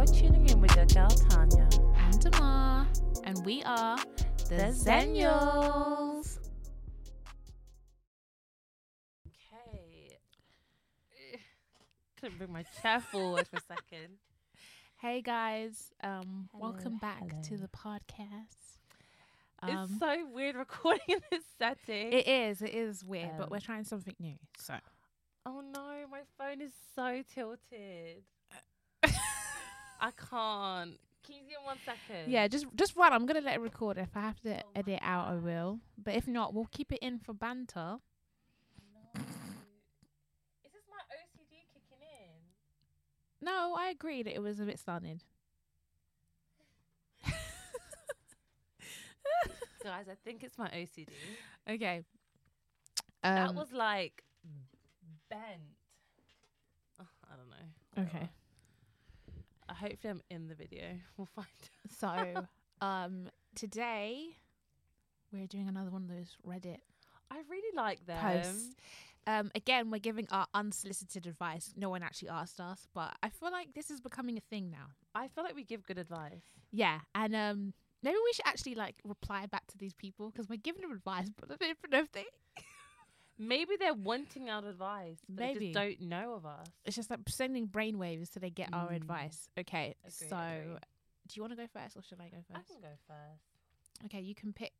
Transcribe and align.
You're 0.00 0.06
tuning 0.06 0.48
in 0.48 0.62
with 0.62 0.74
your 0.76 0.86
girl 0.86 1.10
Tanya. 1.10 1.68
and 1.98 2.20
Damar, 2.22 2.86
and 3.24 3.44
we 3.44 3.62
are 3.64 3.98
the, 4.48 4.54
The 4.56 4.72
Zennials. 4.72 6.38
Okay. 9.28 10.16
Couldn't 12.18 12.38
bring 12.38 12.50
my 12.50 12.64
chair 12.80 13.00
forward 13.00 13.46
for 13.48 13.56
a 13.56 13.60
second. 13.60 14.14
Hey 15.02 15.20
guys, 15.20 15.92
um, 16.02 16.48
Hello, 16.52 16.70
welcome 16.72 16.96
back 16.96 17.42
to 17.42 17.58
the 17.58 17.68
podcast. 17.68 18.78
it's 19.64 19.76
Um, 19.76 19.96
so 20.00 20.26
weird 20.32 20.56
recording 20.56 21.02
in 21.08 21.20
this 21.30 21.44
setting. 21.58 22.10
it 22.14 22.26
is, 22.26 22.62
it 22.62 22.72
is 22.74 23.04
weird, 23.04 23.32
but 23.36 23.44
Um, 23.44 23.48
we're 23.50 23.60
trying 23.60 23.84
something 23.84 24.14
new. 24.18 24.36
So 24.56 24.76
oh 25.44 25.60
no, 25.60 26.06
my 26.10 26.20
phone 26.38 26.62
is 26.62 26.72
so 26.94 27.22
tilted. 27.34 28.22
I 30.00 30.10
can't. 30.12 30.98
Can 31.22 31.34
you 31.34 31.42
give 31.42 31.50
me 31.50 31.56
one 31.64 31.76
second? 31.84 32.30
yeah, 32.32 32.48
just 32.48 32.66
just 32.74 32.96
run. 32.96 33.12
I'm 33.12 33.26
gonna 33.26 33.42
let 33.42 33.56
it 33.56 33.60
record. 33.60 33.98
If 33.98 34.16
I 34.16 34.20
have 34.20 34.40
to 34.40 34.62
edit 34.74 34.98
out, 35.02 35.28
I 35.28 35.34
will. 35.34 35.78
But 36.02 36.14
if 36.14 36.26
not, 36.26 36.54
we'll 36.54 36.68
keep 36.72 36.90
it 36.92 36.98
in 37.02 37.18
for 37.18 37.34
banter. 37.34 37.98
No. 38.94 39.20
Is 40.64 40.72
this 40.72 40.84
my 40.90 41.02
OCD 41.14 41.66
kicking 41.72 42.00
in? 42.00 43.46
No, 43.46 43.74
I 43.78 43.90
agree 43.90 44.22
that 44.22 44.34
it 44.34 44.42
was 44.42 44.58
a 44.60 44.64
bit 44.64 44.78
stunning. 44.78 45.20
Guys, 49.82 50.06
I 50.10 50.14
think 50.24 50.42
it's 50.44 50.58
my 50.58 50.68
OCD. 50.68 51.08
okay. 51.70 52.04
Um, 53.24 53.34
that 53.34 53.54
was 53.54 53.72
like 53.72 54.22
bent. 55.30 55.42
Oh, 57.00 57.06
I 57.30 57.36
don't 57.36 57.48
know. 57.48 58.10
okay. 58.10 58.28
Hopefully, 59.74 60.10
I'm 60.10 60.22
in 60.30 60.48
the 60.48 60.54
video. 60.54 60.84
We'll 61.16 61.28
find. 61.34 61.46
So, 61.98 62.46
um, 62.86 63.28
today 63.54 64.36
we're 65.32 65.46
doing 65.46 65.68
another 65.68 65.90
one 65.90 66.02
of 66.02 66.08
those 66.08 66.36
Reddit 66.46 66.78
I 67.30 67.42
really 67.48 67.76
like 67.76 68.04
them. 68.06 68.18
posts. 68.20 68.74
Um, 69.26 69.50
again, 69.54 69.90
we're 69.90 69.98
giving 70.00 70.26
our 70.30 70.46
unsolicited 70.54 71.26
advice. 71.26 71.72
No 71.76 71.90
one 71.90 72.02
actually 72.02 72.30
asked 72.30 72.58
us, 72.60 72.88
but 72.94 73.14
I 73.22 73.28
feel 73.28 73.52
like 73.52 73.74
this 73.74 73.90
is 73.90 74.00
becoming 74.00 74.36
a 74.36 74.40
thing 74.40 74.70
now. 74.70 74.86
I 75.14 75.28
feel 75.28 75.44
like 75.44 75.54
we 75.54 75.62
give 75.62 75.86
good 75.86 75.98
advice. 75.98 76.42
Yeah, 76.72 77.00
and 77.14 77.36
um, 77.36 77.74
maybe 78.02 78.16
we 78.16 78.32
should 78.32 78.46
actually 78.46 78.74
like 78.74 78.96
reply 79.04 79.46
back 79.46 79.66
to 79.68 79.78
these 79.78 79.94
people 79.94 80.30
because 80.30 80.48
we're 80.48 80.56
giving 80.56 80.82
them 80.82 80.90
advice, 80.92 81.28
but 81.36 81.50
I 81.52 81.56
don't 81.58 81.92
know 81.92 81.98
if 82.00 82.10
they. 82.12 82.24
Maybe 83.42 83.76
they're 83.78 83.94
wanting 83.94 84.50
our 84.50 84.62
advice, 84.68 85.18
but 85.26 85.38
they 85.38 85.52
Maybe. 85.54 85.72
just 85.72 85.74
don't 85.74 86.00
know 86.10 86.34
of 86.34 86.44
us. 86.44 86.66
It's 86.84 86.94
just 86.94 87.08
like 87.08 87.20
sending 87.28 87.66
brainwaves 87.68 88.30
so 88.32 88.38
they 88.38 88.50
get 88.50 88.68
our 88.74 88.90
Mm. 88.90 88.96
advice. 88.96 89.48
Okay, 89.58 89.94
Agree, 90.04 90.28
so 90.28 90.36
agree. 90.36 90.76
do 91.26 91.32
you 91.36 91.42
want 91.42 91.52
to 91.52 91.56
go 91.56 91.66
first 91.66 91.96
or 91.96 92.02
should 92.02 92.20
I 92.20 92.28
go 92.28 92.36
I 92.50 92.54
first? 92.58 92.68
can 92.68 92.80
go 92.82 92.94
first. 93.06 94.04
Okay, 94.04 94.20
you 94.20 94.34
can 94.34 94.52
pick 94.52 94.72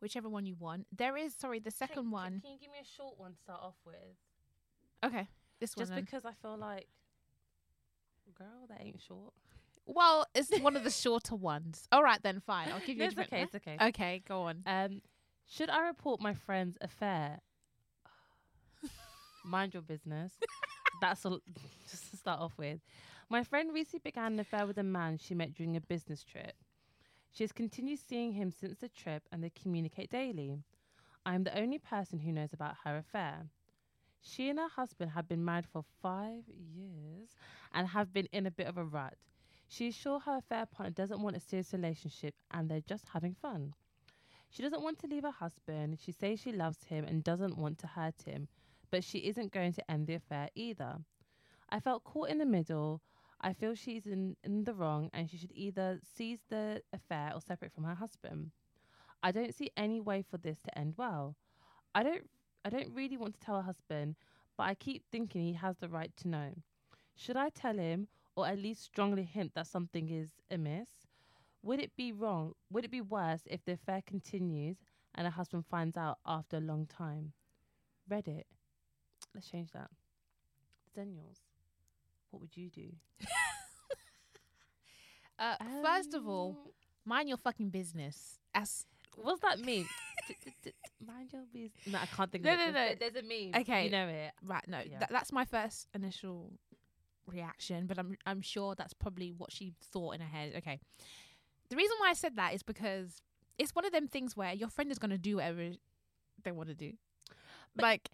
whichever 0.00 0.28
one 0.30 0.46
you 0.46 0.54
want. 0.54 0.86
There 0.90 1.18
is, 1.18 1.34
sorry, 1.34 1.58
the 1.58 1.64
Can- 1.70 1.76
second 1.76 1.94
can- 2.04 2.10
one. 2.10 2.40
Can 2.40 2.52
you 2.52 2.58
give 2.58 2.70
me 2.72 2.78
a 2.80 2.84
short 2.84 3.18
one 3.18 3.32
to 3.34 3.38
start 3.38 3.60
off 3.62 3.76
with? 3.84 3.94
Okay, 5.04 5.28
this 5.60 5.76
one. 5.76 5.82
Just 5.82 5.92
then. 5.94 6.04
because 6.04 6.24
I 6.24 6.32
feel 6.32 6.56
like, 6.56 6.88
girl, 8.34 8.66
that 8.68 8.80
ain't 8.80 9.00
short. 9.02 9.34
Well, 9.84 10.26
it's 10.34 10.48
one 10.60 10.76
of 10.76 10.84
the 10.84 10.90
shorter 10.90 11.34
ones. 11.36 11.88
All 11.92 12.02
right, 12.02 12.22
then 12.22 12.40
fine. 12.40 12.68
I'll 12.70 12.80
give 12.80 12.90
you. 12.90 12.96
No, 12.96 13.04
a 13.04 13.06
it's 13.08 13.14
different- 13.16 13.32
okay. 13.32 13.42
It's 13.42 13.54
okay. 13.54 13.88
Okay, 13.88 14.22
go 14.26 14.42
on. 14.42 14.62
Um, 14.66 15.02
should 15.46 15.68
I 15.70 15.86
report 15.86 16.20
my 16.20 16.32
friend's 16.34 16.78
affair? 16.80 17.40
Mind 19.44 19.74
your 19.74 19.82
business. 19.82 20.32
That's 21.00 21.24
all. 21.26 21.40
Just 21.90 22.10
to 22.10 22.16
start 22.16 22.40
off 22.40 22.52
with, 22.56 22.80
my 23.28 23.42
friend 23.42 23.72
recently 23.72 24.00
began 24.04 24.34
an 24.34 24.40
affair 24.40 24.66
with 24.66 24.78
a 24.78 24.82
man 24.82 25.18
she 25.18 25.34
met 25.34 25.54
during 25.54 25.76
a 25.76 25.80
business 25.80 26.22
trip. 26.22 26.54
She 27.32 27.44
has 27.44 27.52
continued 27.52 27.98
seeing 27.98 28.32
him 28.32 28.50
since 28.50 28.78
the 28.78 28.88
trip, 28.88 29.22
and 29.32 29.42
they 29.42 29.50
communicate 29.50 30.10
daily. 30.10 30.58
I 31.24 31.34
am 31.34 31.44
the 31.44 31.58
only 31.58 31.78
person 31.78 32.18
who 32.20 32.32
knows 32.32 32.52
about 32.52 32.76
her 32.84 32.98
affair. 32.98 33.46
She 34.20 34.48
and 34.48 34.58
her 34.58 34.68
husband 34.68 35.12
have 35.12 35.28
been 35.28 35.44
married 35.44 35.66
for 35.66 35.84
five 36.00 36.44
years 36.48 37.30
and 37.72 37.88
have 37.88 38.12
been 38.12 38.28
in 38.32 38.46
a 38.46 38.50
bit 38.50 38.68
of 38.68 38.76
a 38.76 38.84
rut. 38.84 39.14
She 39.68 39.90
sure 39.90 40.20
her 40.20 40.38
affair 40.38 40.66
partner 40.66 40.92
doesn't 40.92 41.22
want 41.22 41.36
a 41.36 41.40
serious 41.40 41.72
relationship 41.72 42.34
and 42.50 42.68
they're 42.68 42.80
just 42.80 43.08
having 43.08 43.34
fun. 43.34 43.74
She 44.50 44.62
doesn't 44.62 44.82
want 44.82 44.98
to 45.00 45.06
leave 45.06 45.22
her 45.22 45.30
husband. 45.30 45.98
She 46.04 46.12
says 46.12 46.38
she 46.40 46.52
loves 46.52 46.84
him 46.84 47.04
and 47.04 47.24
doesn't 47.24 47.56
want 47.56 47.78
to 47.78 47.86
hurt 47.86 48.22
him, 48.26 48.48
but 48.92 49.02
she 49.02 49.18
isn't 49.20 49.52
going 49.52 49.72
to 49.72 49.90
end 49.90 50.06
the 50.06 50.14
affair 50.14 50.50
either. 50.54 50.98
I 51.70 51.80
felt 51.80 52.04
caught 52.04 52.28
in 52.28 52.38
the 52.38 52.46
middle. 52.46 53.00
I 53.40 53.54
feel 53.54 53.74
she's 53.74 54.06
in, 54.06 54.36
in 54.44 54.64
the 54.64 54.74
wrong 54.74 55.10
and 55.14 55.28
she 55.28 55.38
should 55.38 55.50
either 55.52 55.98
seize 56.04 56.40
the 56.50 56.82
affair 56.92 57.32
or 57.34 57.40
separate 57.40 57.72
from 57.72 57.84
her 57.84 57.94
husband. 57.94 58.52
I 59.22 59.32
don't 59.32 59.54
see 59.54 59.70
any 59.76 59.98
way 60.00 60.22
for 60.22 60.36
this 60.36 60.60
to 60.62 60.78
end 60.78 60.94
well. 60.96 61.36
I 61.94 62.02
don't 62.02 62.28
I 62.64 62.70
don't 62.70 62.94
really 62.94 63.16
want 63.16 63.34
to 63.34 63.40
tell 63.40 63.56
her 63.56 63.62
husband, 63.62 64.14
but 64.56 64.64
I 64.64 64.74
keep 64.74 65.04
thinking 65.10 65.42
he 65.42 65.54
has 65.54 65.78
the 65.78 65.88
right 65.88 66.14
to 66.18 66.28
know. 66.28 66.50
Should 67.16 67.36
I 67.36 67.48
tell 67.48 67.76
him 67.76 68.08
or 68.36 68.46
at 68.46 68.58
least 68.58 68.84
strongly 68.84 69.24
hint 69.24 69.54
that 69.54 69.66
something 69.66 70.10
is 70.10 70.30
amiss? 70.50 70.90
Would 71.62 71.80
it 71.80 71.96
be 71.96 72.12
wrong? 72.12 72.52
Would 72.70 72.84
it 72.84 72.90
be 72.90 73.00
worse 73.00 73.42
if 73.46 73.64
the 73.64 73.72
affair 73.72 74.02
continues 74.06 74.76
and 75.14 75.26
her 75.26 75.32
husband 75.32 75.64
finds 75.66 75.96
out 75.96 76.18
after 76.26 76.58
a 76.58 76.60
long 76.60 76.86
time? 76.86 77.32
Reddit. 78.08 78.44
Let's 79.34 79.48
change 79.48 79.70
that. 79.72 79.90
Zennials. 80.96 81.40
What 82.30 82.40
would 82.40 82.56
you 82.56 82.68
do? 82.70 82.88
Uh, 85.38 85.56
first 85.82 86.14
of 86.14 86.28
all, 86.28 86.50
Um, 86.50 86.72
mind 87.04 87.28
your 87.28 87.38
fucking 87.38 87.70
business. 87.70 88.38
As 88.54 88.86
what's 89.16 89.40
that 89.40 89.58
mean? 89.58 89.88
D- 90.28 90.36
d- 90.44 90.52
d- 90.62 90.72
Mind 91.04 91.32
your 91.32 91.42
business. 91.52 91.86
No, 91.86 91.98
I 91.98 92.06
can't 92.06 92.30
think 92.30 92.44
No, 92.44 92.52
of 92.54 92.60
it. 92.60 92.66
no, 92.66 92.72
There's- 92.72 92.90
no. 93.00 93.08
There's 93.10 93.24
a 93.24 93.26
meme. 93.50 93.60
Okay. 93.62 93.84
You 93.86 93.90
know 93.90 94.06
it. 94.06 94.32
right, 94.44 94.68
no, 94.68 94.80
Yeah. 94.88 95.00
tha- 95.00 95.08
that's 95.10 95.32
my 95.32 95.44
first 95.44 95.88
initial 95.94 96.52
reaction, 97.26 97.86
but 97.86 97.98
I'm 97.98 98.16
I'm 98.24 98.40
sure 98.40 98.74
that's 98.76 98.92
probably 98.94 99.32
what 99.32 99.50
she 99.52 99.74
thought 99.80 100.14
in 100.14 100.20
her 100.20 100.26
head. 100.28 100.54
Okay, 100.58 100.78
the 101.70 101.76
reason 101.76 101.96
why 101.98 102.10
I 102.10 102.14
said 102.14 102.36
that 102.36 102.54
is 102.54 102.62
because 102.62 103.20
it's 103.58 103.74
one 103.74 103.84
of 103.84 103.90
them 103.92 104.06
things 104.06 104.36
where 104.36 104.52
your 104.52 104.68
friend 104.68 104.92
is 104.92 104.98
gonna 104.98 105.18
do 105.18 105.36
whatever 105.36 105.70
they 106.44 106.52
want 106.52 106.68
to 106.68 106.74
do. 106.76 106.92
like, 107.76 108.10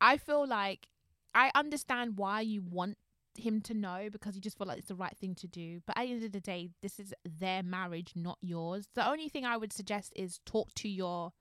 I 0.00 0.16
feel 0.16 0.46
like 0.46 0.88
I 1.34 1.50
understand 1.54 2.16
why 2.16 2.40
you 2.40 2.62
want 2.62 2.96
him 3.38 3.60
to 3.62 3.74
know 3.74 4.08
because 4.10 4.34
you 4.34 4.40
just 4.40 4.58
feel 4.58 4.66
like 4.66 4.78
it's 4.78 4.88
the 4.88 4.94
right 4.94 5.16
thing 5.16 5.34
to 5.36 5.46
do. 5.46 5.80
But 5.86 5.96
at 5.96 6.06
the 6.06 6.12
end 6.12 6.24
of 6.24 6.32
the 6.32 6.40
day, 6.40 6.70
this 6.82 6.98
is 6.98 7.14
their 7.24 7.62
marriage, 7.62 8.12
not 8.14 8.38
yours. 8.40 8.88
The 8.94 9.08
only 9.08 9.28
thing 9.28 9.44
I 9.44 9.56
would 9.56 9.72
suggest 9.72 10.12
is 10.16 10.40
talk 10.44 10.74
to 10.76 10.88
your 10.88 11.32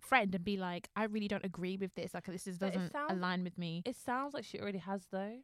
friend 0.00 0.34
and 0.34 0.44
be 0.44 0.56
like, 0.56 0.88
I 0.96 1.04
really 1.04 1.28
don't 1.28 1.44
agree 1.44 1.76
with 1.76 1.94
this. 1.94 2.14
Like 2.14 2.26
this 2.26 2.46
is, 2.46 2.58
doesn't 2.58 2.92
sounds- 2.92 3.12
align 3.12 3.44
with 3.44 3.58
me. 3.58 3.82
It 3.84 3.96
sounds 3.96 4.34
like 4.34 4.44
she 4.44 4.58
already 4.58 4.78
has 4.78 5.06
though. 5.10 5.38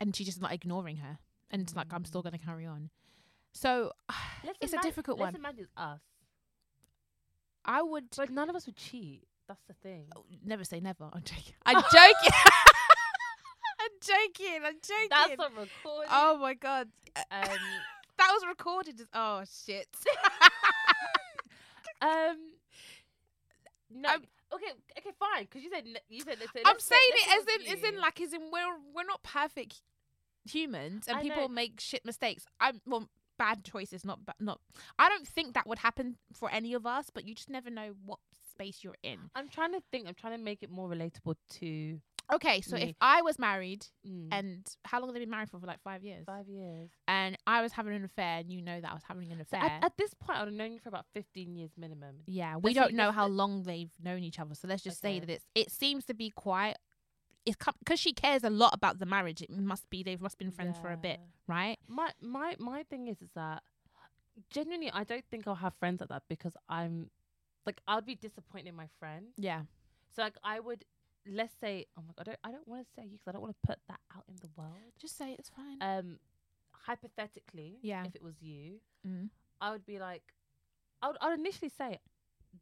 And 0.00 0.16
she's 0.16 0.26
just 0.26 0.40
not 0.40 0.52
ignoring 0.52 0.96
her. 0.98 1.18
And 1.50 1.62
it's 1.62 1.76
like 1.76 1.92
I'm 1.92 2.04
still 2.04 2.22
mm. 2.22 2.24
gonna 2.24 2.38
carry 2.38 2.66
on. 2.66 2.90
So 3.52 3.92
Let's 4.44 4.58
It's 4.60 4.72
a 4.72 4.78
imag- 4.78 4.82
difficult 4.82 5.18
let's 5.18 5.34
one. 5.34 5.40
imagine 5.40 5.64
it's 5.64 5.72
us. 5.76 6.00
I 7.64 7.82
would 7.82 8.04
But 8.16 8.30
none 8.30 8.48
of 8.48 8.56
us 8.56 8.66
would 8.66 8.76
cheat. 8.76 9.24
That's 9.50 9.64
the 9.66 9.74
thing. 9.82 10.04
Oh, 10.16 10.22
never 10.44 10.62
say 10.62 10.78
never. 10.78 11.10
I'm 11.12 11.22
joking. 11.24 11.54
I'm 11.66 11.82
joking. 11.92 12.32
I'm 13.80 13.96
joking. 14.00 14.60
I'm 14.64 14.74
joking. 14.80 15.08
That's 15.10 15.32
a 15.32 15.60
recording. 15.60 16.08
oh 16.12 16.38
my 16.38 16.54
god. 16.54 16.88
Um, 17.32 17.42
That 18.18 18.30
was 18.32 18.44
recorded. 18.46 19.00
Oh 19.12 19.42
shit. 19.66 19.88
um, 22.02 22.36
no. 23.90 24.08
I'm- 24.08 24.22
okay, 24.52 24.66
okay, 24.98 25.10
fine. 25.18 25.44
Because 25.44 25.62
you 25.62 25.70
said 25.70 25.84
you 26.08 26.20
said. 26.22 26.36
let's- 26.38 26.52
I'm 26.56 26.62
let's- 26.74 26.84
saying 26.84 27.00
let's 27.12 27.26
it 27.26 27.32
as 27.32 27.42
in 27.42 27.60
it's 27.72 27.84
as 27.84 27.88
in 27.94 28.00
like 28.00 28.20
as 28.20 28.32
in 28.32 28.42
we're 28.52 28.76
we're 28.94 29.04
not 29.04 29.22
perfect 29.22 29.82
humans 30.44 31.06
and 31.08 31.18
I 31.18 31.22
people 31.22 31.42
know. 31.42 31.48
make 31.48 31.80
shit 31.80 32.04
mistakes. 32.04 32.44
I'm 32.60 32.80
well 32.86 33.08
bad 33.38 33.64
choices, 33.64 34.04
not 34.04 34.24
ba- 34.26 34.34
not. 34.38 34.60
I 34.98 35.08
don't 35.08 35.26
think 35.26 35.54
that 35.54 35.66
would 35.66 35.78
happen 35.78 36.16
for 36.32 36.50
any 36.50 36.74
of 36.74 36.84
us, 36.86 37.08
but 37.12 37.26
you 37.26 37.34
just 37.34 37.48
never 37.50 37.70
know 37.70 37.94
what 38.04 38.18
space 38.60 38.78
you're 38.82 38.96
in. 39.02 39.18
I'm 39.34 39.48
trying 39.48 39.72
to 39.72 39.80
think. 39.90 40.06
I'm 40.08 40.14
trying 40.14 40.36
to 40.38 40.42
make 40.44 40.62
it 40.62 40.70
more 40.70 40.88
relatable 40.88 41.34
to. 41.60 41.98
Okay, 42.32 42.60
so 42.60 42.76
if 42.76 42.94
I 43.00 43.22
was 43.22 43.40
married 43.40 43.86
Mm, 44.06 44.28
and 44.30 44.64
how 44.84 45.00
long 45.00 45.08
have 45.08 45.14
they 45.14 45.20
been 45.20 45.30
married 45.30 45.50
for? 45.50 45.58
For 45.58 45.66
like 45.66 45.82
five 45.82 46.04
years. 46.04 46.24
five 46.26 46.46
years. 46.48 46.88
And 47.08 47.36
I 47.46 47.60
was 47.60 47.72
having 47.72 47.92
an 47.94 48.04
affair, 48.04 48.38
and 48.38 48.52
you 48.52 48.62
know 48.62 48.80
that 48.80 48.88
I 48.88 48.94
was 48.94 49.02
having 49.02 49.32
an 49.32 49.38
So 49.38 49.56
affair. 49.56 49.68
at, 49.68 49.84
at 49.86 49.92
this 49.98 50.14
point, 50.14 50.38
I 50.38 50.42
would 50.42 50.48
have 50.52 50.56
known 50.56 50.72
you 50.72 50.78
for 50.78 50.88
about 50.90 51.06
15 51.12 51.56
years 51.56 51.70
minimum. 51.76 52.16
yeah, 52.26 52.56
we 52.56 52.72
don't 52.72 52.94
know 52.94 53.10
how 53.10 53.26
long 53.26 53.64
they've 53.64 53.90
known 54.00 54.22
each 54.22 54.38
other, 54.38 54.54
so 54.54 54.68
let's 54.68 54.84
just 54.84 55.00
say 55.00 55.18
that 55.18 55.28
it's 55.28 55.44
it 55.56 55.70
seems 55.72 56.04
to 56.06 56.14
be 56.14 56.30
quite. 56.30 56.76
It's 57.46 57.56
because 57.82 57.98
she 57.98 58.12
cares 58.12 58.44
a 58.44 58.50
lot 58.50 58.74
about 58.74 58.98
the 59.00 59.06
marriage. 59.06 59.40
It 59.42 59.50
must 59.50 59.88
be 59.90 60.02
they've 60.04 60.20
must 60.20 60.38
been 60.38 60.52
friends 60.52 60.78
for 60.78 60.92
a 60.92 60.96
bit, 60.96 61.18
right? 61.48 61.78
My 61.88 62.10
my 62.20 62.54
my 62.60 62.84
thing 62.84 63.08
is 63.08 63.20
is 63.22 63.30
that 63.34 63.62
genuinely 64.50 64.90
I 64.92 65.04
don't 65.04 65.24
think 65.30 65.48
I'll 65.48 65.54
have 65.56 65.74
friends 65.80 66.00
like 66.00 66.10
that 66.10 66.22
because 66.28 66.52
I'm 66.68 67.10
like 67.70 67.80
I'd 67.88 68.06
be 68.06 68.14
disappointed 68.16 68.68
in 68.68 68.74
my 68.74 68.88
friend. 68.98 69.26
Yeah. 69.36 69.62
So 70.14 70.22
like 70.22 70.34
I 70.44 70.58
would 70.60 70.84
let's 71.26 71.52
say 71.60 71.86
oh 71.98 72.02
my 72.06 72.12
god 72.16 72.22
I 72.22 72.24
don't 72.30 72.38
I 72.44 72.50
don't 72.50 72.66
want 72.68 72.82
to 72.86 72.90
say 72.96 73.02
you 73.04 73.12
because 73.18 73.28
I 73.28 73.32
don't 73.32 73.42
want 73.42 73.54
to 73.60 73.66
put 73.66 73.78
that 73.88 74.00
out 74.16 74.24
in 74.28 74.36
the 74.40 74.48
world. 74.56 74.92
Just 74.98 75.16
say 75.16 75.36
it's 75.38 75.50
fine. 75.50 75.78
Um, 75.80 76.18
hypothetically, 76.72 77.78
Yeah. 77.82 78.04
if 78.06 78.14
it 78.14 78.22
was 78.22 78.40
you, 78.42 78.80
Mm. 79.06 79.30
I 79.60 79.70
would 79.72 79.84
be 79.86 79.98
like, 79.98 80.22
I 81.02 81.08
would, 81.08 81.16
I 81.20 81.28
would 81.30 81.38
initially 81.38 81.68
say, 81.68 81.98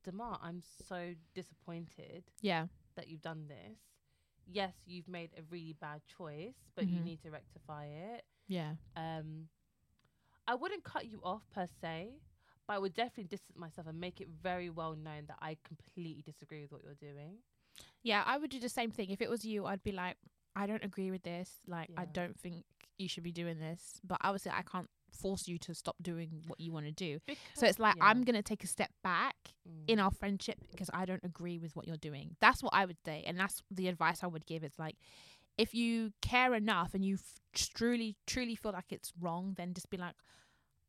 Demar, 0.05 0.39
I'm 0.43 0.61
so 0.89 1.15
disappointed 1.35 2.25
Yeah. 2.41 2.67
that 2.97 3.09
you've 3.09 3.23
done 3.23 3.47
this. 3.49 3.79
Yes, 4.47 4.75
you've 4.87 5.09
made 5.09 5.31
a 5.39 5.43
really 5.51 5.73
bad 5.75 6.01
choice, 6.07 6.57
but 6.75 6.87
you 6.89 7.01
Mhm. 7.01 7.05
need 7.05 7.21
to 7.23 7.31
rectify 7.31 7.87
it. 7.87 8.25
Yeah. 8.49 8.77
Um, 8.97 9.49
I 10.47 10.55
wouldn't 10.55 10.85
cut 10.85 11.07
you 11.07 11.21
off 11.23 11.49
per 11.51 11.67
se, 11.67 12.21
but 12.69 12.75
I 12.75 12.79
would 12.79 12.95
definitely 12.95 13.25
distance 13.25 13.59
myself 13.59 13.89
and 13.89 13.99
make 13.99 14.21
it 14.21 14.29
very 14.43 14.71
well 14.71 14.95
known 14.95 15.25
that 15.27 15.39
I 15.41 15.57
completely 15.67 16.23
disagree 16.23 16.63
with 16.63 16.71
what 16.71 16.83
you're 16.85 16.95
doing. 16.95 17.39
Yeah, 18.05 18.23
I 18.25 18.39
would 18.39 18.51
do 18.51 18.61
the 18.61 18.69
same 18.69 18.91
thing. 18.93 19.11
If 19.11 19.21
it 19.21 19.29
was 19.31 19.45
you, 19.45 19.67
I'd 19.67 19.83
be 19.83 19.93
like, 19.93 20.17
I 20.55 20.67
don't 20.67 20.85
agree 20.85 21.11
with 21.11 21.23
this. 21.23 21.51
Like, 21.67 21.89
I 21.97 22.05
don't 22.05 22.39
think 22.39 22.65
you 22.99 23.09
should 23.09 23.23
be 23.25 23.33
doing 23.33 23.59
this. 23.59 24.01
But 24.05 24.19
obviously, 24.23 24.53
I 24.55 24.63
can't 24.63 24.89
force 25.13 25.49
you 25.49 25.57
to 25.59 25.75
stop 25.75 25.97
doing 26.03 26.43
what 26.47 26.61
you 26.61 26.73
want 26.73 26.87
to 26.87 26.93
do. 26.93 27.19
So 27.55 27.67
it's 27.67 27.79
like, 27.79 27.97
yeah. 27.97 28.05
I'm 28.05 28.23
going 28.25 28.37
to 28.37 28.43
take 28.43 28.63
a 28.63 28.69
step 28.69 28.91
back 29.03 29.35
Mm. 29.69 29.85
in 29.87 30.01
our 30.01 30.11
friendship 30.11 30.59
because 30.71 30.89
I 30.95 31.05
don't 31.05 31.23
agree 31.25 31.59
with 31.59 31.77
what 31.77 31.87
you're 31.87 31.97
doing. 31.99 32.37
That's 32.41 32.63
what 32.63 32.73
I 32.75 32.85
would 32.87 32.97
say. 33.05 33.23
And 33.27 33.39
that's 33.39 33.63
the 33.71 33.89
advice 33.89 34.23
I 34.23 34.27
would 34.27 34.47
give. 34.47 34.65
It's 34.65 34.79
like, 34.79 34.97
if 35.59 35.75
you 35.75 36.13
care 36.23 36.55
enough 36.55 36.95
and 36.95 37.05
you 37.05 37.15
f- 37.17 37.35
truly, 37.55 38.17
truly 38.27 38.55
feel 38.55 38.73
like 38.73 38.91
it's 38.93 39.13
wrong, 39.21 39.55
then 39.57 39.75
just 39.75 39.91
be 39.91 39.97
like, 39.99 40.15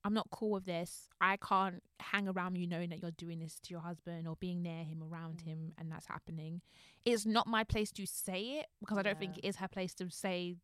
I'm 0.04 0.13
not 0.13 0.30
cool 0.31 0.51
with 0.51 0.66
this. 0.66 1.10
I 1.19 1.38
can't 1.38 1.84
hang 2.00 2.28
around 2.28 2.57
you 2.57 2.66
knowing 2.68 2.90
that 2.90 3.01
you're 3.01 3.12
doing 3.12 3.40
this 3.40 3.60
to 3.63 3.72
your 3.72 3.81
husband 3.81 4.28
or 4.28 4.36
being 4.38 4.62
near 4.62 4.84
him, 4.84 5.04
around 5.04 5.42
him, 5.42 5.74
and 5.78 5.92
that's 5.92 6.06
happening. 6.07 6.62
It's 7.06 7.25
not 7.25 7.48
my 7.48 7.63
place 7.63 7.92
to 7.94 8.06
say 8.06 8.60
it 8.60 8.68
because 8.80 8.98
I 8.98 9.01
don't 9.04 9.19
think 9.19 9.38
it 9.38 9.46
is 9.48 9.57
her 9.57 9.68
place 9.68 9.94
to 9.96 10.10
say 10.10 10.56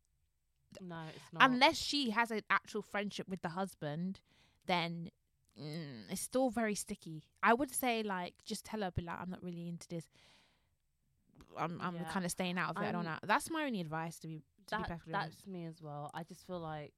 no, 0.80 1.02
it's 1.14 1.32
not. 1.32 1.42
unless 1.50 1.76
she 1.76 2.10
has 2.10 2.30
an 2.30 2.42
actual 2.50 2.82
friendship 2.82 3.28
with 3.28 3.42
the 3.42 3.50
husband, 3.50 4.20
then 4.66 5.10
mm, 5.60 6.02
it's 6.10 6.20
still 6.22 6.50
very 6.50 6.74
sticky. 6.74 7.24
I 7.42 7.52
would 7.54 7.74
say 7.74 8.02
like 8.02 8.34
just 8.44 8.64
tell 8.64 8.80
her, 8.82 8.90
be 8.90 9.02
like, 9.02 9.20
I'm 9.20 9.30
not 9.30 9.42
really 9.42 9.68
into 9.68 9.86
this. 9.88 10.08
I'm 11.58 11.80
I'm 11.80 11.94
Yeah. 11.96 12.04
kind 12.10 12.24
of 12.24 12.30
staying 12.30 12.58
out 12.58 12.70
of 12.76 12.82
it. 12.82 12.86
I 12.86 12.92
don't 12.92 13.04
know. 13.04 13.18
That's 13.22 13.50
my 13.50 13.64
only 13.64 13.80
advice 13.80 14.18
to 14.20 14.28
be 14.28 14.42
to 14.68 14.76
be 14.76 14.82
that, 14.82 14.88
perfectly 14.88 15.12
that's 15.12 15.26
honest. 15.26 15.46
me 15.46 15.64
as 15.66 15.80
well. 15.82 16.10
I 16.14 16.22
just 16.24 16.46
feel 16.46 16.60
like 16.60 16.92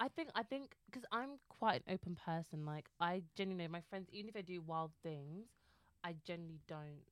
I 0.00 0.08
think 0.08 0.30
I 0.34 0.42
think 0.42 0.74
because 0.86 1.04
I'm 1.10 1.30
quite 1.48 1.82
an 1.86 1.94
open 1.94 2.16
person. 2.24 2.64
Like 2.64 2.88
I 3.00 3.22
genuinely, 3.36 3.68
my 3.68 3.82
friends, 3.90 4.08
even 4.12 4.28
if 4.28 4.34
they 4.34 4.42
do 4.42 4.60
wild 4.60 4.92
things, 5.02 5.46
I 6.04 6.14
generally 6.24 6.60
don't 6.68 7.02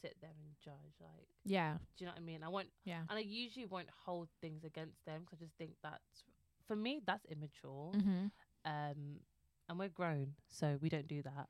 sit 0.00 0.16
there 0.20 0.30
and 0.30 0.54
judge. 0.64 0.94
Like, 1.00 1.28
Yeah, 1.44 1.74
do 1.96 2.04
you 2.04 2.06
know 2.06 2.12
what 2.12 2.22
I 2.22 2.24
mean? 2.24 2.42
I 2.42 2.48
won't, 2.48 2.68
yeah. 2.84 3.00
and 3.08 3.18
I 3.18 3.22
usually 3.22 3.66
won't 3.66 3.88
hold 4.04 4.28
things 4.40 4.64
against 4.64 5.04
them 5.04 5.22
because 5.24 5.40
I 5.42 5.44
just 5.44 5.56
think 5.58 5.72
that's 5.82 6.24
for 6.66 6.76
me 6.76 7.00
that's 7.06 7.24
immature. 7.26 7.92
Mm-hmm. 7.94 8.26
Um, 8.64 9.20
and 9.68 9.78
we're 9.78 9.88
grown, 9.88 10.34
so 10.48 10.78
we 10.80 10.88
don't 10.88 11.08
do 11.08 11.22
that. 11.22 11.48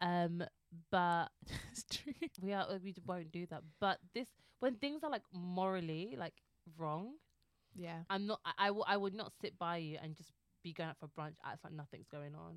Um, 0.00 0.42
but 0.90 1.28
it's 1.72 1.84
true. 1.84 2.12
we 2.42 2.52
are 2.52 2.66
we 2.82 2.94
won't 3.06 3.32
do 3.32 3.46
that. 3.46 3.62
But 3.80 3.98
this 4.14 4.28
when 4.60 4.74
things 4.76 5.02
are 5.02 5.10
like 5.10 5.24
morally 5.32 6.14
like 6.18 6.34
wrong, 6.76 7.14
Yeah, 7.76 7.98
I'm 8.10 8.26
not. 8.26 8.40
I, 8.44 8.52
I, 8.58 8.66
w- 8.68 8.84
I 8.86 8.96
would 8.96 9.14
not 9.14 9.32
sit 9.40 9.58
by 9.58 9.76
you 9.78 9.98
and 10.02 10.16
just 10.16 10.30
be 10.62 10.72
going 10.72 10.88
out 10.90 10.96
for 10.98 11.08
brunch. 11.08 11.34
Acts 11.44 11.62
like 11.64 11.72
nothing's 11.74 12.08
going 12.08 12.34
on. 12.34 12.56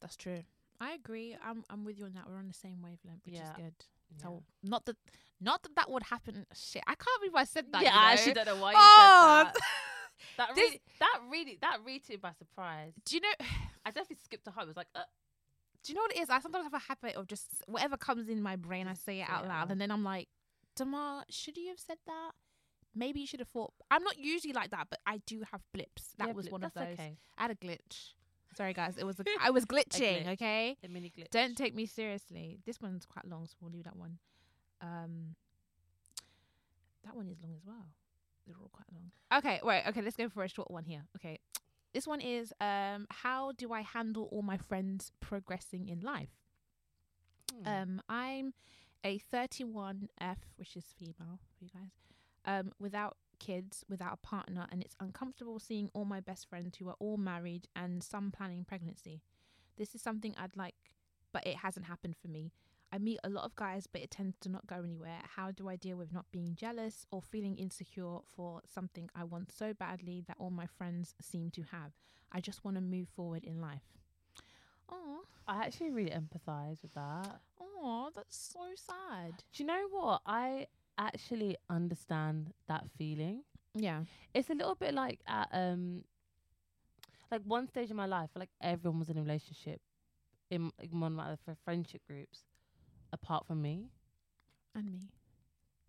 that's 0.00 0.16
true. 0.16 0.42
I 0.80 0.92
agree. 0.92 1.36
I'm 1.44 1.64
I'm 1.70 1.84
with 1.84 1.98
you 1.98 2.04
on 2.04 2.12
that. 2.14 2.28
We're 2.28 2.38
on 2.38 2.46
the 2.48 2.54
same 2.54 2.80
wavelength, 2.82 3.24
which 3.24 3.34
Yeah. 3.34 3.50
is 3.50 3.56
good. 3.56 3.74
Yeah. 4.10 4.22
So 4.22 4.42
not 4.62 4.84
that 4.86 4.96
not 5.40 5.62
that 5.64 5.74
that 5.76 5.90
would 5.90 6.04
happen. 6.04 6.46
Shit, 6.54 6.82
I 6.86 6.94
can't 6.94 7.20
believe 7.20 7.34
I 7.34 7.44
said 7.44 7.66
that. 7.72 7.82
yeah, 7.82 7.92
you 7.94 7.98
I 7.98 8.02
know? 8.06 8.12
actually 8.12 8.32
don't 8.34 8.46
know 8.46 8.56
why 8.56 8.70
you 8.72 8.76
Oh, 8.78 9.42
said 9.46 9.54
that. 9.54 9.56
That 10.36 10.54
this- 10.54 10.64
really, 10.70 10.80
that 11.00 11.20
really, 11.30 11.58
that 11.62 11.78
really 11.84 11.98
took 12.00 12.10
me 12.10 12.16
by 12.16 12.32
surprise. 12.32 12.92
Do 13.04 13.16
you 13.16 13.22
know? 13.22 13.32
I 13.84 13.90
definitely 13.90 14.16
skipped 14.24 14.46
a 14.48 14.50
heart. 14.50 14.64
It 14.64 14.68
was 14.68 14.76
like, 14.76 14.88
uh, 14.94 15.02
Do 15.84 15.92
you 15.92 15.96
know 15.96 16.02
what 16.02 16.12
it 16.16 16.20
is? 16.20 16.28
I 16.30 16.40
sometimes 16.40 16.64
have 16.64 16.74
a 16.74 16.78
habit 16.78 17.14
of 17.16 17.26
just 17.28 17.46
whatever 17.66 17.96
comes 17.96 18.28
in 18.28 18.42
my 18.42 18.56
brain, 18.56 18.86
I 18.88 18.94
say 18.94 19.20
it 19.20 19.26
out 19.28 19.46
loud, 19.48 19.70
and 19.70 19.80
then 19.80 19.90
I'm 19.92 20.02
like, 20.04 20.28
Damar, 20.76 21.24
should 21.30 21.56
you 21.56 21.68
have 21.68 21.78
said 21.80 21.98
that? 22.06 22.32
Maybe 22.94 23.20
you 23.20 23.26
should 23.26 23.40
have 23.40 23.48
thought. 23.48 23.72
I'm 23.90 24.02
not 24.02 24.18
usually 24.18 24.52
like 24.52 24.70
that, 24.70 24.88
but 24.90 25.00
I 25.06 25.18
do 25.26 25.42
have 25.50 25.60
blips. 25.72 26.14
That 26.18 26.28
yeah, 26.28 26.34
was 26.34 26.44
blip, 26.44 26.52
one 26.52 26.64
of 26.64 26.74
those. 26.74 26.94
Okay. 26.94 27.16
I 27.36 27.42
had 27.42 27.50
a 27.50 27.54
glitch. 27.54 28.14
Sorry, 28.56 28.72
guys. 28.72 28.96
It 28.98 29.04
was 29.04 29.20
a, 29.20 29.24
I 29.40 29.50
was 29.50 29.64
glitching. 29.64 30.24
glitch. 30.24 30.32
okay, 30.32 30.76
A 30.84 30.88
mini 30.88 31.12
glitch. 31.16 31.30
don't 31.30 31.56
take 31.56 31.74
me 31.74 31.86
seriously. 31.86 32.58
This 32.66 32.80
one's 32.80 33.06
quite 33.06 33.26
long, 33.26 33.46
so 33.46 33.54
we'll 33.60 33.70
leave 33.70 33.84
that 33.84 33.96
one. 33.96 34.18
Um, 34.80 35.34
that 37.04 37.14
one 37.14 37.28
is 37.28 37.38
long 37.42 37.52
as 37.54 37.64
well. 37.66 37.86
They're 38.46 38.56
all 38.60 38.70
quite 38.72 38.86
long. 38.92 39.10
Okay, 39.38 39.60
wait. 39.62 39.84
Okay, 39.88 40.00
let's 40.02 40.16
go 40.16 40.28
for 40.28 40.42
a 40.42 40.48
short 40.48 40.70
one 40.70 40.84
here. 40.84 41.02
Okay, 41.16 41.38
this 41.92 42.06
one 42.06 42.20
is 42.20 42.52
um, 42.60 43.06
how 43.10 43.52
do 43.52 43.72
I 43.72 43.82
handle 43.82 44.28
all 44.32 44.42
my 44.42 44.56
friends 44.56 45.12
progressing 45.20 45.88
in 45.88 46.00
life? 46.00 46.30
Hmm. 47.62 47.68
Um, 47.68 48.02
I'm 48.08 48.54
a 49.04 49.20
31F, 49.32 50.36
which 50.56 50.76
is 50.76 50.84
female 50.98 51.38
for 51.56 51.64
you 51.64 51.70
guys, 51.72 51.90
um, 52.48 52.72
without 52.80 53.18
kids, 53.38 53.84
without 53.88 54.14
a 54.14 54.26
partner, 54.26 54.66
and 54.72 54.82
it's 54.82 54.96
uncomfortable 54.98 55.58
seeing 55.58 55.90
all 55.92 56.06
my 56.06 56.18
best 56.18 56.48
friends 56.48 56.78
who 56.78 56.88
are 56.88 56.96
all 56.98 57.18
married 57.18 57.68
and 57.76 58.02
some 58.02 58.32
planning 58.32 58.64
pregnancy. 58.64 59.22
This 59.76 59.94
is 59.94 60.00
something 60.02 60.34
I'd 60.36 60.56
like, 60.56 60.74
but 61.32 61.46
it 61.46 61.56
hasn't 61.56 61.86
happened 61.86 62.16
for 62.20 62.28
me. 62.28 62.52
I 62.90 62.96
meet 62.96 63.20
a 63.22 63.28
lot 63.28 63.44
of 63.44 63.54
guys, 63.54 63.86
but 63.86 64.00
it 64.00 64.10
tends 64.10 64.38
to 64.38 64.48
not 64.48 64.66
go 64.66 64.76
anywhere. 64.82 65.20
How 65.36 65.50
do 65.50 65.68
I 65.68 65.76
deal 65.76 65.98
with 65.98 66.10
not 66.10 66.24
being 66.32 66.54
jealous 66.56 67.04
or 67.10 67.20
feeling 67.20 67.58
insecure 67.58 68.20
for 68.34 68.62
something 68.66 69.10
I 69.14 69.24
want 69.24 69.52
so 69.52 69.74
badly 69.74 70.24
that 70.26 70.38
all 70.40 70.50
my 70.50 70.66
friends 70.66 71.14
seem 71.20 71.50
to 71.50 71.62
have? 71.70 71.92
I 72.32 72.40
just 72.40 72.64
want 72.64 72.78
to 72.78 72.80
move 72.80 73.08
forward 73.14 73.44
in 73.44 73.60
life. 73.60 73.82
Oh, 74.90 75.20
I 75.46 75.64
actually 75.64 75.90
really 75.90 76.10
empathise 76.10 76.80
with 76.80 76.94
that. 76.94 77.40
oh, 77.60 78.10
that's 78.14 78.54
so 78.54 78.60
sad. 78.74 79.34
Do 79.52 79.62
you 79.62 79.66
know 79.66 79.86
what? 79.90 80.22
I 80.24 80.66
actually 80.98 81.56
understand 81.70 82.52
that 82.68 82.84
feeling. 82.96 83.42
Yeah. 83.74 84.02
It's 84.34 84.50
a 84.50 84.54
little 84.54 84.74
bit 84.74 84.94
like 84.94 85.20
at 85.26 85.48
um, 85.52 86.02
like 87.30 87.42
one 87.44 87.68
stage 87.68 87.90
in 87.90 87.96
my 87.96 88.06
life, 88.06 88.30
like 88.34 88.50
everyone 88.60 88.98
was 88.98 89.08
in 89.08 89.18
a 89.18 89.22
relationship 89.22 89.80
in, 90.50 90.70
in 90.82 91.00
one 91.00 91.12
of 91.12 91.16
my 91.18 91.24
other 91.26 91.56
friendship 91.64 92.02
groups, 92.08 92.40
apart 93.12 93.46
from 93.46 93.62
me. 93.62 93.86
And 94.74 94.92
me. 94.92 95.00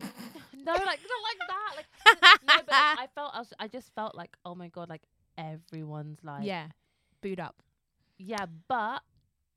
no, 0.00 0.72
like 0.72 1.00
not 1.00 1.22
like 1.28 1.40
that. 1.48 1.72
Like 1.76 1.86
no, 2.46 2.54
but 2.56 2.68
like, 2.68 2.98
I 2.98 3.06
felt 3.14 3.32
I, 3.34 3.38
was, 3.38 3.52
I 3.58 3.68
just 3.68 3.94
felt 3.94 4.14
like 4.14 4.30
oh 4.44 4.54
my 4.54 4.68
god, 4.68 4.88
like 4.88 5.02
everyone's 5.36 6.18
like 6.22 6.44
yeah. 6.44 6.66
Boot 7.22 7.38
up. 7.40 7.62
yeah. 8.18 8.46
But 8.68 9.02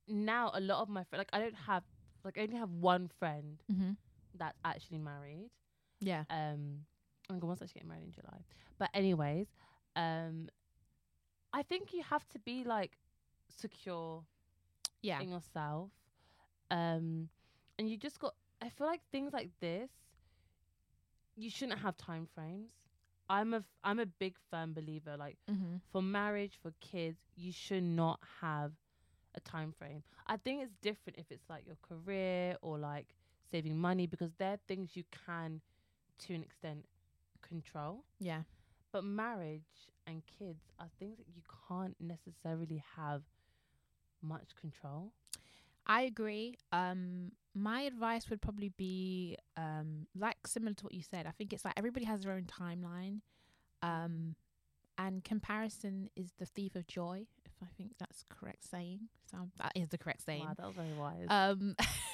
now 0.08 0.52
a 0.54 0.60
lot 0.60 0.82
of 0.82 0.90
my 0.90 1.04
friends, 1.06 1.20
like 1.20 1.30
I 1.34 1.40
don't 1.40 1.56
have 1.68 1.84
like 2.26 2.38
I 2.38 2.42
only 2.42 2.58
have 2.58 2.70
one 2.70 3.10
friend 3.20 3.62
Mm-hmm. 3.72 3.92
That's 4.38 4.58
actually 4.66 5.00
married. 5.00 5.50
Yeah. 6.00 6.24
Um, 6.30 6.86
I'm 7.30 7.40
going 7.40 7.56
to 7.56 7.66
getting 7.74 7.88
married 7.88 8.04
in 8.04 8.12
July. 8.12 8.40
But 8.80 8.90
anyways, 8.94 9.48
um, 9.96 10.50
I 11.54 11.64
think 11.64 11.94
you 11.94 12.04
have 12.04 12.28
to 12.30 12.40
be 12.40 12.64
like 12.64 12.98
secure 13.50 14.24
Yeah. 15.02 15.22
in 15.22 15.30
yourself. 15.30 15.92
Um, 16.72 17.30
and 17.78 17.90
you 17.90 17.98
just 17.98 18.20
got. 18.20 18.34
I 18.62 18.70
feel 18.70 18.88
like 18.88 19.02
things 19.12 19.34
like 19.34 19.50
this, 19.60 19.90
you 21.36 21.50
shouldn't 21.50 21.80
have 21.80 21.98
time 21.98 22.28
frames. 22.34 22.72
I'm 23.30 23.54
a 23.54 23.58
f- 23.58 23.78
I'm 23.84 24.00
a 24.00 24.06
big 24.06 24.36
firm 24.52 24.74
believer. 24.74 25.16
Like 25.18 25.38
Mm-hmm. 25.50 25.78
for 25.92 26.02
marriage, 26.02 26.58
for 26.62 26.72
kids, 26.82 27.18
you 27.36 27.52
should 27.52 27.84
not 27.84 28.20
have 28.42 28.72
a 29.36 29.40
time 29.40 29.72
frame. 29.78 30.04
I 30.28 30.38
think 30.38 30.62
it's 30.64 30.74
different 30.82 31.18
if 31.18 31.26
it's 31.32 31.50
like 31.50 31.66
your 31.66 31.78
career 31.82 32.56
or 32.62 32.78
like 32.78 33.08
saving 33.52 33.78
money 33.78 34.08
because 34.08 34.32
they're 34.38 34.60
things 34.68 34.92
you 34.96 35.04
can, 35.26 35.62
to 36.20 36.34
an 36.34 36.44
extent, 36.44 36.86
control. 37.48 38.04
Yeah. 38.20 38.42
But 38.92 39.04
marriage 39.04 39.62
and 40.08 40.22
kids 40.40 40.62
are 40.80 40.88
things 41.00 41.18
that 41.18 41.28
you 41.36 41.42
can't 41.68 41.96
necessarily 42.00 42.84
have 42.96 43.24
much 44.22 44.56
control. 44.60 45.12
I 45.86 46.04
agree. 46.04 46.58
Um, 46.72 47.32
my 47.54 47.82
advice 47.82 48.30
would 48.30 48.42
probably 48.42 48.72
be 48.78 49.38
um, 49.58 50.08
like 50.18 50.48
similar 50.48 50.74
to 50.74 50.84
what 50.86 50.94
you 50.94 51.04
said. 51.04 51.28
I 51.28 51.32
think 51.32 51.54
it's 51.54 51.66
like 51.66 51.74
everybody 51.78 52.06
has 52.06 52.22
their 52.22 52.34
own 52.34 52.46
timeline, 52.46 53.20
um, 53.82 54.36
and 54.98 55.24
comparison 55.24 56.10
is 56.16 56.32
the 56.40 56.46
thief 56.46 56.76
of 56.76 56.88
joy. 56.88 57.26
If 57.46 57.52
I 57.62 57.68
think 57.78 57.92
that's 58.00 58.24
correct 58.30 58.64
saying, 58.70 59.02
so 59.30 59.50
that 59.58 59.74
is 59.76 59.90
the 59.90 59.98
correct 59.98 60.24
saying. 60.24 60.42
Wow, 60.46 60.54
that 60.58 60.68
was 60.68 60.76
very 60.76 60.94
wise. 60.94 61.26
Um, 61.30 61.76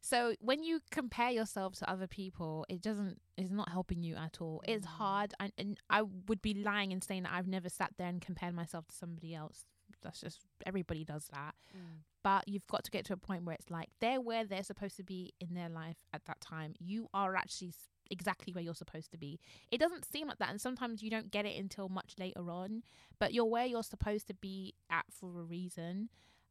so 0.00 0.34
when 0.40 0.62
you 0.62 0.80
compare 0.90 1.30
yourself 1.30 1.74
to 1.76 1.90
other 1.90 2.06
people, 2.06 2.64
it 2.68 2.80
doesn't 2.80 3.20
it's 3.36 3.50
not 3.50 3.68
helping 3.70 4.02
you 4.02 4.16
at 4.16 4.40
all. 4.40 4.62
It's 4.66 4.86
Mm. 4.86 4.90
hard, 4.90 5.34
and, 5.40 5.52
and 5.58 5.78
I 5.88 6.02
would 6.02 6.42
be 6.42 6.54
lying 6.54 6.92
in 6.92 7.00
saying 7.02 7.22
that 7.24 7.32
I've 7.32 7.46
never 7.48 7.68
sat 7.68 7.92
there 7.98 8.08
and 8.08 8.20
compared 8.20 8.54
myself 8.54 8.86
to 8.88 8.94
somebody 8.94 9.34
else. 9.34 9.64
That's 10.02 10.20
just 10.20 10.40
everybody 10.66 11.04
does 11.04 11.26
that. 11.32 11.54
Mm. 11.76 12.04
But 12.22 12.48
you've 12.48 12.66
got 12.66 12.84
to 12.84 12.90
get 12.90 13.04
to 13.06 13.14
a 13.14 13.16
point 13.16 13.44
where 13.44 13.54
it's 13.54 13.70
like 13.70 13.88
they're 14.00 14.20
where 14.20 14.44
they're 14.44 14.62
supposed 14.62 14.96
to 14.98 15.02
be 15.02 15.32
in 15.40 15.54
their 15.54 15.68
life 15.70 15.96
at 16.12 16.24
that 16.26 16.40
time. 16.40 16.74
You 16.78 17.08
are 17.14 17.34
actually 17.34 17.72
exactly 18.10 18.52
where 18.52 18.62
you're 18.64 18.74
supposed 18.74 19.10
to 19.12 19.18
be. 19.18 19.38
It 19.70 19.78
doesn't 19.78 20.04
seem 20.10 20.28
like 20.28 20.38
that, 20.38 20.50
and 20.50 20.60
sometimes 20.60 21.02
you 21.02 21.10
don't 21.10 21.30
get 21.30 21.46
it 21.46 21.58
until 21.58 21.88
much 21.88 22.14
later 22.18 22.50
on. 22.50 22.82
But 23.18 23.32
you're 23.32 23.44
where 23.46 23.66
you're 23.66 23.82
supposed 23.82 24.26
to 24.28 24.34
be 24.34 24.74
at 24.90 25.04
for 25.10 25.28
a 25.40 25.44
reason, 25.44 26.08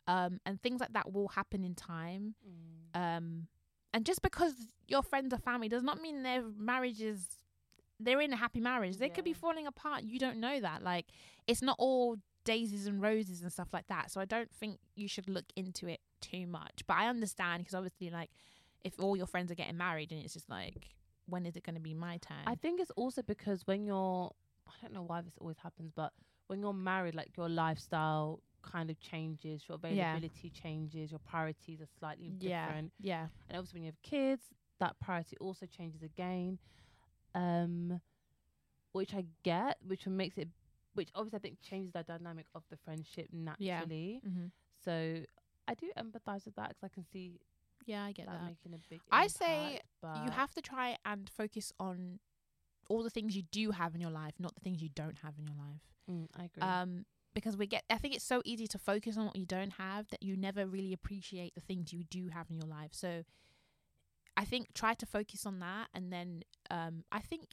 um, 0.09 0.39
and 0.45 0.61
things 0.61 0.81
like 0.81 0.93
that 0.93 1.13
will 1.13 1.27
happen 1.27 1.63
in 1.63 1.75
time. 1.75 2.33
Mm. 2.43 3.17
Um, 3.17 3.47
and 3.93 4.05
just 4.05 4.21
because 4.21 4.53
your 4.87 5.03
friends 5.03 5.33
are 5.33 5.39
family 5.39 5.69
does 5.69 5.83
not 5.83 6.01
mean 6.01 6.23
their 6.23 6.43
marriage 6.57 6.99
is 7.01 7.27
they're 7.99 8.21
in 8.21 8.33
a 8.33 8.35
happy 8.35 8.59
marriage. 8.59 8.97
They 8.97 9.09
could 9.09 9.23
be 9.23 9.33
falling 9.33 9.67
apart. 9.67 10.03
You 10.03 10.19
don't 10.19 10.39
know 10.39 10.59
that. 10.59 10.81
Like 10.83 11.05
it's 11.47 11.61
not 11.61 11.75
all 11.77 12.17
daisies 12.43 12.87
and 12.87 12.99
roses 12.99 13.43
and 13.43 13.51
stuff 13.51 13.67
like 13.71 13.87
that. 13.87 14.09
So 14.09 14.19
I 14.19 14.25
don't 14.25 14.51
think 14.51 14.79
you 14.95 15.07
should 15.07 15.29
look 15.29 15.45
into 15.55 15.87
it 15.87 15.99
too 16.21 16.47
much. 16.47 16.81
But 16.87 16.97
I 16.97 17.07
understand 17.07 17.61
because 17.61 17.75
obviously, 17.75 18.09
like, 18.09 18.31
if 18.83 18.93
all 18.99 19.15
your 19.15 19.27
friends 19.27 19.51
are 19.51 19.55
getting 19.55 19.77
married 19.77 20.11
and 20.11 20.23
it's 20.23 20.33
just 20.33 20.49
like, 20.49 20.87
when 21.27 21.45
is 21.45 21.55
it 21.55 21.63
going 21.63 21.75
to 21.75 21.81
be 21.81 21.93
my 21.93 22.17
turn? 22.17 22.37
I 22.47 22.55
think 22.55 22.81
it's 22.81 22.91
also 22.95 23.21
because 23.21 23.61
when 23.65 23.85
you're, 23.85 24.31
I 24.67 24.71
don't 24.81 24.93
know 24.93 25.03
why 25.03 25.21
this 25.21 25.33
always 25.39 25.57
happens, 25.61 25.91
but 25.95 26.11
when 26.47 26.59
you're 26.59 26.73
married, 26.73 27.13
like 27.13 27.37
your 27.37 27.49
lifestyle 27.49 28.39
kind 28.61 28.89
of 28.89 28.99
changes, 28.99 29.63
your 29.67 29.75
Yeah. 29.89 30.15
availability 30.15 30.49
changes, 30.49 31.11
your 31.11 31.19
priorities 31.19 31.81
are 31.81 31.87
slightly 31.99 32.33
yeah, 32.39 32.65
different. 32.67 32.93
yeah, 33.01 33.27
And 33.49 33.57
obviously, 33.57 33.79
when 33.79 33.85
you 33.85 33.91
have 33.91 34.01
kids, 34.01 34.43
that 34.79 34.99
priority 34.99 35.37
also 35.39 35.65
changes 35.65 36.01
again. 36.03 36.57
Um, 37.35 38.01
which 38.93 39.13
I 39.13 39.25
get, 39.43 39.77
which 39.85 40.07
makes 40.07 40.37
it, 40.37 40.47
which 40.93 41.09
obviously 41.15 41.37
I 41.37 41.41
think 41.41 41.57
changes 41.61 41.91
the 41.93 42.03
dynamic 42.03 42.45
of 42.55 42.63
the 42.69 42.77
friendship 42.77 43.27
Yeah. 43.57 43.79
naturally. 43.81 44.21
mm-hmm. 44.27 44.45
So 44.83 45.21
I 45.67 45.73
do 45.75 45.91
empathize 45.97 46.45
with 46.45 46.55
that 46.55 46.69
because 46.69 46.83
I 46.83 46.87
can 46.89 47.05
see 47.11 47.39
yeah. 47.85 48.03
I 48.03 48.11
get 48.11 48.25
that, 48.27 48.33
that. 48.41 48.47
making 48.47 48.73
a 48.73 48.77
big. 48.89 49.01
I 49.11 49.27
say 49.27 49.73
impact, 49.73 49.85
but 50.01 50.15
you 50.25 50.31
have 50.31 50.53
to 50.55 50.61
try 50.61 50.97
and 51.05 51.29
focus 51.29 51.71
on 51.79 52.19
all 52.89 53.03
the 53.03 53.09
things 53.09 53.35
you 53.35 53.43
do 53.51 53.71
have 53.71 53.93
in 53.95 54.01
your 54.01 54.09
life, 54.11 54.33
not 54.39 54.55
the 54.55 54.61
things 54.61 54.81
you 54.81 54.89
don't 54.95 55.17
have 55.23 55.33
in 55.37 55.45
your 55.45 55.55
life. 55.55 55.81
Mm, 56.09 56.27
I 56.39 56.45
agree. 56.45 56.63
um 56.63 57.05
because 57.33 57.55
we 57.57 57.67
get 57.67 57.83
i 57.89 57.97
think 57.97 58.13
it's 58.15 58.23
so 58.25 58.41
easy 58.45 58.67
to 58.67 58.77
focus 58.77 59.17
on 59.17 59.25
what 59.25 59.35
you 59.35 59.45
don't 59.45 59.73
have 59.73 60.07
that 60.09 60.21
you 60.23 60.35
never 60.35 60.65
really 60.65 60.93
appreciate 60.93 61.53
the 61.55 61.61
things 61.61 61.93
you 61.93 62.03
do 62.03 62.27
have 62.29 62.49
in 62.49 62.55
your 62.57 62.67
life 62.67 62.91
so 62.91 63.23
i 64.37 64.45
think 64.45 64.73
try 64.73 64.93
to 64.93 65.05
focus 65.05 65.45
on 65.45 65.59
that 65.59 65.87
and 65.93 66.11
then 66.11 66.43
um 66.71 67.03
i 67.11 67.19
think 67.19 67.49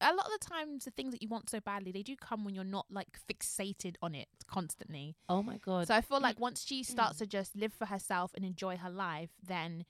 a 0.00 0.14
lot 0.14 0.26
of 0.26 0.32
the 0.40 0.46
times 0.46 0.84
the 0.84 0.92
things 0.92 1.12
that 1.12 1.22
you 1.22 1.28
want 1.28 1.50
so 1.50 1.58
badly 1.60 1.90
they 1.90 2.02
do 2.02 2.14
come 2.16 2.44
when 2.44 2.54
you're 2.54 2.62
not 2.64 2.86
like 2.90 3.18
fixated 3.28 3.96
on 4.00 4.14
it 4.14 4.28
constantly 4.46 5.16
oh 5.28 5.42
my 5.42 5.56
god. 5.58 5.88
so 5.88 5.94
i 5.94 6.00
feel 6.00 6.20
like 6.20 6.38
once 6.38 6.64
she 6.64 6.82
starts 6.82 7.16
Mm. 7.16 7.18
to 7.18 7.26
just 7.26 7.56
live 7.56 7.72
for 7.72 7.86
herself 7.86 8.30
and 8.34 8.44
enjoy 8.44 8.76
her 8.76 8.90
life 8.90 9.30
then 9.44 9.84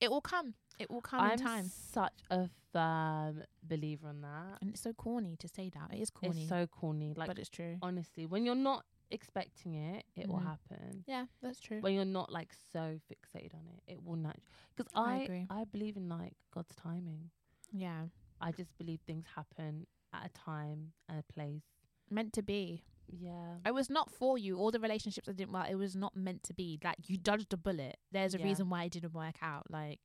it 0.00 0.10
will 0.10 0.20
come 0.20 0.54
it 0.78 0.90
will 0.90 1.00
come 1.02 1.20
I'm 1.20 1.32
in 1.32 1.38
time 1.38 1.70
such 1.92 2.12
a 2.30 2.48
firm 2.72 3.42
believer 3.62 4.08
on 4.08 4.22
that. 4.22 4.58
and 4.60 4.70
it's 4.70 4.80
so 4.80 4.92
corny 4.92 5.36
to 5.40 5.48
say 5.48 5.70
that 5.70 5.92
it 5.96 6.00
is 6.00 6.10
corny 6.10 6.40
It's 6.40 6.48
so 6.48 6.66
corny. 6.66 7.12
Like 7.16 7.28
but 7.28 7.38
it's 7.38 7.48
true 7.50 7.76
honestly, 7.82 8.26
when 8.26 8.44
you're 8.44 8.54
not 8.54 8.84
expecting 9.10 9.74
it, 9.74 10.04
it 10.16 10.28
will 10.28 10.38
Mhm. 10.38 10.44
happen. 10.44 11.04
yeah 11.06 11.26
that's 11.42 11.60
true 11.60 11.80
When 11.80 11.94
you're 11.94 12.04
not 12.20 12.30
like 12.32 12.52
so 12.72 13.00
fixated 13.10 13.54
on 13.54 13.66
it, 13.74 13.82
it 13.92 14.02
will 14.04 14.16
not. 14.16 14.36
Because 14.76 14.92
I 14.94 15.12
I 15.12 15.16
agree. 15.22 15.46
I 15.50 15.64
believe 15.64 15.96
in 15.96 16.08
like 16.08 16.34
God's 16.54 16.74
timing. 16.76 17.30
yeah 17.72 18.06
I 18.40 18.52
just 18.52 18.76
believe 18.78 19.00
things 19.06 19.26
happen 19.34 19.86
at 20.12 20.24
a 20.26 20.28
time 20.30 20.92
and 21.08 21.18
a 21.18 21.32
place. 21.32 21.64
meant 22.08 22.32
to 22.34 22.42
be 22.42 22.84
Yeah. 23.18 23.56
It 23.66 23.72
was 23.74 23.88
not 23.90 24.10
for 24.10 24.38
you. 24.38 24.56
All 24.58 24.70
the 24.70 24.80
relationships 24.80 25.28
I 25.28 25.32
didn't 25.32 25.52
work, 25.52 25.68
it 25.70 25.74
was 25.76 25.94
not 25.96 26.14
meant 26.16 26.42
to 26.44 26.54
be. 26.54 26.78
Like 26.82 26.96
you 27.06 27.16
dodged 27.16 27.52
a 27.52 27.56
bullet. 27.56 27.96
There's 28.12 28.34
a 28.34 28.38
Yeah. 28.38 28.44
reason 28.44 28.68
why 28.70 28.84
it 28.84 28.92
didn't 28.92 29.14
work 29.14 29.36
out. 29.42 29.70
Like, 29.70 30.00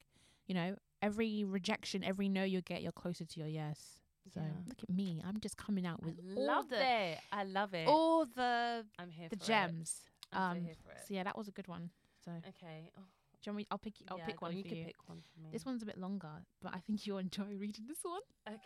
you 0.48 0.54
know, 0.56 0.76
every 1.02 1.44
rejection, 1.44 2.04
every 2.04 2.30
no 2.30 2.44
you 2.44 2.62
get, 2.62 2.82
you're 2.82 2.92
closer 2.92 3.26
to 3.26 3.40
your 3.40 3.50
yes. 3.50 4.00
So 4.34 4.40
Yeah. 4.42 4.52
look 4.68 4.82
at 4.82 4.90
me. 4.90 5.22
I'm 5.24 5.40
just 5.40 5.56
coming 5.58 5.86
out 5.86 6.00
I 6.04 6.06
with 6.08 6.20
all 6.38 6.46
love 6.46 6.70
the 6.70 6.84
it. 6.84 7.20
I 7.32 7.44
love 7.44 7.74
it. 7.74 7.88
all 7.88 8.26
the 8.26 8.86
I'm 8.98 9.12
here 9.12 9.30
the 9.30 9.36
for 9.38 9.44
it. 9.44 9.48
gems. 9.48 10.02
So 10.34 10.40
Um, 10.40 10.62
here 10.64 10.74
for 10.84 10.92
it. 10.92 11.02
So 11.08 11.14
yeah, 11.14 11.24
that 11.24 11.38
was 11.38 11.48
a 11.48 11.52
good 11.52 11.68
one. 11.68 11.92
So 12.24 12.32
Okay. 12.48 12.90
Oh, 12.98 13.02
you 13.46 13.52
want 13.52 13.58
me? 13.58 13.68
I'll 13.70 13.78
pick. 13.78 13.94
I'll 14.08 14.18
yeah, 14.18 14.26
pick 14.26 14.42
one 14.42 14.54
you. 14.54 14.58
you. 14.58 14.64
Can 14.64 14.86
pick 14.86 15.08
one 15.08 15.22
for 15.22 15.40
me. 15.40 15.50
This 15.52 15.64
one's 15.64 15.84
a 15.84 15.86
bit 15.86 16.00
longer, 16.00 16.44
but 16.62 16.74
I 16.74 16.80
think 16.80 17.06
you'll 17.06 17.20
enjoy 17.20 17.56
reading 17.56 17.86
this 17.88 18.00
one. 18.04 18.22
Okay. 18.48 18.58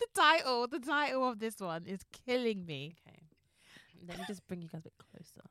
The 0.00 0.06
title, 0.14 0.66
the 0.66 0.80
title 0.80 1.28
of 1.28 1.38
this 1.38 1.60
one 1.60 1.86
is 1.86 2.00
killing 2.26 2.66
me. 2.66 2.96
Okay. 3.06 3.20
Let 4.08 4.18
me 4.18 4.24
just 4.26 4.46
bring 4.48 4.62
you 4.62 4.68
guys 4.68 4.80
a 4.80 4.84
bit 4.84 4.94
closer. 4.98 5.46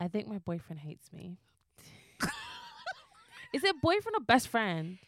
I 0.00 0.08
think 0.08 0.28
my 0.28 0.38
boyfriend 0.38 0.80
hates 0.80 1.12
me. 1.12 1.36
Is 3.52 3.64
it 3.64 3.80
boyfriend 3.82 4.16
or 4.16 4.20
best 4.20 4.48
friend? 4.48 4.98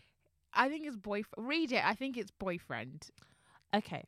I 0.52 0.68
think 0.68 0.87
it's 0.87 0.97
boyfriend. 0.97 1.49
Read 1.49 1.73
it. 1.73 1.85
I 1.85 1.94
think 1.94 2.16
it's 2.16 2.32
boyfriend. 2.32 3.06
Okay. 3.75 4.04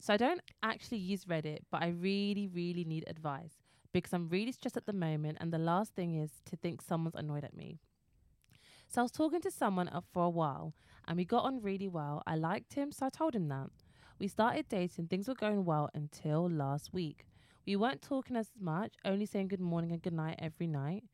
So 0.00 0.14
I 0.14 0.16
don't 0.16 0.40
actually 0.62 0.98
use 0.98 1.26
Reddit, 1.26 1.60
but 1.70 1.82
I 1.82 1.88
really, 1.88 2.48
really 2.48 2.84
need 2.84 3.04
advice 3.06 3.52
because 3.92 4.12
I'm 4.12 4.28
really 4.28 4.52
stressed 4.52 4.76
at 4.76 4.86
the 4.86 4.92
moment. 4.92 5.38
And 5.40 5.52
the 5.52 5.58
last 5.58 5.94
thing 5.94 6.14
is 6.16 6.30
to 6.46 6.56
think 6.56 6.80
someone's 6.82 7.14
annoyed 7.14 7.44
at 7.44 7.54
me. 7.54 7.78
So 8.92 9.00
I 9.00 9.04
was 9.04 9.10
talking 9.10 9.40
to 9.40 9.50
someone 9.50 9.88
for 10.12 10.24
a 10.24 10.28
while 10.28 10.74
and 11.08 11.16
we 11.16 11.24
got 11.24 11.44
on 11.44 11.62
really 11.62 11.88
well. 11.88 12.22
I 12.26 12.34
liked 12.34 12.74
him, 12.74 12.92
so 12.92 13.06
I 13.06 13.08
told 13.08 13.34
him 13.34 13.48
that. 13.48 13.70
We 14.18 14.28
started 14.28 14.68
dating, 14.68 15.06
things 15.06 15.28
were 15.28 15.34
going 15.34 15.64
well 15.64 15.88
until 15.94 16.46
last 16.50 16.92
week. 16.92 17.24
We 17.66 17.74
weren't 17.74 18.02
talking 18.02 18.36
as 18.36 18.50
much, 18.60 18.92
only 19.02 19.24
saying 19.24 19.48
good 19.48 19.62
morning 19.62 19.92
and 19.92 20.02
good 20.02 20.12
night 20.12 20.38
every 20.38 20.66
night, 20.66 21.04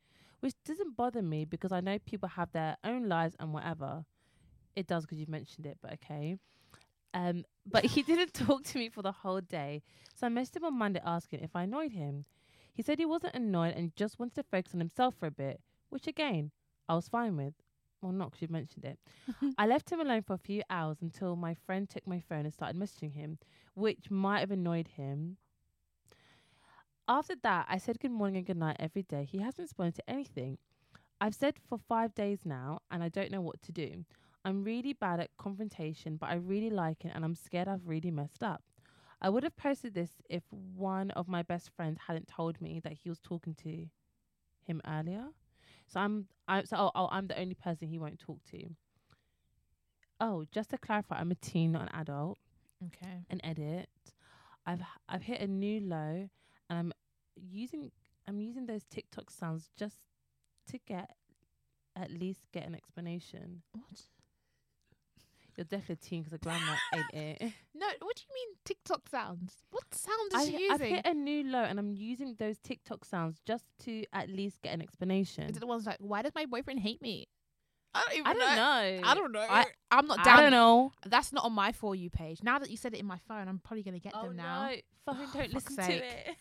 which 0.41 0.55
doesn't 0.65 0.97
bother 0.97 1.21
me 1.21 1.45
because 1.45 1.71
I 1.71 1.79
know 1.79 1.99
people 1.99 2.27
have 2.27 2.51
their 2.51 2.75
own 2.83 3.07
lives 3.07 3.37
and 3.39 3.53
whatever. 3.53 4.03
It 4.75 4.85
does 4.85 5.05
because 5.05 5.17
you've 5.17 5.29
mentioned 5.29 5.65
it, 5.65 5.77
but 5.81 5.93
okay. 5.93 6.35
Um, 7.13 7.45
but 7.65 7.85
he 7.85 8.01
didn't 8.11 8.33
talk 8.33 8.65
to 8.65 8.77
me 8.77 8.89
for 8.89 9.03
the 9.03 9.13
whole 9.13 9.39
day, 9.39 9.83
so 10.13 10.27
I 10.27 10.29
messaged 10.29 10.57
him 10.57 10.65
on 10.65 10.77
Monday 10.77 10.99
asking 11.05 11.39
if 11.39 11.55
I 11.55 11.63
annoyed 11.63 11.93
him. 11.93 12.25
He 12.73 12.83
said 12.83 12.99
he 12.99 13.05
wasn't 13.05 13.35
annoyed 13.35 13.75
and 13.77 13.95
just 13.95 14.19
wanted 14.19 14.35
to 14.35 14.43
focus 14.43 14.73
on 14.73 14.81
himself 14.81 15.15
for 15.17 15.27
a 15.27 15.31
bit, 15.31 15.61
which 15.87 16.07
again, 16.07 16.51
I 16.89 16.95
was 16.95 17.07
fine 17.07 17.37
with. 17.37 17.53
Well, 18.01 18.11
not 18.11 18.31
'cause 18.31 18.41
you've 18.41 18.51
mentioned 18.51 18.85
it. 18.85 18.99
I 19.57 19.67
left 19.67 19.89
him 19.91 19.99
alone 19.99 20.23
for 20.23 20.33
a 20.33 20.37
few 20.37 20.63
hours 20.69 21.01
until 21.01 21.35
my 21.35 21.53
friend 21.53 21.89
took 21.89 22.07
my 22.07 22.19
phone 22.21 22.45
and 22.45 22.53
started 22.53 22.79
messaging 22.79 23.13
him, 23.13 23.39
which 23.73 24.09
might 24.09 24.39
have 24.39 24.51
annoyed 24.51 24.89
him. 24.89 25.37
After 27.07 27.35
that, 27.43 27.65
I 27.69 27.77
said 27.77 27.99
good 27.99 28.11
morning 28.11 28.37
and 28.37 28.45
good 28.45 28.57
night 28.57 28.77
every 28.79 29.03
day. 29.03 29.25
He 29.25 29.39
hasn't 29.39 29.65
responded 29.65 29.95
to 29.95 30.09
anything. 30.09 30.57
I've 31.21 31.35
said 31.35 31.59
for 31.67 31.77
five 31.77 32.15
days 32.15 32.45
now, 32.45 32.81
and 32.91 33.03
I 33.03 33.09
don't 33.09 33.31
know 33.31 33.41
what 33.41 33.61
to 33.63 33.71
do. 33.71 34.05
I'm 34.45 34.63
really 34.63 34.93
bad 34.93 35.19
at 35.19 35.35
confrontation, 35.37 36.17
but 36.17 36.29
I 36.29 36.35
really 36.35 36.69
like 36.69 37.05
it, 37.05 37.11
and 37.15 37.25
I'm 37.25 37.35
scared 37.35 37.67
I've 37.67 37.87
really 37.87 38.11
messed 38.11 38.43
up. 38.43 38.63
I 39.21 39.29
would 39.29 39.43
have 39.43 39.57
posted 39.57 39.93
this 39.95 40.21
if 40.29 40.43
one 40.51 41.11
of 41.11 41.27
my 41.27 41.43
best 41.43 41.69
friends 41.71 41.99
hadn't 42.07 42.27
told 42.27 42.61
me 42.61 42.79
that 42.81 42.93
he 42.93 43.09
was 43.09 43.19
talking 43.19 43.55
to 43.55 43.87
him 44.65 44.81
earlier. 44.87 45.29
So 45.89 45.99
I'm, 45.99 46.27
I'm 46.47 46.65
so 46.65 46.77
oh, 46.77 46.91
oh, 46.95 47.09
I'm 47.11 47.27
the 47.27 47.39
only 47.39 47.55
person 47.55 47.87
he 47.87 47.97
won't 47.99 48.19
talk 48.19 48.39
to. 48.51 48.63
Oh, 50.21 50.45
just 50.51 50.69
to 50.71 50.77
clarify, 50.77 51.19
I'm 51.19 51.31
a 51.31 51.35
teen, 51.35 51.71
not 51.71 51.83
an 51.83 51.99
adult. 51.99 52.37
Okay. 52.85 53.25
An 53.29 53.41
edit. 53.43 53.89
I've 54.65 54.81
I've 55.07 55.23
hit 55.23 55.41
a 55.41 55.47
new 55.47 55.79
low, 55.81 56.29
and 56.69 56.79
I'm 56.79 56.93
using 57.35 57.91
I'm 58.27 58.39
using 58.39 58.65
those 58.67 58.83
TikTok 58.85 59.31
sounds 59.31 59.69
just 59.77 59.97
to 60.67 60.77
get 60.87 61.15
at 61.95 62.11
least 62.11 62.47
get 62.53 62.67
an 62.67 62.75
explanation. 62.75 63.63
What? 63.73 64.01
You're 65.59 65.65
definitely 65.65 65.97
a 66.01 66.09
teen 66.09 66.21
because 66.21 66.31
the 66.31 66.37
grandma 66.37 66.73
ain't 66.95 67.05
it. 67.13 67.51
No, 67.75 67.85
what 67.99 68.15
do 68.15 68.23
you 68.29 68.33
mean 68.33 68.55
TikTok 68.63 69.09
sounds? 69.09 69.57
What 69.71 69.83
sound 69.93 70.31
I, 70.33 70.43
is 70.43 70.47
she 70.47 70.53
using? 70.53 70.71
I've 70.71 70.79
hit 70.79 71.05
a 71.05 71.13
new 71.13 71.43
low, 71.43 71.63
and 71.63 71.77
I'm 71.77 71.91
using 71.91 72.35
those 72.39 72.57
TikTok 72.59 73.03
sounds 73.03 73.41
just 73.45 73.65
to 73.83 74.05
at 74.13 74.29
least 74.29 74.61
get 74.61 74.73
an 74.73 74.81
explanation. 74.81 75.49
Is 75.49 75.57
it 75.57 75.59
the 75.59 75.67
ones 75.67 75.85
like, 75.85 75.97
why 75.99 76.21
does 76.21 76.31
my 76.33 76.45
boyfriend 76.45 76.79
hate 76.79 77.01
me? 77.01 77.27
I 77.93 78.03
don't 78.05 78.13
even 78.13 78.27
I 78.27 78.33
don't 78.33 78.55
know. 78.55 79.07
I 79.09 79.13
don't 79.15 79.31
know. 79.33 79.39
I, 79.49 79.65
I, 79.91 79.99
am 79.99 80.07
not 80.07 80.23
down. 80.23 80.37
I 80.37 80.41
don't 80.43 80.51
know. 80.51 80.93
That's 81.05 81.33
not 81.33 81.43
on 81.43 81.51
my 81.51 81.73
for 81.73 81.93
you 81.93 82.09
page. 82.09 82.41
Now 82.41 82.57
that 82.59 82.69
you 82.69 82.77
said 82.77 82.93
it 82.93 83.01
in 83.01 83.05
my 83.05 83.17
phone, 83.27 83.49
I'm 83.49 83.59
probably 83.59 83.83
gonna 83.83 83.99
get 83.99 84.13
oh 84.15 84.27
them 84.27 84.37
now. 84.37 84.69
no! 84.69 84.75
Fucking 85.07 85.25
Oh, 85.25 85.31
don't 85.33 85.53
listen 85.53 85.75
sake. 85.75 85.87
to 85.87 85.93
it. 85.95 86.27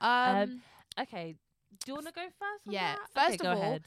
Um, 0.00 0.36
Um, 0.36 0.62
Okay, 1.00 1.36
do 1.70 1.90
you 1.90 1.94
want 1.94 2.06
to 2.08 2.12
go 2.12 2.20
first? 2.22 2.66
Yeah, 2.66 2.96
that? 3.14 3.30
first 3.30 3.40
okay, 3.40 3.50
of 3.50 3.56
all, 3.56 3.62
ahead. 3.62 3.84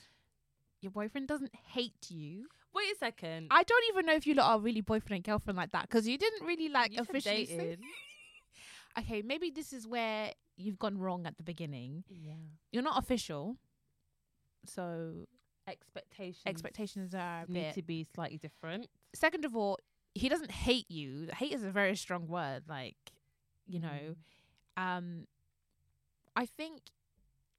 your 0.81 0.91
boyfriend 0.91 1.27
doesn't 1.27 1.53
hate 1.53 2.09
you. 2.09 2.47
Wait 2.73 2.93
a 2.93 2.97
second. 2.97 3.47
I 3.51 3.63
don't 3.63 3.83
even 3.89 4.05
know 4.05 4.13
if 4.13 4.27
you 4.27 4.35
lot 4.35 4.49
are 4.51 4.59
really 4.59 4.81
boyfriend 4.81 5.15
and 5.17 5.23
girlfriend 5.23 5.57
like 5.57 5.71
that 5.71 5.83
because 5.83 6.07
you 6.07 6.17
didn't 6.17 6.45
really 6.45 6.69
like 6.69 6.93
You 6.93 7.01
officially. 7.01 7.45
say- 7.45 7.57
dated. 7.57 7.79
okay, 8.99 9.21
maybe 9.21 9.49
this 9.49 9.73
is 9.73 9.87
where 9.87 10.31
you've 10.57 10.77
gone 10.79 10.97
wrong 10.97 11.25
at 11.25 11.37
the 11.37 11.43
beginning. 11.43 12.03
Yeah. 12.09 12.33
You're 12.71 12.83
not 12.83 12.97
official, 13.01 13.57
so 14.65 15.27
Expectations. 15.67 16.43
expectations 16.45 17.13
are 17.15 17.43
a 17.47 17.51
need 17.51 17.61
bit. 17.61 17.73
to 17.75 17.81
be 17.81 18.05
slightly 18.15 18.37
different. 18.37 18.87
Second 19.13 19.43
of 19.45 19.55
all, 19.55 19.77
he 20.13 20.29
doesn't 20.29 20.51
hate 20.51 20.89
you. 20.89 21.27
Hate 21.35 21.51
is 21.53 21.63
a 21.63 21.69
very 21.71 21.95
strong 21.95 22.27
word. 22.27 22.63
Like, 22.67 22.95
you 23.67 23.79
know, 23.79 24.15
Mm. 24.77 24.97
um, 24.97 25.27
I 26.35 26.45
think 26.45 26.83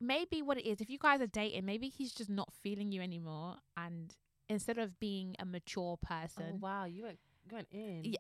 maybe 0.01 0.43
what 0.43 0.59
it 0.59 0.67
is, 0.67 0.81
if 0.81 0.89
you 0.89 0.99
guys 0.99 1.21
are 1.21 1.27
dating, 1.27 1.65
maybe 1.67 1.89
he's 1.89 2.13
just 2.13 2.31
not 2.31 2.53
feeling 2.63 2.93
you 2.93 3.01
anymore, 3.03 3.57
and 3.77 4.15
instead 4.49 4.79
of 4.79 4.99
being 4.99 5.37
a 5.39 5.45
mature 5.45 5.99
Oh 6.03 6.07
person, 6.07 6.59
wow, 6.61 6.85
you 6.85 7.05
went 7.05 7.19
going 7.49 7.67
in. 7.71 8.01
Yeah, 8.05 8.19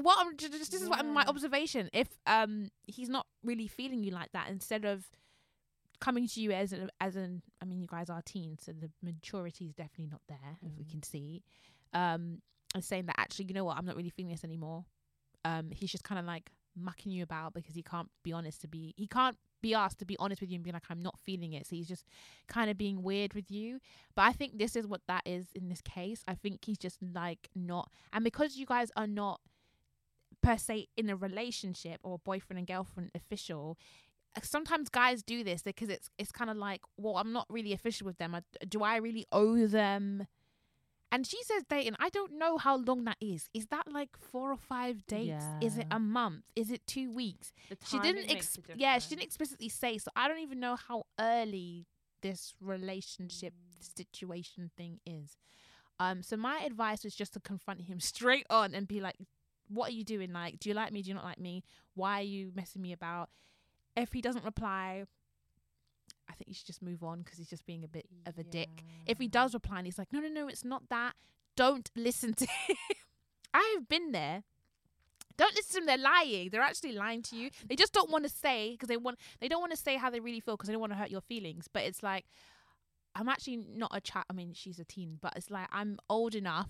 Well, 0.00 0.16
I'm 0.18 0.36
just 0.36 0.52
this 0.70 0.80
is 0.82 0.88
what 0.88 1.04
my 1.04 1.24
observation. 1.26 1.90
If 1.92 2.08
um 2.26 2.70
he's 2.86 3.08
not 3.08 3.26
really 3.44 3.66
feeling 3.68 4.02
you 4.04 4.10
like 4.12 4.32
that, 4.32 4.48
instead 4.48 4.84
of 4.84 5.04
coming 6.00 6.26
to 6.28 6.40
you 6.40 6.50
as 6.52 6.72
an 6.72 6.90
as 7.00 7.16
an 7.16 7.42
I 7.60 7.64
mean 7.66 7.80
you 7.80 7.86
guys 7.86 8.08
are 8.08 8.22
teens, 8.22 8.62
so 8.64 8.72
the 8.72 8.90
maturity 9.02 9.66
is 9.66 9.74
definitely 9.74 10.08
not 10.10 10.22
there, 10.28 10.58
as 10.64 10.76
we 10.76 10.84
Mhm. 10.84 10.90
can 10.90 11.02
see. 11.02 11.42
Um, 11.92 12.40
and 12.74 12.84
saying 12.84 13.06
that 13.06 13.16
actually, 13.18 13.46
you 13.46 13.54
know 13.54 13.64
what, 13.64 13.76
I'm 13.76 13.84
not 13.84 13.96
really 13.96 14.10
feeling 14.10 14.30
this 14.30 14.44
anymore. 14.44 14.84
Um, 15.44 15.70
he's 15.72 15.90
just 15.90 16.04
kind 16.04 16.18
of 16.18 16.24
like 16.24 16.50
mucking 16.76 17.10
you 17.10 17.22
about 17.24 17.52
because 17.52 17.74
he 17.74 17.82
can't 17.82 18.08
be 18.22 18.32
honest 18.32 18.60
to 18.60 18.68
be 18.68 18.94
he 18.96 19.06
can't 19.08 19.36
be 19.60 19.74
asked 19.74 19.98
to 19.98 20.04
be 20.04 20.16
honest 20.18 20.40
with 20.40 20.50
you 20.50 20.56
and 20.56 20.64
be 20.64 20.72
like 20.72 20.84
I'm 20.90 21.02
not 21.02 21.18
feeling 21.18 21.52
it. 21.52 21.66
So 21.66 21.76
he's 21.76 21.88
just 21.88 22.04
kind 22.48 22.70
of 22.70 22.78
being 22.78 23.02
weird 23.02 23.34
with 23.34 23.50
you. 23.50 23.80
But 24.14 24.22
I 24.22 24.32
think 24.32 24.58
this 24.58 24.76
is 24.76 24.86
what 24.86 25.02
that 25.08 25.22
is 25.26 25.46
in 25.54 25.68
this 25.68 25.80
case. 25.80 26.22
I 26.26 26.34
think 26.34 26.64
he's 26.64 26.78
just 26.78 26.98
like 27.02 27.48
not 27.54 27.90
and 28.12 28.24
because 28.24 28.56
you 28.56 28.66
guys 28.66 28.90
are 28.96 29.06
not 29.06 29.40
per 30.42 30.56
se 30.56 30.88
in 30.96 31.10
a 31.10 31.16
relationship 31.16 32.00
or 32.02 32.18
boyfriend 32.18 32.58
and 32.58 32.66
girlfriend 32.66 33.10
official 33.14 33.76
uh, 34.36 34.40
sometimes 34.42 34.88
guys 34.88 35.22
do 35.22 35.44
this 35.44 35.62
because 35.62 35.88
it's 35.88 36.08
it's 36.18 36.32
kind 36.32 36.50
of 36.50 36.56
like 36.56 36.80
well 36.96 37.16
i'm 37.16 37.32
not 37.32 37.46
really 37.50 37.72
official 37.72 38.06
with 38.06 38.18
them 38.18 38.34
I, 38.34 38.42
do 38.66 38.82
i 38.82 38.96
really 38.96 39.26
owe 39.32 39.66
them 39.66 40.26
and 41.12 41.26
she 41.26 41.42
says 41.42 41.64
dating 41.68 41.94
i 41.98 42.08
don't 42.08 42.32
know 42.32 42.56
how 42.58 42.76
long 42.76 43.04
that 43.04 43.16
is. 43.20 43.48
Is 43.52 43.66
that 43.66 43.90
like 43.90 44.10
four 44.16 44.50
or 44.52 44.56
five 44.56 45.06
dates? 45.06 45.44
Is 45.60 45.78
it 45.78 45.86
a 45.90 45.98
month? 45.98 46.42
Is 46.56 46.70
it 46.70 46.86
two 46.86 47.10
weeks? 47.10 47.52
She 47.86 47.98
didn't 48.02 48.28
makes 48.28 48.56
ex- 48.58 48.58
yeah 48.76 48.98
she 48.98 49.10
didn't 49.10 49.24
explicitly 49.24 49.68
say 49.68 49.98
so 49.98 50.10
i 50.16 50.28
don't 50.28 50.38
even 50.40 50.60
know 50.60 50.76
how 50.76 51.04
early 51.18 51.86
this 52.22 52.54
relationship 52.60 53.54
situation 53.80 54.70
thing 54.76 55.00
is. 55.06 55.36
Um 55.98 56.22
so 56.22 56.36
my 56.36 56.60
advice 56.60 57.04
was 57.04 57.14
just 57.14 57.32
to 57.34 57.40
confront 57.40 57.82
him 57.82 58.00
straight 58.12 58.46
on 58.50 58.74
and 58.74 58.86
be 58.86 59.00
like 59.00 59.16
what 59.68 59.90
are 59.90 59.94
you 59.94 60.04
doing? 60.04 60.32
Like 60.32 60.58
do 60.60 60.68
you 60.68 60.74
like 60.74 60.92
me? 60.92 61.02
Do 61.02 61.08
you 61.08 61.14
not 61.14 61.24
like 61.24 61.38
me? 61.40 61.62
Why 61.94 62.20
are 62.20 62.24
you 62.24 62.52
messing 62.54 62.82
me 62.82 62.92
about? 62.92 63.30
If 63.96 64.12
he 64.12 64.20
doesn't 64.20 64.44
reply 64.44 65.04
i 66.30 66.34
think 66.34 66.48
you 66.48 66.54
should 66.54 66.66
just 66.66 66.82
move 66.82 67.02
on 67.02 67.18
because 67.22 67.38
he's 67.38 67.50
just 67.50 67.66
being 67.66 67.84
a 67.84 67.88
bit 67.88 68.06
of 68.26 68.38
a 68.38 68.44
dick 68.44 68.84
if 69.06 69.18
he 69.18 69.28
does 69.28 69.52
reply 69.54 69.78
and 69.78 69.86
he's 69.86 69.98
like 69.98 70.12
no 70.12 70.20
no 70.20 70.28
no 70.28 70.48
it's 70.48 70.64
not 70.64 70.88
that 70.88 71.14
don't 71.56 71.90
listen 71.96 72.32
to 72.32 72.46
him 72.66 72.76
i 73.52 73.72
have 73.76 73.88
been 73.88 74.12
there 74.12 74.42
don't 75.36 75.54
listen 75.54 75.70
to 75.70 75.74
them. 75.80 75.86
They're 75.86 75.96
lying. 76.12 76.50
They're 76.50 76.60
actually 76.60 76.92
lying 76.92 77.22
to 77.22 77.36
you. 77.36 77.48
They 77.66 77.74
just 77.74 77.94
don't 77.94 78.10
want 78.10 78.24
to 78.24 78.30
say 78.30 78.72
because 78.72 78.88
they 78.88 78.98
want. 78.98 79.18
They 79.40 79.48
don't 79.48 79.60
want 79.60 79.72
to 79.72 79.78
say 79.78 79.96
how 79.96 80.10
they 80.10 80.20
really 80.20 80.40
feel 80.40 80.54
because 80.54 80.66
they 80.66 80.74
don't 80.74 80.80
want 80.82 80.92
to 80.92 80.98
hurt 80.98 81.08
your 81.10 81.22
feelings. 81.22 81.66
But 81.72 81.84
it's 81.84 82.02
like, 82.02 82.26
I'm 83.14 83.26
actually 83.26 83.56
not 83.56 83.90
a 83.94 84.02
child. 84.02 84.26
I 84.28 84.34
mean, 84.34 84.52
she's 84.52 84.78
a 84.78 84.84
teen, 84.84 85.16
but 85.22 85.32
it's 85.36 85.50
like 85.50 85.66
I'm 85.72 85.98
old 86.10 86.34
enough 86.34 86.68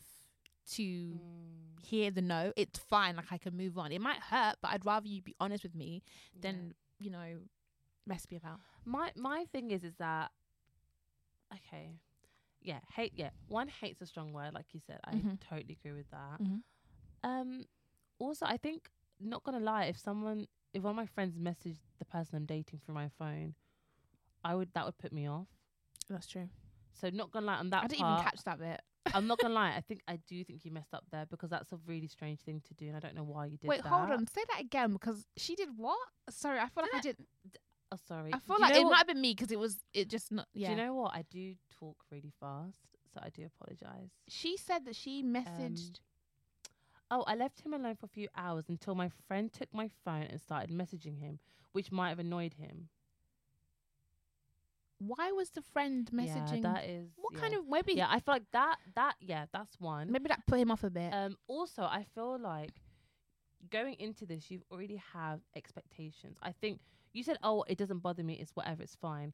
to 0.74 0.82
Mm. 0.84 1.84
hear 1.84 2.12
the 2.12 2.22
no. 2.22 2.52
It's 2.56 2.78
fine. 2.78 3.16
Like 3.16 3.32
I 3.32 3.38
can 3.38 3.56
move 3.56 3.76
on. 3.76 3.90
It 3.90 4.00
might 4.00 4.20
hurt, 4.20 4.54
but 4.62 4.70
I'd 4.70 4.86
rather 4.86 5.08
you 5.08 5.20
be 5.20 5.34
honest 5.40 5.64
with 5.64 5.74
me 5.74 6.04
Yeah. 6.34 6.40
than 6.42 6.74
you 7.00 7.10
know 7.10 7.38
mess 8.10 8.26
me 8.30 8.36
about. 8.36 8.58
my 8.84 9.06
my 9.16 9.40
thing 9.52 9.70
is 9.70 9.82
is 9.84 9.94
that 9.96 10.30
okay 11.54 11.86
yeah 12.62 12.80
hate 12.94 13.12
yeah 13.16 13.30
one 13.48 13.68
hate's 13.80 14.00
a 14.02 14.06
strong 14.06 14.32
word 14.32 14.52
like 14.52 14.66
you 14.74 14.80
said 14.86 14.98
i 15.06 15.12
Mhm. 15.14 15.38
totally 15.40 15.76
agree 15.80 15.92
with 16.00 16.10
that 16.10 16.38
Mhm. 16.40 16.62
um 17.24 17.64
also 18.18 18.44
i 18.46 18.56
think 18.56 18.90
not 19.18 19.42
gonna 19.44 19.60
lie 19.72 19.84
if 19.84 19.98
someone 19.98 20.46
if 20.74 20.82
one 20.82 20.90
of 20.92 20.96
my 20.96 21.06
friends 21.06 21.36
messaged 21.38 21.80
the 21.98 22.04
person 22.04 22.36
i'm 22.36 22.46
dating 22.46 22.78
through 22.80 22.94
my 22.94 23.08
phone 23.08 23.54
i 24.44 24.54
would 24.54 24.72
that 24.74 24.84
would 24.86 24.98
put 24.98 25.12
me 25.12 25.26
off 25.28 25.48
That's 26.08 26.26
true. 26.26 26.48
so 26.92 27.08
not 27.10 27.30
gonna 27.30 27.46
lie 27.46 27.56
on 27.56 27.70
that 27.70 27.84
I 27.84 27.86
didn't 27.86 28.04
part, 28.04 28.20
even 28.20 28.24
catch 28.30 28.42
that 28.44 28.58
bit. 28.58 28.80
i'm 29.14 29.26
not 29.26 29.38
gonna 29.40 29.54
lie 29.62 29.74
i 29.76 29.80
think 29.80 30.00
i 30.08 30.16
do 30.32 30.44
think 30.44 30.64
you 30.64 30.70
messed 30.70 30.94
up 30.94 31.04
there 31.10 31.26
because 31.26 31.50
that's 31.50 31.72
a 31.72 31.78
really 31.86 32.06
strange 32.08 32.40
thing 32.40 32.60
to 32.68 32.74
do 32.74 32.86
and 32.88 32.96
i 32.96 33.00
don't 33.00 33.14
know 33.14 33.24
why 33.24 33.46
you 33.46 33.56
did 33.56 33.68
Wait, 33.68 33.82
that 33.82 33.92
hold 33.92 34.10
on. 34.10 34.26
Say 34.26 34.44
that 34.52 34.60
again 34.60 34.92
because 34.92 35.26
she 35.36 35.54
did 35.54 35.70
what? 35.76 35.98
Sorry, 36.30 36.58
I 36.58 36.68
feel 36.68 36.84
like 36.84 36.94
I 36.94 37.00
Did 37.00 37.16
did. 37.16 37.58
Oh 37.92 37.96
sorry 38.08 38.32
I 38.32 38.38
Do 38.38 38.42
feel 38.46 38.56
you 38.56 38.62
like 38.62 38.74
know 38.74 38.80
it 38.80 38.84
what- 38.84 38.90
might 38.90 38.98
have 38.98 39.06
been 39.08 39.20
me 39.20 39.34
because 39.34 39.50
it 39.50 39.58
was. 39.58 39.76
It 39.92 40.08
just 40.08 40.30
not. 40.32 40.46
Yeah. 40.52 40.68
do 40.68 40.74
you 40.74 40.82
know 40.86 40.94
what 40.94 41.12
i 41.14 41.22
do 41.30 41.54
talk 41.78 41.96
really 42.10 42.32
fast 42.40 42.76
so 43.12 43.20
i 43.22 43.28
do 43.30 43.44
apologize 43.46 44.10
she 44.28 44.56
said 44.56 44.84
that 44.86 44.96
she 44.96 45.22
messaged. 45.22 46.00
Oh, 47.12 47.24
I 47.26 47.34
left 47.34 47.60
him 47.66 47.74
alone 47.74 47.96
for 47.96 48.06
a 48.06 48.08
few 48.08 48.28
hours 48.36 48.66
until 48.68 48.94
my 48.94 49.10
friend 49.26 49.52
took 49.52 49.74
my 49.74 49.90
phone 50.04 50.22
and 50.30 50.40
started 50.40 50.70
messaging 50.70 51.18
him, 51.18 51.40
which 51.72 51.90
might 51.90 52.10
have 52.10 52.20
annoyed 52.20 52.54
him. 52.54 52.88
why 54.98 55.32
was 55.32 55.50
the 55.50 55.62
friend 55.62 56.08
messaging? 56.12 56.62
Yeah, 56.62 56.72
that 56.74 56.84
is. 56.84 57.08
what 57.16 57.34
yeah. 57.34 57.40
kind 57.40 57.54
of 57.54 57.68
maybe? 57.68 57.94
Yeah, 57.94 58.06
I 58.08 58.20
feel 58.20 58.34
like 58.34 58.50
that. 58.52 58.76
That 58.94 59.14
yeah, 59.20 59.46
that's 59.52 59.80
one. 59.80 60.12
Maybe 60.12 60.28
that 60.28 60.46
put 60.46 60.58
him 60.60 60.70
off 60.70 60.84
a 60.84 60.90
bit. 60.90 61.12
Um. 61.12 61.36
Also, 61.48 61.82
I 61.82 62.04
feel 62.14 62.38
like 62.38 62.70
going 63.70 63.94
into 63.94 64.24
this, 64.26 64.50
you've 64.50 64.64
already 64.70 64.96
have 65.12 65.40
expectations. 65.54 66.38
I 66.42 66.52
think 66.52 66.80
you 67.12 67.22
said, 67.22 67.38
"Oh, 67.42 67.62
it 67.68 67.76
doesn't 67.78 67.98
bother 67.98 68.22
me. 68.24 68.34
It's 68.34 68.54
whatever. 68.56 68.82
It's 68.82 68.96
fine." 68.96 69.32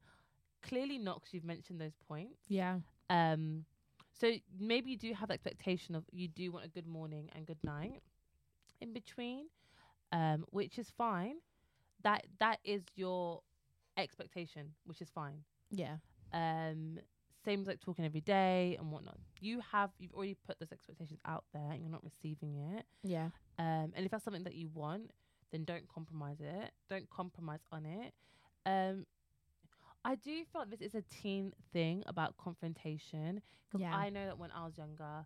Clearly 0.62 0.98
not, 0.98 1.20
'cause 1.22 1.32
you've 1.32 1.44
mentioned 1.44 1.80
those 1.80 1.96
points. 2.08 2.40
yeah. 2.48 2.80
Um, 3.08 3.64
so 4.12 4.32
maybe 4.58 4.90
you 4.90 4.96
do 4.96 5.12
have 5.14 5.28
the 5.28 5.34
expectation 5.34 5.94
of 5.94 6.04
you 6.10 6.26
do 6.28 6.50
want 6.50 6.64
a 6.64 6.68
good 6.68 6.86
morning 6.86 7.30
and 7.34 7.46
good 7.46 7.62
night 7.62 8.02
in 8.80 8.92
between, 8.92 9.48
um, 10.12 10.44
which 10.50 10.78
is 10.78 10.90
fine. 10.90 11.36
That 12.02 12.26
that 12.38 12.58
is 12.64 12.82
your 12.96 13.42
expectation, 13.96 14.74
which 14.84 15.00
is 15.00 15.10
fine. 15.10 15.44
Yeah. 15.70 15.98
Um, 16.32 16.98
same 17.46 17.60
as 17.62 17.66
like 17.66 17.80
talking 17.80 18.04
every 18.04 18.20
day 18.20 18.76
and 18.78 18.90
whatnot. 18.92 19.16
You 19.40 19.60
have 19.72 19.90
you've 19.98 20.12
already 20.12 20.36
put 20.46 20.58
those 20.60 20.72
expectations 20.72 21.20
out 21.24 21.44
there 21.54 21.70
and 21.70 21.80
you're 21.80 21.90
not 21.90 22.04
receiving 22.04 22.56
it. 22.76 22.84
Yeah. 23.02 23.28
Um, 23.58 23.92
and 23.94 24.04
if 24.04 24.10
that's 24.10 24.24
something 24.24 24.44
that 24.44 24.54
you 24.54 24.68
want, 24.74 25.10
then 25.52 25.64
don't 25.64 25.88
compromise 25.88 26.38
it. 26.40 26.70
Don't 26.90 27.08
compromise 27.08 27.60
on 27.72 27.86
it. 27.86 28.12
Um, 28.66 29.06
I 30.04 30.16
do 30.16 30.44
feel 30.52 30.60
like 30.62 30.70
this 30.70 30.80
is 30.82 30.94
a 30.94 31.02
teen 31.02 31.52
thing 31.72 32.02
about 32.06 32.36
confrontation 32.36 33.40
because 33.68 33.80
Yeah. 33.80 33.96
I 33.96 34.10
know 34.10 34.26
that 34.26 34.38
when 34.38 34.50
I 34.52 34.64
was 34.64 34.76
younger, 34.76 35.24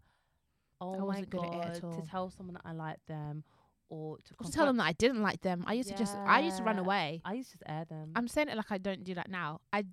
oh 0.81 0.95
I 0.95 0.99
my 0.99 1.05
wasn't 1.05 1.31
good 1.31 1.41
at 1.41 1.47
it 1.47 1.53
god, 1.53 1.77
at 1.77 1.85
all. 1.85 2.01
to 2.01 2.09
tell 2.09 2.31
someone 2.31 2.55
that 2.55 2.63
I 2.65 2.73
like 2.73 2.99
them 3.07 3.45
or 3.89 4.19
to, 4.19 4.45
To 4.45 4.53
tell 4.53 4.67
them 4.67 4.77
that 4.77 4.85
I 4.85 4.93
didn't 4.93 5.21
like 5.23 5.41
them. 5.43 5.65
I 5.67 5.73
used 5.75 5.89
to 5.89 5.97
just. 5.97 6.15
I 6.17 6.41
used 6.41 6.59
to 6.59 6.63
run 6.63 6.79
away. 6.79 7.21
I 7.25 7.33
used 7.35 7.51
to 7.51 7.59
just 7.59 7.65
air 7.69 7.85
them. 7.87 8.13
I'm 8.15 8.29
saying 8.29 8.49
it 8.49 8.57
like 8.57 8.71
I 8.71 8.79
don't 8.79 9.03
do 9.05 9.15
that 9.15 9.29
now. 9.31 9.61
I. 9.73 9.85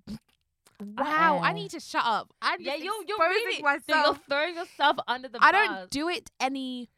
Wow, 0.80 1.40
I 1.42 1.52
need 1.52 1.70
to 1.72 1.80
shut 1.80 2.04
up. 2.04 2.32
I'm 2.40 2.60
yeah, 2.60 2.74
you're 2.76 2.94
you're 3.06 3.18
really 3.18 3.62
myself. 3.62 3.88
You're 3.88 4.16
throwing 4.28 4.54
yourself 4.54 4.96
under 5.08 5.28
the 5.28 5.38
I 5.42 5.50
bus. 5.52 5.68
don't 5.68 5.90
do 5.90 6.08
it 6.08 6.30
any 6.40 6.88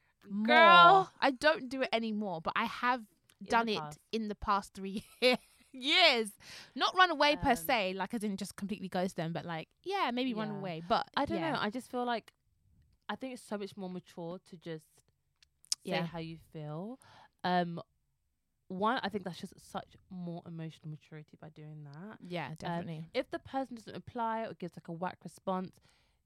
Girl. 0.45 1.11
I 1.21 1.31
don't 1.31 1.69
do 1.69 1.83
it 1.83 1.89
anymore, 1.93 2.41
but 2.43 2.53
I 2.55 2.65
have 2.67 3.03
the 3.41 3.47
done 3.51 3.69
it 3.69 3.79
past. 3.79 3.99
in 4.13 4.29
the 4.29 4.35
past 4.35 4.75
three 4.75 5.03
years. 5.73 6.31
Not 6.77 6.95
run 6.97 7.11
away 7.11 7.37
per 7.37 7.51
Um, 7.51 7.57
se, 7.57 7.95
like 7.95 8.13
as 8.15 8.23
in 8.23 8.37
just 8.37 8.55
completely 8.55 8.89
ghost 8.89 9.17
them, 9.17 9.33
but 9.33 9.45
like 9.47 9.69
yeah, 9.83 10.11
maybe 10.13 10.35
run 10.35 10.51
away. 10.51 10.83
But 10.87 11.09
I 11.17 11.25
don't 11.25 11.39
yeah. 11.39 11.53
know. 11.53 11.59
I 11.61 11.71
just 11.71 11.91
feel 11.91 12.05
like 12.05 12.33
I 13.09 13.17
think 13.17 13.33
it's 13.33 13.43
so 13.43 13.57
much 13.59 13.77
more 13.77 13.89
mature 13.91 14.39
to 14.51 14.57
just 14.57 14.85
say 15.85 15.93
Yeah. 15.93 16.05
how 16.07 16.19
you 16.19 16.37
feel. 16.53 17.01
Um, 17.43 17.81
one, 18.71 19.01
I 19.03 19.09
think 19.09 19.25
that's 19.25 19.41
just 19.41 19.55
such 19.71 19.97
more 20.11 20.43
emotional 20.47 20.89
maturity 20.89 21.37
by 21.41 21.49
doing 21.51 21.85
that. 21.85 22.19
Yeah, 22.27 22.51
definitely. 22.59 23.07
If 23.15 23.31
the 23.31 23.39
person 23.41 23.77
doesn't 23.77 23.93
reply 23.95 24.43
or 24.47 24.55
gives 24.55 24.75
like 24.77 24.89
a 24.89 24.93
whack 24.93 25.19
response, 25.25 25.73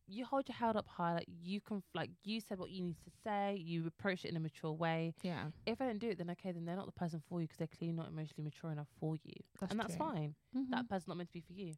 you 0.07 0.24
hold 0.26 0.46
your 0.48 0.57
head 0.57 0.76
up 0.76 0.87
high. 0.87 1.14
Like 1.14 1.26
you 1.42 1.61
can, 1.61 1.83
like 1.94 2.11
you 2.24 2.40
said 2.40 2.59
what 2.59 2.70
you 2.70 2.83
need 2.83 2.98
to 3.04 3.11
say. 3.24 3.57
You 3.59 3.87
approach 3.87 4.24
it 4.24 4.28
in 4.30 4.37
a 4.37 4.40
mature 4.40 4.72
way. 4.72 5.14
yeah, 5.22 5.46
If 5.64 5.80
I 5.80 5.87
don't 5.87 5.98
do 5.98 6.11
it, 6.11 6.18
then 6.18 6.28
okay, 6.30 6.52
then 6.52 6.64
they're 6.66 6.76
not 6.76 6.87
the 6.87 6.92
person 6.92 7.22
for 7.28 7.40
you 7.40 7.46
because 7.46 7.57
they're 7.59 7.66
clearly 7.78 7.96
not 7.96 8.09
emotionally 8.09 8.44
mature 8.44 8.70
enough 8.70 8.88
for 9.00 9.16
you, 9.24 9.33
that's 9.59 9.70
and 9.72 9.80
that's 9.80 9.96
true. 9.96 10.07
fine. 10.07 10.35
Mhm. 10.54 10.70
That 10.70 10.88
person's 10.88 11.09
not 11.09 11.16
meant 11.16 11.30
to 11.30 11.33
be 11.33 11.40
for 11.40 11.52
you. 11.54 11.72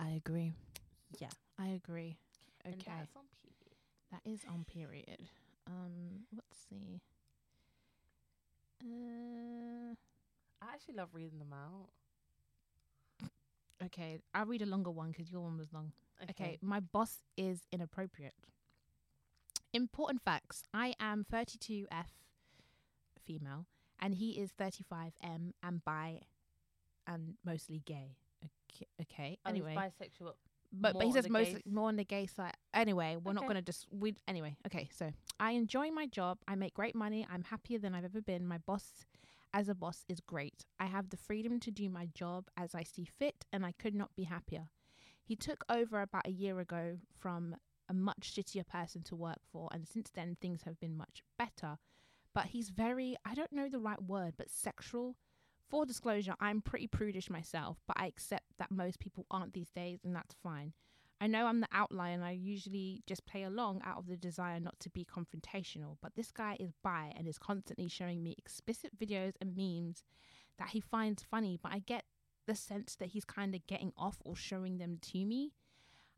I 0.00 0.10
agree. 0.10 0.52
Yeah. 1.20 1.28
I 1.58 1.68
agree. 1.68 2.16
And 2.64 2.74
Okay, 2.74 2.92
that's 2.98 3.16
on 3.16 3.24
period. 3.40 3.76
that 4.10 4.20
is 4.24 4.44
on 4.48 4.64
period. 4.64 5.28
Um, 5.66 6.26
let's 6.34 6.56
see. 6.68 7.00
Uh, 8.82 9.94
I 10.62 10.72
actually 10.74 10.94
love 10.94 11.08
reading 11.12 11.38
them 11.38 11.52
out. 11.52 11.88
okay, 13.84 14.18
I'll 14.34 14.46
read 14.46 14.62
a 14.62 14.66
longer 14.66 14.90
one 14.90 15.12
'cause 15.12 15.30
your 15.30 15.42
one 15.42 15.56
was 15.56 15.72
long. 15.72 15.92
Okay. 16.30 16.58
my 16.60 16.80
boss 16.80 17.22
is 17.36 17.66
inappropriate. 17.70 18.34
Important 19.72 20.22
facts. 20.22 20.64
I 20.74 20.94
am 20.98 21.24
32F 21.24 22.08
female 23.24 23.66
and 24.00 24.14
he 24.14 24.32
is 24.32 24.50
35M 24.52 25.52
and 25.62 25.84
bi 25.84 26.22
and 27.06 27.36
mostly 27.44 27.80
gay. 27.84 28.16
Okay. 28.70 28.86
okay. 29.02 29.38
Oh, 29.44 29.52
he's 29.52 29.62
Anyway, 29.62 29.74
bisexual. 29.76 30.34
but, 30.72 30.94
but 30.94 31.04
he 31.04 31.12
says 31.12 31.28
mostly 31.28 31.62
more 31.66 31.88
on 31.88 31.96
the 31.96 32.04
gay 32.04 32.26
side. 32.26 32.56
Anyway, 32.78 33.16
we're 33.22 33.32
not 33.32 33.42
going 33.42 33.56
to 33.56 33.62
just 33.62 33.86
we 33.90 34.14
anyway. 34.28 34.56
Okay, 34.66 34.88
so 34.96 35.10
I 35.40 35.52
enjoy 35.52 35.90
my 35.90 36.06
job. 36.06 36.38
I 36.46 36.54
make 36.54 36.74
great 36.74 36.94
money. 36.94 37.26
I'm 37.28 37.42
happier 37.42 37.78
than 37.78 37.92
I've 37.92 38.04
ever 38.04 38.20
been. 38.20 38.46
My 38.46 38.58
boss 38.58 39.04
as 39.52 39.68
a 39.68 39.74
boss 39.74 40.04
is 40.08 40.20
great. 40.20 40.64
I 40.78 40.86
have 40.86 41.10
the 41.10 41.16
freedom 41.16 41.58
to 41.60 41.72
do 41.72 41.88
my 41.88 42.06
job 42.14 42.44
as 42.56 42.76
I 42.76 42.84
see 42.84 43.04
fit, 43.04 43.44
and 43.52 43.66
I 43.66 43.72
could 43.72 43.96
not 43.96 44.14
be 44.14 44.24
happier. 44.24 44.68
He 45.24 45.34
took 45.34 45.64
over 45.68 46.00
about 46.00 46.28
a 46.28 46.30
year 46.30 46.60
ago 46.60 46.98
from 47.18 47.56
a 47.88 47.94
much 47.94 48.32
shittier 48.34 48.66
person 48.66 49.02
to 49.04 49.16
work 49.16 49.40
for, 49.50 49.68
and 49.72 49.88
since 49.88 50.10
then 50.14 50.36
things 50.40 50.62
have 50.62 50.78
been 50.78 50.96
much 50.96 51.22
better. 51.36 51.78
But 52.32 52.46
he's 52.46 52.68
very, 52.68 53.16
I 53.24 53.34
don't 53.34 53.52
know 53.52 53.68
the 53.68 53.80
right 53.80 54.00
word, 54.00 54.34
but 54.36 54.50
sexual. 54.50 55.16
For 55.68 55.84
disclosure, 55.84 56.34
I'm 56.40 56.62
pretty 56.62 56.86
prudish 56.86 57.28
myself, 57.28 57.78
but 57.88 57.96
I 57.98 58.06
accept 58.06 58.44
that 58.58 58.70
most 58.70 59.00
people 59.00 59.26
aren't 59.30 59.52
these 59.52 59.70
days, 59.70 59.98
and 60.04 60.14
that's 60.14 60.36
fine. 60.42 60.72
I 61.20 61.26
know 61.26 61.46
I'm 61.46 61.60
the 61.60 61.68
outlier 61.72 62.14
and 62.14 62.24
I 62.24 62.30
usually 62.30 63.02
just 63.06 63.26
play 63.26 63.42
along 63.42 63.82
out 63.84 63.98
of 63.98 64.06
the 64.06 64.16
desire 64.16 64.60
not 64.60 64.78
to 64.80 64.90
be 64.90 65.04
confrontational, 65.04 65.96
but 66.00 66.14
this 66.14 66.30
guy 66.30 66.56
is 66.60 66.72
bi 66.82 67.12
and 67.16 67.26
is 67.26 67.38
constantly 67.38 67.88
showing 67.88 68.22
me 68.22 68.36
explicit 68.38 68.96
videos 68.96 69.34
and 69.40 69.56
memes 69.56 70.04
that 70.58 70.70
he 70.70 70.80
finds 70.80 71.22
funny, 71.22 71.58
but 71.60 71.72
I 71.72 71.80
get 71.80 72.04
the 72.46 72.54
sense 72.54 72.94
that 72.96 73.08
he's 73.08 73.24
kind 73.24 73.54
of 73.54 73.66
getting 73.66 73.92
off 73.96 74.18
or 74.24 74.36
showing 74.36 74.78
them 74.78 74.98
to 75.12 75.24
me. 75.24 75.52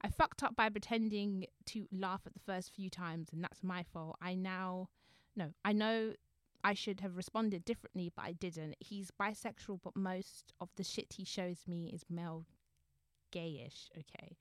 I 0.03 0.09
fucked 0.09 0.43
up 0.43 0.57
by 0.57 0.69
pretending 0.69 1.47
to 1.67 1.87
laugh 1.93 2.23
at 2.27 2.33
the 2.33 2.41
first 2.41 2.73
few 2.75 2.89
times, 2.89 3.29
and 3.33 3.43
that's 3.43 3.63
my 3.63 3.83
fault. 3.83 4.17
I 4.23 4.35
now, 4.35 4.89
no, 5.37 5.53
I 5.65 5.73
know 5.73 6.15
I 6.63 6.75
should 6.75 7.01
have 7.01 7.17
responded 7.17 7.65
differently, 7.65 8.11
but 8.15 8.25
I 8.25 8.33
didn't. 8.33 8.77
He's 8.81 9.11
bisexual, 9.11 9.81
but 9.83 9.97
most 9.97 10.53
of 10.61 10.69
the 10.77 10.85
shit 10.85 11.15
he 11.17 11.25
shows 11.25 11.65
me 11.67 11.91
is 11.93 12.05
male 12.09 12.47
gayish. 13.33 13.89
Okay. 13.99 14.37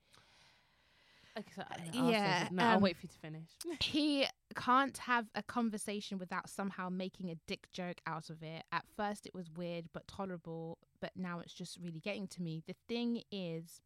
Okay, 1.38 1.52
so, 1.54 1.62
I'll 1.98 2.10
yeah, 2.10 2.48
no, 2.50 2.62
I'll 2.64 2.76
um, 2.76 2.82
wait 2.82 2.96
for 2.96 3.02
you 3.02 3.08
to 3.08 3.18
finish. 3.18 3.48
he 3.80 4.26
can't 4.56 4.96
have 4.98 5.26
a 5.34 5.42
conversation 5.42 6.18
without 6.18 6.48
somehow 6.50 6.88
making 6.88 7.30
a 7.30 7.36
dick 7.46 7.68
joke 7.72 8.00
out 8.06 8.30
of 8.30 8.42
it. 8.42 8.64
At 8.72 8.84
first, 8.96 9.26
it 9.26 9.34
was 9.34 9.50
weird 9.50 9.86
but 9.92 10.08
tolerable, 10.08 10.78
but 11.00 11.12
now 11.16 11.40
it's 11.40 11.54
just 11.54 11.78
really 11.80 12.00
getting 12.00 12.26
to 12.28 12.42
me. 12.42 12.62
The 12.66 12.74
thing 12.88 13.22
is, 13.30 13.80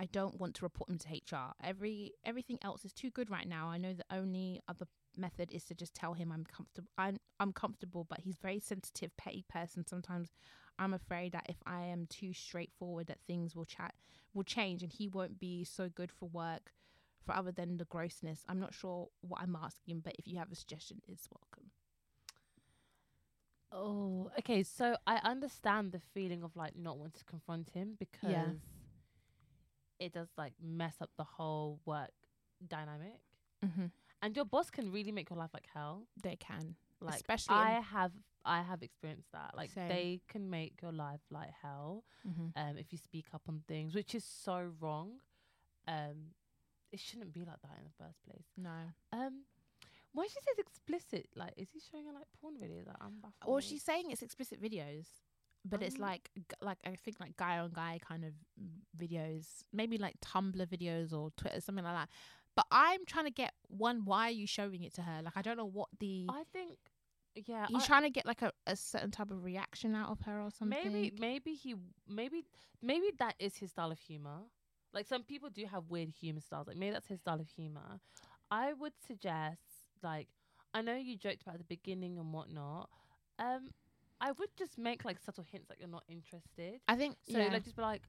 I 0.00 0.06
don't 0.06 0.40
want 0.40 0.54
to 0.56 0.64
report 0.64 0.90
him 0.90 0.98
to 0.98 1.08
HR. 1.10 1.52
Every 1.62 2.12
everything 2.24 2.58
else 2.62 2.84
is 2.84 2.92
too 2.92 3.10
good 3.10 3.30
right 3.30 3.48
now. 3.48 3.68
I 3.68 3.78
know 3.78 3.92
the 3.92 4.16
only 4.16 4.60
other 4.68 4.86
method 5.16 5.50
is 5.52 5.64
to 5.64 5.74
just 5.74 5.94
tell 5.94 6.14
him 6.14 6.32
I'm 6.32 6.44
comfortable. 6.44 6.88
I'm 6.98 7.18
I'm 7.38 7.52
comfortable, 7.52 8.04
but 8.08 8.20
he's 8.20 8.38
very 8.38 8.58
sensitive, 8.58 9.16
petty 9.16 9.44
person. 9.48 9.86
Sometimes 9.86 10.30
I'm 10.78 10.94
afraid 10.94 11.32
that 11.32 11.46
if 11.48 11.58
I 11.66 11.84
am 11.84 12.06
too 12.06 12.32
straightforward, 12.32 13.06
that 13.08 13.18
things 13.26 13.54
will 13.54 13.66
chat 13.66 13.94
will 14.34 14.42
change, 14.42 14.82
and 14.82 14.90
he 14.90 15.06
won't 15.06 15.38
be 15.38 15.62
so 15.64 15.88
good 15.88 16.10
for 16.10 16.28
work 16.28 16.72
for 17.24 17.34
other 17.34 17.52
than 17.52 17.76
the 17.76 17.84
grossness. 17.84 18.42
I'm 18.48 18.60
not 18.60 18.72
sure 18.74 19.08
what 19.20 19.40
I'm 19.42 19.56
asking, 19.56 20.00
but 20.00 20.14
if 20.18 20.26
you 20.26 20.38
have 20.38 20.50
a 20.50 20.54
suggestion, 20.56 21.00
it's 21.08 21.28
welcome. 21.30 21.70
Oh, 23.72 24.30
okay. 24.38 24.62
So 24.62 24.96
I 25.06 25.16
understand 25.22 25.92
the 25.92 26.00
feeling 26.12 26.42
of 26.42 26.56
like 26.56 26.76
not 26.76 26.98
wanting 26.98 27.18
to 27.18 27.24
confront 27.24 27.70
him 27.70 27.94
because 27.98 28.30
Yeah. 28.30 28.52
it 30.00 30.12
does 30.12 30.28
like 30.36 30.54
mess 30.60 30.96
up 31.00 31.10
the 31.16 31.24
whole 31.24 31.80
work 31.84 32.10
dynamic. 32.66 33.20
Mm-hmm. 33.64 33.86
And 34.22 34.36
your 34.36 34.44
boss 34.44 34.70
can 34.70 34.90
really 34.90 35.12
make 35.12 35.30
your 35.30 35.38
life 35.38 35.50
like 35.54 35.68
hell. 35.72 36.06
They 36.22 36.36
can, 36.36 36.74
Like 37.00 37.14
especially. 37.14 37.54
I 37.54 37.80
have, 37.80 38.12
I 38.44 38.62
have 38.62 38.82
experienced 38.82 39.30
that. 39.32 39.52
Like 39.56 39.70
Same. 39.70 39.88
they 39.88 40.20
can 40.28 40.50
make 40.50 40.82
your 40.82 40.92
life 40.92 41.20
like 41.30 41.50
hell. 41.62 42.04
mm-hmm. 42.26 42.48
Um, 42.56 42.76
if 42.76 42.92
you 42.92 42.98
speak 42.98 43.26
up 43.32 43.42
on 43.48 43.62
things, 43.68 43.94
which 43.94 44.14
is 44.14 44.24
so 44.24 44.72
wrong. 44.80 45.20
Um, 45.86 46.34
it 46.92 47.00
shouldn't 47.00 47.32
be 47.32 47.40
like 47.40 47.60
that 47.62 47.76
in 47.78 47.84
the 47.84 48.04
first 48.04 48.22
place. 48.24 48.46
No. 48.56 48.70
Um, 49.12 49.42
when 50.12 50.26
she 50.28 50.34
says 50.34 50.58
explicit, 50.58 51.28
like, 51.36 51.52
is 51.56 51.68
he 51.72 51.80
showing 51.90 52.06
her 52.06 52.12
like 52.12 52.26
porn 52.40 52.54
videos? 52.56 52.86
Like, 52.86 52.96
I'm 53.00 53.20
baffled. 53.20 53.46
Well, 53.52 53.60
she's 53.60 53.82
saying 53.82 54.10
it's 54.10 54.22
explicit 54.22 54.60
videos, 54.60 55.06
but 55.64 55.82
it's 55.82 55.94
Um, 55.96 56.00
like 56.02 56.30
g- 56.36 56.42
like 56.60 56.78
I 56.84 56.96
think 56.96 57.20
like 57.20 57.36
guy 57.36 57.58
on 57.58 57.70
guy 57.72 58.00
kind 58.06 58.24
of 58.24 58.32
videos, 58.98 59.62
maybe 59.72 59.98
like 59.98 60.20
Tumblr 60.20 60.66
videos 60.66 61.12
or 61.12 61.30
Twitter 61.36 61.60
something 61.60 61.84
like 61.84 61.94
that. 61.94 62.08
But 62.56 62.66
I'm 62.70 63.06
trying 63.06 63.26
to 63.26 63.30
get 63.30 63.52
one. 63.68 64.04
Why 64.04 64.28
are 64.28 64.30
you 64.32 64.46
showing 64.46 64.82
it 64.82 64.94
to 64.94 65.02
her? 65.02 65.22
Like 65.22 65.36
I 65.36 65.42
don't 65.42 65.56
know 65.56 65.66
what 65.68 65.88
the 66.00 66.26
I 66.28 66.42
think, 66.52 66.78
yeah, 67.36 67.66
he's 67.68 67.84
I- 67.84 67.86
trying 67.86 68.02
to 68.02 68.10
get 68.10 68.26
like 68.26 68.42
a, 68.42 68.52
a 68.66 68.74
certain 68.74 69.12
type 69.12 69.30
of 69.30 69.44
reaction 69.44 69.94
out 69.94 70.10
of 70.10 70.20
her 70.22 70.40
or 70.40 70.50
something. 70.50 70.92
Maybe, 70.92 71.12
maybe 71.20 71.54
he, 71.54 71.76
maybe, 72.08 72.44
maybe 72.82 73.12
that 73.18 73.36
is 73.38 73.56
his 73.56 73.70
style 73.70 73.92
of 73.92 74.00
humor. 74.00 74.40
Like 74.92 75.06
some 75.06 75.22
people 75.22 75.50
do 75.50 75.64
have 75.66 75.84
weird 75.88 76.10
humor 76.20 76.40
styles. 76.40 76.66
Like 76.66 76.76
maybe 76.76 76.92
that's 76.92 77.06
his 77.06 77.20
style 77.20 77.40
of 77.40 77.48
humor. 77.48 78.00
I 78.50 78.72
would 78.72 78.92
suggest, 79.06 79.60
like, 80.02 80.26
I 80.74 80.82
know 80.82 80.96
you 80.96 81.16
joked 81.16 81.42
about 81.42 81.58
the 81.58 81.64
beginning 81.64 82.18
and 82.18 82.32
whatnot. 82.32 82.88
Um, 83.38 83.70
I 84.20 84.32
would 84.32 84.50
just 84.58 84.76
make 84.78 85.04
like 85.04 85.18
subtle 85.20 85.44
hints 85.50 85.68
that 85.68 85.78
you're 85.78 85.88
not 85.88 86.04
interested. 86.08 86.80
I 86.88 86.96
think 86.96 87.16
So 87.30 87.38
yeah. 87.38 87.48
like 87.52 87.64
just 87.64 87.76
be 87.76 87.82
like, 87.82 88.02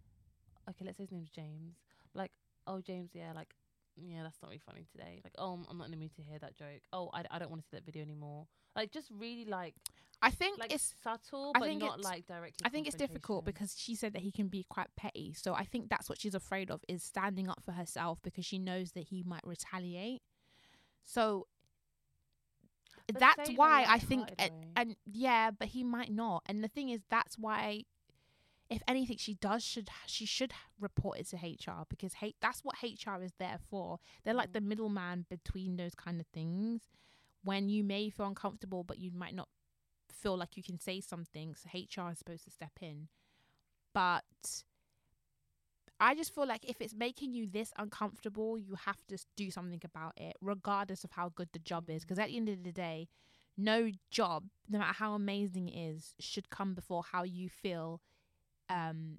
okay, 0.69 0.85
let's 0.85 0.97
say 0.97 1.03
his 1.03 1.11
name's 1.11 1.29
James. 1.29 1.75
Like, 2.13 2.31
oh 2.67 2.81
James, 2.81 3.11
yeah, 3.13 3.31
like, 3.33 3.55
yeah, 3.95 4.23
that's 4.23 4.37
not 4.41 4.49
really 4.49 4.61
funny 4.65 4.85
today. 4.91 5.21
Like, 5.23 5.33
oh, 5.37 5.59
I'm- 5.67 5.77
not 5.77 5.85
in 5.85 5.91
the 5.91 5.97
mood 5.97 6.13
to 6.15 6.21
hear 6.21 6.39
that 6.39 6.55
joke. 6.55 6.81
Oh, 6.93 7.09
I, 7.13 7.23
I 7.31 7.39
don't 7.39 7.49
want 7.49 7.61
to 7.61 7.67
see 7.67 7.77
that 7.77 7.85
video 7.85 8.01
anymore. 8.03 8.47
Like, 8.75 8.91
just 8.91 9.09
really 9.11 9.45
like 9.45 9.75
I 10.21 10.29
think 10.29 10.59
like 10.59 10.71
it's 10.71 10.93
subtle, 11.03 11.51
I 11.55 11.59
but 11.59 11.67
think 11.67 11.81
not 11.81 12.03
like 12.03 12.27
directly. 12.27 12.63
I 12.63 12.69
think 12.69 12.85
it's 12.87 12.95
difficult 12.95 13.43
because 13.43 13.75
she 13.77 13.95
said 13.95 14.13
that 14.13 14.21
he 14.21 14.31
can 14.31 14.49
be 14.49 14.65
quite 14.69 14.87
petty. 14.95 15.33
So 15.33 15.53
I 15.55 15.63
think 15.63 15.89
that's 15.89 16.07
what 16.09 16.19
she's 16.19 16.35
afraid 16.35 16.69
of 16.69 16.81
is 16.87 17.03
standing 17.03 17.49
up 17.49 17.63
for 17.65 17.71
herself 17.71 18.19
because 18.21 18.45
she 18.45 18.59
knows 18.59 18.91
that 18.91 19.05
he 19.05 19.23
might 19.23 19.41
retaliate. 19.45 20.21
So 21.03 21.47
But 23.07 23.19
that's 23.19 23.35
say 23.37 23.43
it 23.43 23.49
in 23.49 23.55
a 23.55 23.57
why 23.57 23.85
I 23.87 23.97
think 23.99 24.29
and, 24.37 24.51
and 24.75 24.95
yeah, 25.05 25.49
but 25.51 25.69
he 25.69 25.83
might 25.83 26.11
not. 26.11 26.43
And 26.45 26.63
the 26.63 26.67
thing 26.67 26.89
is 26.89 27.01
that's 27.09 27.37
why 27.37 27.85
if 28.71 28.81
anything 28.87 29.17
she 29.17 29.35
does 29.35 29.63
should 29.63 29.89
she 30.07 30.25
should 30.25 30.53
report 30.79 31.19
it 31.19 31.27
to 31.29 31.37
HR 31.37 31.85
because 31.89 32.13
H- 32.21 32.35
that's 32.41 32.63
what 32.63 32.77
HR 32.83 33.21
is 33.23 33.33
there 33.37 33.59
for. 33.69 33.99
They're 34.23 34.33
like 34.33 34.49
Mm. 34.49 34.53
the 34.53 34.61
middleman 34.61 35.25
between 35.29 35.77
those 35.77 35.95
kind 35.95 36.19
of 36.21 36.27
things. 36.27 36.89
When 37.43 37.69
you 37.69 37.83
may 37.83 38.09
feel 38.09 38.27
uncomfortable 38.27 38.83
but 38.83 38.99
you 38.99 39.11
might 39.11 39.35
not 39.35 39.49
feel 40.11 40.37
like 40.37 40.57
you 40.57 40.63
can 40.63 40.79
say 40.79 41.01
something, 41.01 41.55
so 41.55 41.69
HR 41.73 42.11
is 42.11 42.19
supposed 42.19 42.45
to 42.45 42.51
step 42.51 42.73
in. 42.81 43.09
But 43.93 44.25
I 45.99 46.15
just 46.15 46.33
feel 46.33 46.47
like 46.47 46.65
if 46.65 46.81
it's 46.81 46.95
making 46.95 47.33
you 47.33 47.47
this 47.47 47.71
uncomfortable, 47.77 48.57
you 48.57 48.75
have 48.85 49.05
to 49.07 49.17
do 49.35 49.51
something 49.51 49.81
about 49.83 50.13
it, 50.17 50.35
regardless 50.41 51.03
of 51.03 51.11
how 51.11 51.29
good 51.29 51.49
the 51.53 51.59
job 51.59 51.89
is. 51.89 52.03
Because 52.03 52.17
at 52.19 52.29
the 52.29 52.37
end 52.37 52.49
of 52.49 52.63
the 52.63 52.71
day, 52.71 53.07
no 53.55 53.91
job, 54.09 54.45
no 54.67 54.79
matter 54.79 54.93
how 54.93 55.13
amazing 55.13 55.69
it 55.69 55.77
is, 55.77 56.15
should 56.19 56.49
come 56.49 56.73
before 56.73 57.03
how 57.11 57.21
you 57.23 57.49
feel, 57.49 58.01
um, 58.71 59.17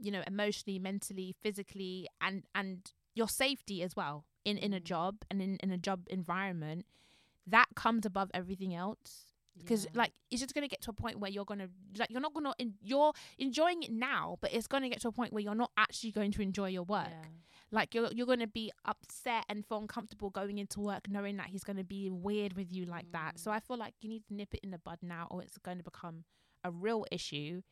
you 0.00 0.10
know, 0.10 0.22
emotionally, 0.26 0.78
mentally, 0.78 1.34
physically, 1.42 2.08
and 2.20 2.44
and 2.54 2.92
your 3.14 3.28
safety 3.28 3.82
as 3.82 3.94
well 3.96 4.24
in 4.44 4.58
in 4.58 4.72
a 4.74 4.80
Mm. 4.80 4.84
job 4.84 5.14
and 5.30 5.40
in 5.42 5.56
in 5.56 5.70
a 5.70 5.78
job 5.78 6.06
environment. 6.10 6.86
That 7.46 7.68
comes 7.74 8.06
above 8.06 8.30
everything 8.34 8.74
else 8.74 9.26
because 9.58 9.84
Yeah. 9.84 9.90
like 9.94 10.12
it's 10.30 10.40
just 10.40 10.54
gonna 10.54 10.66
get 10.68 10.80
to 10.82 10.90
a 10.90 10.94
point 10.94 11.18
where 11.20 11.30
you're 11.30 11.44
gonna 11.44 11.68
like 11.98 12.10
you're 12.10 12.20
not 12.20 12.32
gonna 12.34 12.54
en- 12.58 12.78
you're 12.82 13.12
enjoying 13.38 13.82
it 13.82 13.92
now, 13.92 14.36
but 14.40 14.52
it's 14.52 14.66
gonna 14.66 14.88
get 14.88 15.00
to 15.02 15.08
a 15.08 15.12
point 15.12 15.32
where 15.32 15.42
you're 15.42 15.54
not 15.54 15.70
actually 15.76 16.10
going 16.12 16.32
to 16.32 16.42
enjoy 16.42 16.68
your 16.68 16.84
work. 16.84 17.08
Yeah. 17.10 17.28
Like 17.70 17.94
you're 17.94 18.10
you're 18.12 18.26
gonna 18.26 18.46
be 18.46 18.72
upset 18.84 19.44
and 19.48 19.64
feel 19.66 19.78
uncomfortable 19.78 20.30
going 20.30 20.58
into 20.58 20.80
work, 20.80 21.08
knowing 21.08 21.36
that 21.36 21.48
he's 21.48 21.64
gonna 21.64 21.84
be 21.84 22.10
weird 22.10 22.54
with 22.54 22.72
you 22.72 22.86
like 22.86 23.12
that. 23.12 23.38
So 23.38 23.50
Mm. 23.50 23.54
I 23.56 23.60
feel 23.60 23.76
like 23.76 23.94
you 24.00 24.08
need 24.08 24.24
to 24.28 24.34
nip 24.34 24.54
it 24.54 24.60
in 24.64 24.70
the 24.70 24.78
bud 24.78 24.98
now, 25.02 25.28
or 25.30 25.42
it's 25.42 25.58
going 25.58 25.78
to 25.78 25.84
become 25.84 26.24
a 26.64 26.70
real 26.70 27.04
issue. 27.12 27.62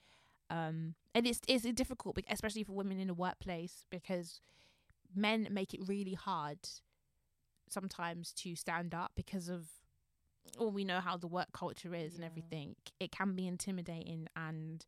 Um, 0.52 0.94
and 1.14 1.26
it's 1.26 1.40
it's 1.48 1.64
difficult, 1.64 2.18
especially 2.28 2.64
for 2.64 2.72
women 2.74 3.00
in 3.00 3.08
the 3.08 3.14
workplace, 3.14 3.86
because 3.90 4.40
men 5.14 5.48
make 5.50 5.72
it 5.74 5.80
really 5.86 6.14
hard 6.14 6.58
sometimes 7.68 8.32
to 8.32 8.54
stand 8.54 8.94
up 8.94 9.12
because 9.16 9.48
of 9.48 9.66
well 10.58 10.70
we 10.70 10.84
know 10.84 11.00
how 11.00 11.16
the 11.16 11.26
work 11.26 11.48
culture 11.52 11.94
is 11.94 12.14
and 12.16 12.24
everything. 12.24 12.76
It 13.00 13.10
can 13.12 13.34
be 13.34 13.46
intimidating 13.46 14.28
and 14.36 14.84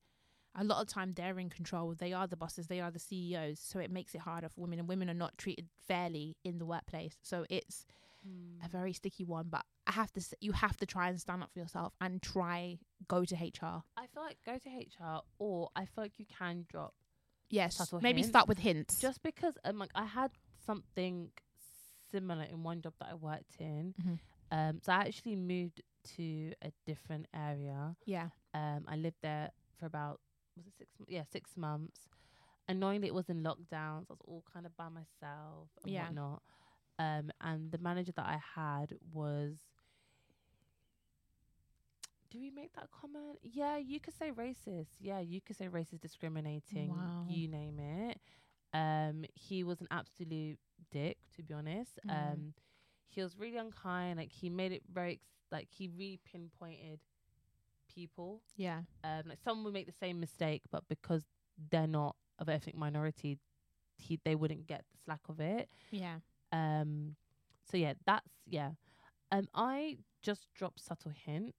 a 0.57 0.65
lot 0.65 0.81
of 0.83 0.89
time 0.89 1.13
they're 1.15 1.39
in 1.39 1.51
control. 1.51 1.95
They 1.99 2.13
are 2.13 2.27
the 2.27 2.37
bosses. 2.37 2.67
They 2.69 2.81
are 2.81 2.91
the 2.91 2.99
ceos 2.99 3.59
so 3.61 3.79
it 3.79 3.91
makes 3.91 4.15
it 4.15 4.21
harder 4.23 4.49
for 4.49 4.61
women 4.63 4.79
and 4.79 4.89
women 4.89 5.09
are 5.11 5.15
not 5.15 5.39
treated 5.39 5.69
fairly 5.89 6.37
in 6.45 6.59
the 6.59 6.67
workplace. 6.67 7.17
So 7.23 7.47
it's 7.49 7.87
a 8.65 8.67
Mm. 8.69 8.71
very 8.71 8.93
sticky 8.95 9.25
one 9.25 9.49
but 9.51 9.65
i 9.87 9.93
have 9.93 10.13
to 10.13 10.21
you 10.41 10.53
have 10.53 10.77
to 10.77 10.87
try 10.87 11.09
and 11.09 11.21
stand 11.21 11.43
up 11.43 11.51
for 11.53 11.59
yourself 11.59 11.93
and 12.01 12.23
try 12.23 12.79
go 13.09 13.25
to 13.25 13.35
hr 13.37 13.83
I 13.97 14.07
feel 14.13 14.23
like 14.23 14.39
go 14.45 14.59
to 14.59 14.69
HR, 14.69 15.23
or 15.39 15.71
I 15.77 15.85
feel 15.85 16.05
like 16.05 16.19
you 16.19 16.27
can 16.27 16.67
drop 16.69 16.95
yes 17.51 17.77
Subtle 17.77 18.01
maybe 18.01 18.23
hints. 18.23 18.29
start 18.29 18.49
with 18.49 18.59
hints 18.59 19.01
just 19.01 19.23
because 19.23 19.55
um 19.65 19.79
like 19.79 19.91
I 19.95 20.05
had 20.05 20.31
something 20.67 21.31
similar 22.11 22.45
in 22.45 22.63
one 22.63 22.81
job 22.83 22.95
that 23.01 23.09
I 23.11 23.15
worked 23.15 23.57
in. 23.61 23.95
Mhm. 24.01 24.19
Um, 24.51 24.81
so 24.83 24.93
I 24.93 24.97
actually 25.07 25.37
moved 25.37 25.83
to 26.17 26.53
a 26.63 26.71
different 26.87 27.27
area. 27.35 27.97
yeah 28.07 28.29
Um, 28.53 28.85
I 28.89 28.97
lived 28.97 29.17
there 29.23 29.51
for 29.79 29.87
about 29.87 30.21
was 30.57 30.67
it 30.67 30.75
six? 30.79 30.91
m- 31.01 31.07
Yeah, 31.09 31.25
six 31.31 31.57
months. 31.57 32.09
Annoyingly, 32.69 33.09
it 33.09 33.15
was 33.15 33.29
in 33.29 33.43
lockdowns. 33.43 34.07
I 34.11 34.13
was 34.13 34.21
all 34.27 34.45
kind 34.53 34.65
of 34.67 34.77
by 34.77 34.89
myself 34.89 35.69
and 35.83 35.93
Yeah. 35.93 36.05
whatnot. 36.07 36.43
Um, 36.99 37.31
and 37.41 37.71
the 37.73 37.79
manager 37.79 38.13
that 38.13 38.27
I 38.27 38.39
had 38.55 38.95
was 39.13 39.57
do 42.35 42.41
we 42.41 42.51
make 42.51 42.73
that 42.75 42.89
comment? 42.91 43.39
Yeah, 43.43 43.77
you 43.77 44.01
could 44.01 44.19
say 44.19 44.33
racist. 44.33 44.89
Yeah, 44.99 45.21
you 45.21 45.41
could 45.41 45.57
say 45.57 45.69
racist, 45.69 46.01
discriminating. 46.01 46.89
Wow. 46.89 47.27
You 47.29 47.47
name 47.47 47.79
it. 47.79 48.19
Um, 48.73 49.25
he 49.35 49.63
was 49.63 49.81
an 49.81 49.87
absolute 49.93 50.59
dick, 50.91 51.19
to 51.37 51.45
be 51.45 51.55
honest. 51.55 52.01
Mm. 52.09 52.33
Um, 52.33 52.55
he 53.09 53.23
was 53.23 53.39
really 53.39 53.57
unkind. 53.57 54.19
Like 54.19 54.33
he 54.33 54.51
made 54.51 54.73
it 54.73 54.83
very 54.93 55.13
ex- 55.13 55.23
like 55.53 55.69
he 55.71 55.89
really 55.97 56.19
pinpointed 56.25 56.99
people. 57.95 58.43
Yeah. 58.57 58.81
Um, 59.05 59.23
like 59.29 59.39
some 59.45 59.63
would 59.63 59.73
make 59.73 59.87
the 59.87 59.93
same 59.93 60.19
mistake, 60.19 60.63
but 60.73 60.83
because 60.89 61.23
they're 61.71 61.87
not 61.87 62.17
of 62.41 62.49
ethnic 62.49 62.77
minority, 62.77 63.39
he 63.97 64.19
they 64.25 64.35
wouldn't 64.35 64.67
get 64.67 64.85
the 64.91 64.99
slack 65.05 65.21
of 65.29 65.39
it. 65.39 65.69
Yeah. 65.93 66.17
Um, 66.51 67.15
so 67.71 67.77
yeah, 67.77 67.93
that's 68.05 68.29
yeah. 68.45 68.71
Um, 69.31 69.47
I 69.55 69.99
just 70.21 70.49
dropped 70.57 70.81
subtle 70.81 71.13
hints. 71.13 71.59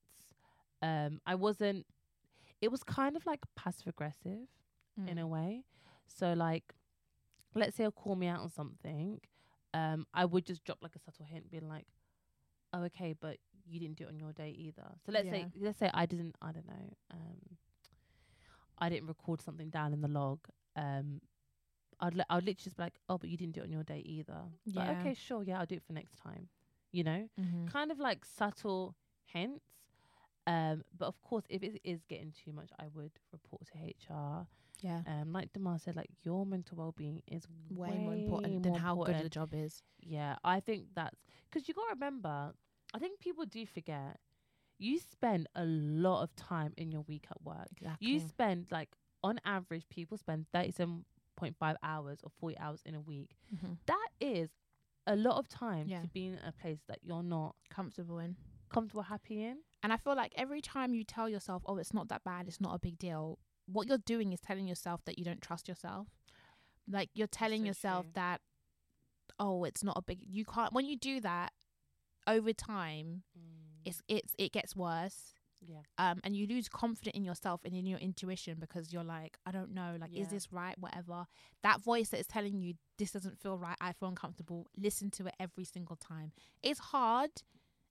Um, 0.86 1.20
I 1.26 1.34
wasn't. 1.34 1.84
It 2.60 2.70
was 2.70 2.82
kind 2.84 3.16
of 3.16 3.26
like 3.26 3.40
passive 3.54 3.86
aggressive 3.88 4.46
in 5.10 5.16
Mm. 5.18 5.22
a 5.22 5.26
way. 5.26 5.64
So 6.06 6.32
like, 6.32 6.74
let's 7.54 7.76
say 7.76 7.84
he'll 7.84 7.92
call 8.04 8.16
me 8.16 8.28
out 8.28 8.40
on 8.40 8.48
something. 8.48 9.20
Um, 9.74 10.06
I 10.14 10.24
would 10.24 10.46
just 10.46 10.64
drop 10.64 10.78
like 10.82 10.94
a 10.96 10.98
subtle 10.98 11.26
hint, 11.26 11.50
being 11.50 11.68
like, 11.68 11.86
"Oh, 12.72 12.82
okay, 12.84 13.12
but 13.24 13.36
you 13.66 13.78
didn't 13.80 13.96
do 13.98 14.04
it 14.04 14.08
on 14.08 14.18
your 14.18 14.32
day 14.32 14.50
either." 14.50 14.88
So 15.04 15.12
let's 15.12 15.28
say 15.28 15.40
let's 15.66 15.78
say 15.78 15.90
I 15.92 16.06
didn't. 16.06 16.34
I 16.40 16.52
don't 16.52 16.66
know. 16.74 16.86
Um, 17.10 17.40
I 18.78 18.88
didn't 18.88 19.08
record 19.08 19.40
something 19.42 19.70
down 19.70 19.92
in 19.92 20.00
the 20.00 20.08
log. 20.08 20.38
Um, 20.76 21.20
I'd 22.00 22.14
li- 22.14 22.24
I'd 22.30 22.44
literally 22.44 22.54
just 22.54 22.76
be 22.76 22.82
like, 22.82 22.98
"Oh, 23.08 23.18
but 23.18 23.28
you 23.30 23.36
didn't 23.36 23.54
do 23.54 23.60
it 23.62 23.64
on 23.64 23.72
your 23.72 23.84
day 23.84 24.00
either." 24.00 24.40
But 24.66 24.86
Yeah. 24.86 24.90
okay, 25.00 25.14
sure, 25.14 25.42
yeah, 25.42 25.58
I'll 25.60 25.66
do 25.66 25.76
it 25.76 25.82
for 25.82 25.92
next 25.94 26.16
time. 26.16 26.48
You 26.92 27.04
know, 27.04 27.28
Mhm. 27.38 27.66
kind 27.66 27.90
of 27.90 27.98
like 27.98 28.24
subtle 28.24 28.94
hints. 29.24 29.64
Um, 30.46 30.84
but 30.96 31.06
of 31.06 31.20
course, 31.22 31.44
if 31.48 31.62
it 31.62 31.80
is 31.84 32.00
getting 32.08 32.32
too 32.32 32.52
much, 32.52 32.70
I 32.78 32.84
would 32.94 33.12
report 33.32 33.62
to 33.72 33.78
HR. 34.14 34.46
Yeah. 34.80 35.00
Um, 35.06 35.32
like 35.32 35.52
Demar 35.52 35.78
said, 35.78 35.96
like 35.96 36.10
your 36.22 36.44
mental 36.46 36.76
well-being 36.76 37.22
is 37.26 37.46
Way, 37.70 37.98
more 37.98 38.14
important 38.14 38.62
than 38.62 38.72
more 38.72 38.80
how 38.80 38.94
good 39.04 39.18
the 39.24 39.28
job 39.30 39.50
is. 39.54 39.82
Yeah, 40.00 40.36
I 40.44 40.60
think 40.60 40.88
that's 40.94 41.16
because 41.48 41.66
you 41.66 41.74
got 41.74 41.84
to 41.88 41.94
remember. 41.94 42.52
I 42.94 42.98
think 42.98 43.18
people 43.20 43.44
do 43.46 43.64
forget. 43.66 44.18
You 44.78 44.98
spend 44.98 45.48
a 45.54 45.64
lot 45.64 46.22
of 46.22 46.36
time 46.36 46.74
in 46.76 46.92
your 46.92 47.00
week 47.08 47.26
at 47.30 47.42
work. 47.42 47.68
Exactly. 47.72 48.06
You 48.08 48.20
spend 48.20 48.66
like 48.70 48.90
on 49.24 49.40
average, 49.46 49.88
people 49.88 50.18
spend 50.18 50.44
thirty-seven 50.52 51.04
point 51.36 51.56
five 51.58 51.76
hours 51.82 52.18
or 52.22 52.30
forty 52.38 52.58
hours 52.58 52.82
in 52.84 52.94
a 52.94 53.00
week. 53.00 53.30
Mhm. 53.54 53.78
That 53.86 54.08
is 54.20 54.50
a 55.06 55.16
lot 55.16 55.38
of 55.38 55.48
time 55.48 55.88
Yeah. 55.88 56.02
to 56.02 56.08
be 56.08 56.26
in 56.26 56.38
a 56.46 56.52
place 56.52 56.80
that 56.88 56.98
you're 57.02 57.22
not 57.22 57.56
comfortable 57.70 58.18
in. 58.18 58.36
comfortable, 58.68 59.02
happy 59.04 59.42
in. 59.44 59.58
And 59.86 59.92
I 59.92 59.98
feel 59.98 60.16
like 60.16 60.32
every 60.36 60.60
time 60.60 60.94
you 60.94 61.04
tell 61.04 61.28
yourself, 61.28 61.62
"Oh, 61.64 61.76
it's 61.76 61.94
not 61.94 62.08
that 62.08 62.24
bad. 62.24 62.48
It's 62.48 62.60
not 62.60 62.74
a 62.74 62.78
big 62.80 62.98
deal," 62.98 63.38
what 63.66 63.86
you're 63.86 63.98
doing 63.98 64.32
is 64.32 64.40
telling 64.40 64.66
yourself 64.66 65.04
that 65.04 65.16
you 65.16 65.24
don't 65.24 65.40
trust 65.40 65.68
yourself. 65.68 66.08
Like 66.88 67.08
you're 67.14 67.28
telling 67.28 67.60
so 67.62 67.66
yourself 67.68 68.06
true. 68.06 68.12
that, 68.14 68.40
"Oh, 69.38 69.62
it's 69.62 69.84
not 69.84 69.96
a 69.96 70.02
big." 70.02 70.24
You 70.26 70.44
can't. 70.44 70.72
When 70.72 70.86
you 70.86 70.96
do 70.96 71.20
that, 71.20 71.52
over 72.26 72.52
time, 72.52 73.22
it's 73.84 74.02
it's 74.08 74.34
it 74.38 74.50
gets 74.50 74.74
worse. 74.74 75.34
yeah. 75.60 75.82
Um, 75.98 76.20
and 76.24 76.34
you 76.36 76.48
lose 76.48 76.68
confidence 76.68 77.14
in 77.16 77.22
yourself 77.24 77.60
and 77.64 77.72
in 77.72 77.86
your 77.86 78.00
intuition 78.00 78.58
because 78.58 78.92
you're 78.92 79.04
like, 79.04 79.38
I 79.46 79.52
don't 79.52 79.72
know, 79.72 79.96
like, 80.00 80.10
Yeah. 80.12 80.22
is 80.22 80.28
this 80.30 80.52
right? 80.52 80.76
Whatever. 80.78 81.26
That 81.62 81.80
voice 81.80 82.08
that 82.10 82.18
is 82.18 82.26
telling 82.26 82.58
you 82.60 82.74
this 82.98 83.12
doesn't 83.12 83.38
feel 83.38 83.56
right, 83.56 83.76
I 83.80 83.92
feel 83.92 84.08
uncomfortable. 84.08 84.66
Listen 84.76 85.12
to 85.12 85.26
it 85.26 85.34
every 85.38 85.64
single 85.64 85.94
time. 85.96 86.32
It's 86.62 86.80
hard 86.80 87.30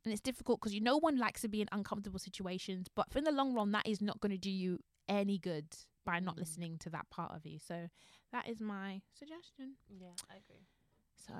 and 0.06 0.14
it's 0.14 0.22
difficult 0.22 0.60
because 0.60 0.74
you 0.74 0.82
no 0.82 0.98
one 0.98 1.18
likes 1.18 1.42
to 1.42 1.48
be 1.48 1.62
in 1.62 1.68
uncomfortable 1.72 2.20
situations, 2.20 2.88
but 2.96 3.12
for 3.12 3.18
in 3.18 3.24
the 3.24 3.32
long 3.32 3.54
run, 3.54 3.72
that 3.72 3.88
is 3.88 4.02
not 4.02 4.20
going 4.22 4.32
to 4.32 4.38
do 4.38 4.52
you 4.52 4.80
any 5.08 5.38
good 5.38 5.66
by 6.06 6.20
not 6.20 6.36
Mm. 6.36 6.40
listening 6.40 6.78
to 6.80 6.90
that 6.92 7.10
part 7.10 7.32
of 7.36 7.46
you. 7.46 7.58
So 7.60 7.90
that 8.32 8.48
is 8.48 8.60
my 8.62 9.02
suggestion. 9.18 9.76
Yeah, 9.90 10.14
I 10.30 10.36
agree. 10.38 10.68
So 11.16 11.34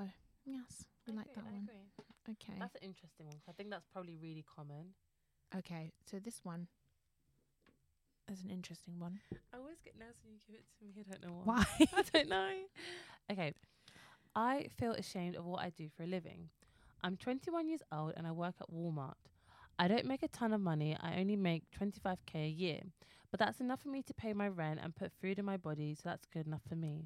yes, 0.44 0.84
we 1.06 1.12
I 1.12 1.16
like 1.16 1.26
agree, 1.32 1.34
that 1.36 1.44
I 1.44 1.52
one. 1.52 1.62
agree. 1.64 1.90
Okay. 2.28 2.58
That's 2.58 2.74
an 2.74 2.82
interesting 2.82 3.26
one 3.26 3.36
I 3.48 3.52
think 3.52 3.70
that's 3.70 3.86
probably 3.92 4.16
really 4.16 4.44
common. 4.56 4.94
okay. 5.56 5.92
So 6.10 6.18
this 6.18 6.40
one 6.42 6.66
is 8.30 8.42
an 8.42 8.50
interesting 8.50 8.98
one. 8.98 9.20
I 9.54 9.58
always 9.58 9.80
get 9.84 9.96
nervous 9.98 10.16
when 10.24 10.34
you 10.34 10.40
give 10.46 10.56
it 10.56 10.66
to 10.78 10.84
me. 10.84 10.92
I 10.98 11.10
don't 11.12 11.22
know 11.22 11.42
Why? 11.44 11.64
I 11.96 12.02
don't 12.12 12.28
know. 12.28 12.50
Okay. 13.30 13.52
I 14.36 14.68
feel 14.78 14.92
ashamed 14.92 15.34
of 15.34 15.44
what 15.46 15.60
I 15.62 15.70
do 15.70 15.88
for 15.96 16.04
a 16.04 16.06
living. 16.06 16.50
I'm 17.02 17.16
21 17.16 17.68
years 17.68 17.82
old 17.92 18.14
and 18.16 18.26
I 18.26 18.32
work 18.32 18.54
at 18.60 18.70
Walmart. 18.70 19.14
I 19.78 19.88
don't 19.88 20.06
make 20.06 20.22
a 20.22 20.28
ton 20.28 20.52
of 20.52 20.60
money. 20.60 20.96
I 21.00 21.18
only 21.18 21.36
make 21.36 21.64
25k 21.78 22.46
a 22.46 22.48
year, 22.48 22.80
but 23.30 23.38
that's 23.38 23.60
enough 23.60 23.82
for 23.82 23.88
me 23.90 24.02
to 24.02 24.14
pay 24.14 24.32
my 24.32 24.48
rent 24.48 24.80
and 24.82 24.94
put 24.94 25.12
food 25.20 25.38
in 25.38 25.44
my 25.44 25.56
body, 25.58 25.94
so 25.94 26.02
that's 26.08 26.26
good 26.26 26.46
enough 26.46 26.62
for 26.68 26.76
me. 26.76 27.04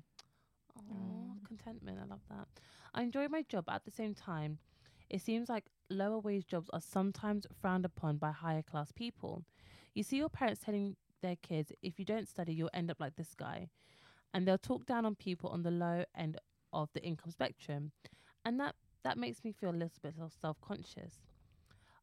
Oh, 0.78 0.82
Mm. 0.94 1.46
contentment. 1.46 1.98
I 2.00 2.04
love 2.04 2.22
that. 2.28 2.48
I 2.94 3.02
enjoy 3.02 3.28
my 3.28 3.42
job 3.42 3.68
at 3.68 3.84
the 3.84 3.90
same 3.90 4.14
time. 4.14 4.58
It 5.08 5.20
seems 5.20 5.48
like 5.48 5.64
lower 5.88 6.18
wage 6.20 6.46
jobs 6.46 6.70
are 6.72 6.80
sometimes 6.80 7.46
frowned 7.60 7.84
upon 7.84 8.18
by 8.18 8.30
higher 8.30 8.62
class 8.62 8.92
people. 8.92 9.44
You 9.94 10.04
see 10.04 10.16
your 10.18 10.28
parents 10.28 10.60
telling 10.64 10.96
their 11.22 11.36
kids, 11.36 11.72
if 11.82 11.98
you 11.98 12.04
don't 12.04 12.28
study, 12.28 12.54
you'll 12.54 12.70
end 12.72 12.90
up 12.90 13.00
like 13.00 13.16
this 13.16 13.34
guy. 13.34 13.68
And 14.32 14.46
they'll 14.46 14.58
talk 14.58 14.86
down 14.86 15.04
on 15.04 15.16
people 15.16 15.50
on 15.50 15.62
the 15.64 15.72
low 15.72 16.04
end 16.14 16.38
of 16.72 16.90
the 16.92 17.02
income 17.02 17.32
spectrum. 17.32 17.90
And 18.44 18.60
that, 18.60 18.76
that 19.04 19.18
makes 19.18 19.44
me 19.44 19.52
feel 19.52 19.70
a 19.70 19.72
little 19.72 19.98
bit 20.02 20.14
self 20.40 20.60
conscious. 20.60 21.20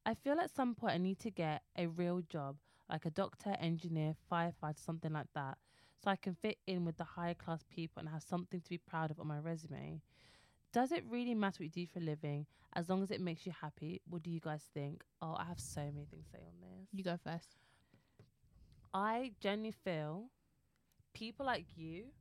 I 0.05 0.13
feel 0.15 0.39
at 0.39 0.49
some 0.51 0.75
point 0.75 0.93
I 0.93 0.97
need 0.97 1.19
to 1.19 1.31
get 1.31 1.63
a 1.77 1.87
real 1.87 2.21
job, 2.21 2.57
like 2.89 3.05
a 3.05 3.11
doctor, 3.11 3.55
engineer, 3.59 4.15
firefighter, 4.31 4.77
something 4.79 5.11
like 5.13 5.27
that, 5.35 5.57
so 5.97 6.09
I 6.11 6.15
can 6.15 6.35
fit 6.35 6.57
in 6.67 6.85
with 6.85 6.97
the 6.97 7.03
higher 7.03 7.33
class 7.33 7.63
people 7.69 7.99
and 8.01 8.09
have 8.09 8.23
something 8.23 8.61
to 8.61 8.69
be 8.69 8.77
proud 8.77 9.11
of 9.11 9.19
on 9.19 9.27
my 9.27 9.37
resume. 9.39 10.01
Does 10.73 10.91
it 10.91 11.03
really 11.09 11.33
matter 11.35 11.57
what 11.63 11.75
you 11.77 11.85
do 11.85 11.87
for 11.87 11.99
a 11.99 12.03
living 12.03 12.45
as 12.73 12.89
long 12.89 13.03
as 13.03 13.11
it 13.11 13.21
makes 13.21 13.45
you 13.45 13.51
happy? 13.51 14.01
What 14.07 14.23
do 14.23 14.29
you 14.31 14.39
guys 14.39 14.69
think? 14.73 15.03
Oh, 15.21 15.35
I 15.37 15.45
have 15.45 15.59
so 15.59 15.81
many 15.81 16.05
things 16.05 16.25
to 16.25 16.31
say 16.37 16.43
on 16.45 16.59
this. 16.61 16.89
You 16.91 17.03
go 17.03 17.17
first. 17.17 17.57
I 18.93 19.33
genuinely 19.39 19.71
feel 19.71 20.29
people 21.13 21.45
like 21.45 21.65
you 21.77 22.11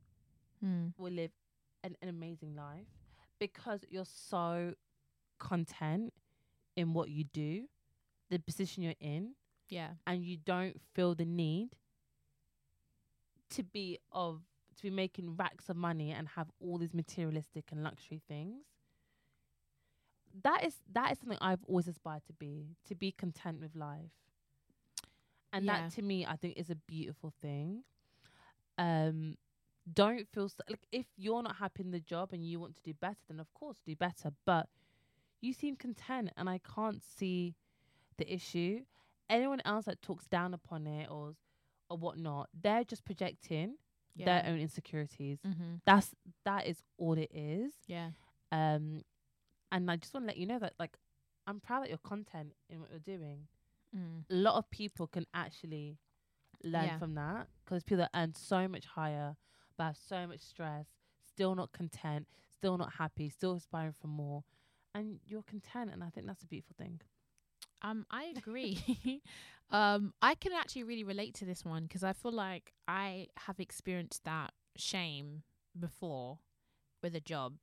Hmm. 0.61 0.87
will 0.97 1.11
live 1.11 1.31
an, 1.83 1.95
an 2.01 2.09
amazing 2.09 2.55
life 2.55 2.87
because 3.39 3.81
you're 3.89 4.05
so 4.05 4.73
content 5.39 6.13
in 6.75 6.93
what 6.93 7.09
you 7.09 7.23
do, 7.25 7.67
the 8.29 8.39
position 8.39 8.83
you're 8.83 8.93
in, 8.99 9.33
Yeah. 9.69 9.91
and 10.05 10.23
you 10.23 10.37
don't 10.37 10.79
feel 10.93 11.15
the 11.15 11.25
need 11.25 11.69
to 13.49 13.63
be 13.63 13.99
of 14.11 14.41
to 14.75 14.83
be 14.83 14.89
making 14.91 15.35
racks 15.35 15.69
of 15.69 15.75
money 15.75 16.11
and 16.11 16.27
have 16.27 16.51
all 16.59 16.77
these 16.77 16.93
materialistic 16.93 17.71
and 17.71 17.83
luxury 17.83 18.21
things. 18.27 18.63
That 20.43 20.63
is 20.63 20.75
that 20.93 21.11
is 21.11 21.19
something 21.19 21.37
I've 21.41 21.63
always 21.63 21.87
aspired 21.87 22.23
to 22.27 22.33
be, 22.33 22.75
to 22.85 22.95
be 22.95 23.11
content 23.11 23.59
with 23.59 23.75
life. 23.75 24.11
And 25.51 25.65
Yeah. 25.65 25.81
that 25.83 25.91
to 25.93 26.01
me 26.01 26.25
I 26.25 26.35
think 26.35 26.57
is 26.57 26.69
a 26.69 26.75
beautiful 26.75 27.31
thing. 27.41 27.83
Um 28.77 29.35
don't 29.93 30.27
feel 30.33 30.49
so, 30.49 30.63
like 30.69 30.87
if 30.91 31.05
you're 31.17 31.41
not 31.43 31.57
happy 31.57 31.83
in 31.83 31.91
the 31.91 31.99
job 31.99 32.29
and 32.33 32.43
you 32.45 32.59
want 32.59 32.75
to 32.75 32.81
do 32.83 32.93
better 32.93 33.17
then 33.27 33.39
of 33.39 33.53
course 33.53 33.77
do 33.85 33.95
better, 33.95 34.31
but 34.45 34.67
you 35.41 35.53
seem 35.53 35.75
content 35.75 36.31
and 36.35 36.49
I 36.49 36.59
can't 36.59 37.01
see 37.03 37.55
the 38.17 38.31
issue. 38.33 38.81
Anyone 39.29 39.61
else 39.65 39.85
that 39.85 40.01
talks 40.01 40.25
down 40.27 40.53
upon 40.53 40.87
it 40.87 41.09
or 41.09 41.35
or 41.89 41.97
whatnot, 41.97 42.49
they're 42.59 42.83
just 42.83 43.05
projecting 43.05 43.75
their 44.25 44.43
own 44.47 44.59
insecurities. 44.59 45.37
Mm-hmm. 45.45 45.75
That's 45.85 46.15
that 46.43 46.65
is 46.67 46.77
all 46.97 47.13
it 47.17 47.29
is. 47.33 47.73
Yeah. 47.87 48.09
Um, 48.51 49.03
and 49.71 49.91
I 49.91 49.95
just 49.97 50.13
want 50.13 50.23
to 50.25 50.27
let 50.27 50.37
you 50.37 50.47
know 50.47 50.59
that 50.59 50.73
like 50.79 50.97
I'm 51.45 51.59
proud 51.59 51.83
that 51.83 51.89
you're 51.89 51.99
content 51.99 52.53
in 52.69 52.79
what 52.81 52.89
you're 52.89 53.17
doing. 53.17 53.47
Mm. 53.95 54.23
A 54.29 54.33
lot 54.33 54.55
of 54.55 54.69
people 54.69 55.07
can 55.07 55.25
actually 55.33 55.97
learn 56.63 56.85
Yeah. 56.85 56.97
from 56.97 57.13
that 57.15 57.47
because 57.63 57.83
people 57.83 57.97
that 57.99 58.09
earn 58.15 58.33
so 58.33 58.67
much 58.67 58.85
higher 58.85 59.35
but 59.77 59.85
have 59.85 59.97
so 59.97 60.27
much 60.27 60.41
stress, 60.41 60.87
still 61.27 61.55
not 61.55 61.71
content, 61.71 62.27
still 62.57 62.77
not 62.77 62.93
happy, 62.93 63.29
still 63.29 63.55
aspiring 63.55 63.93
for 63.99 64.07
more, 64.07 64.43
and 64.95 65.19
you're 65.25 65.43
content, 65.43 65.91
and 65.93 66.03
I 66.03 66.09
think 66.09 66.25
that's 66.27 66.43
a 66.43 66.47
beautiful 66.47 66.75
thing. 66.77 67.01
Um, 67.81 68.05
I 68.09 68.33
agree. 68.35 69.21
um, 69.69 70.13
I 70.21 70.35
can 70.35 70.51
actually 70.53 70.83
really 70.83 71.03
relate 71.03 71.35
to 71.35 71.45
this 71.45 71.63
one 71.63 71.83
because 71.83 72.03
I 72.03 72.13
feel 72.13 72.31
like 72.31 72.73
I 72.87 73.27
have 73.37 73.59
experienced 73.59 74.23
that 74.25 74.51
shame 74.75 75.43
before 75.79 76.39
with 77.03 77.15
a 77.15 77.19
job. 77.21 77.53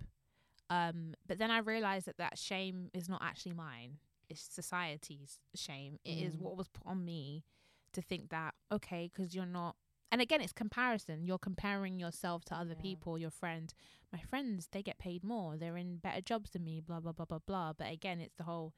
Um, 0.70 1.14
but 1.26 1.38
then 1.38 1.50
I 1.50 1.58
realized 1.58 2.06
that 2.06 2.18
that 2.18 2.38
shame 2.38 2.90
is 2.94 3.08
not 3.08 3.22
actually 3.22 3.52
mine. 3.54 3.98
It's 4.28 4.40
society's 4.40 5.38
shame. 5.54 5.98
It 6.04 6.18
is 6.18 6.36
Mm. 6.36 6.40
what 6.40 6.56
was 6.56 6.68
put 6.68 6.86
on 6.86 7.04
me 7.04 7.44
to 7.92 8.00
think 8.00 8.30
that 8.30 8.54
okay, 8.72 9.10
because 9.12 9.34
you're 9.34 9.46
not. 9.46 9.76
And 10.14 10.20
again, 10.22 10.40
it's 10.40 10.52
comparison. 10.52 11.24
You're 11.24 11.38
comparing 11.38 11.98
yourself 11.98 12.44
to 12.44 12.54
other 12.54 12.74
Yeah. 12.76 12.82
people, 12.82 13.18
your 13.18 13.32
friends. 13.32 13.74
My 14.12 14.20
friends, 14.20 14.68
they 14.70 14.80
get 14.80 14.96
paid 14.96 15.24
more. 15.24 15.56
They're 15.56 15.76
in 15.76 15.96
better 15.96 16.20
jobs 16.20 16.50
than 16.50 16.62
me. 16.62 16.78
Blah 16.78 17.00
blah 17.00 17.10
blah 17.10 17.24
blah 17.24 17.40
blah. 17.40 17.72
But 17.72 17.90
again, 17.90 18.20
it's 18.20 18.36
the 18.36 18.44
whole 18.44 18.74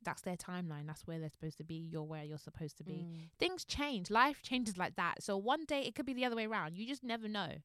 that's 0.00 0.22
their 0.22 0.36
timeline. 0.36 0.86
That's 0.86 1.08
where 1.08 1.18
they're 1.18 1.28
supposed 1.28 1.58
to 1.58 1.64
be. 1.64 1.74
You're 1.74 2.04
where 2.04 2.22
you're 2.22 2.38
supposed 2.38 2.76
to 2.78 2.84
be. 2.84 2.92
Mm. 2.92 3.30
Things 3.36 3.64
change. 3.64 4.10
Life 4.10 4.42
changes 4.42 4.78
like 4.78 4.94
that. 4.94 5.24
So 5.24 5.36
one 5.36 5.64
day 5.64 5.82
it 5.82 5.96
could 5.96 6.06
be 6.06 6.14
the 6.14 6.24
other 6.24 6.36
way 6.36 6.46
around. 6.46 6.78
You 6.78 6.86
just 6.86 7.02
never 7.02 7.26
know. 7.26 7.56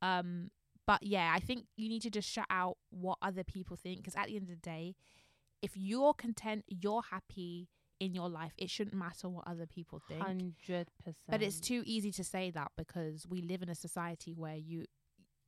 Um, 0.00 0.52
but 0.86 1.02
yeah, 1.02 1.32
I 1.34 1.40
think 1.40 1.66
you 1.74 1.88
need 1.88 2.02
to 2.02 2.10
just 2.10 2.30
shut 2.30 2.46
out 2.50 2.78
what 2.90 3.18
other 3.20 3.42
people 3.42 3.76
think 3.76 3.98
because 3.98 4.14
at 4.14 4.28
the 4.28 4.36
end 4.36 4.44
of 4.44 4.50
the 4.50 4.56
day, 4.56 4.94
if 5.60 5.76
you're 5.76 6.14
content, 6.14 6.66
you're 6.68 7.02
happy 7.02 7.68
in 8.00 8.14
your 8.14 8.28
life, 8.28 8.52
it 8.58 8.70
shouldn't 8.70 8.96
matter 8.96 9.28
what 9.28 9.46
other 9.46 9.66
people 9.66 10.00
think. 10.08 10.20
Hundred 10.20 10.88
percent. 10.98 11.16
But 11.28 11.42
it's 11.42 11.60
too 11.60 11.82
easy 11.86 12.10
to 12.12 12.24
say 12.24 12.50
that 12.50 12.72
because 12.76 13.26
we 13.28 13.40
live 13.40 13.62
in 13.62 13.68
a 13.68 13.74
society 13.74 14.32
where 14.32 14.56
you 14.56 14.86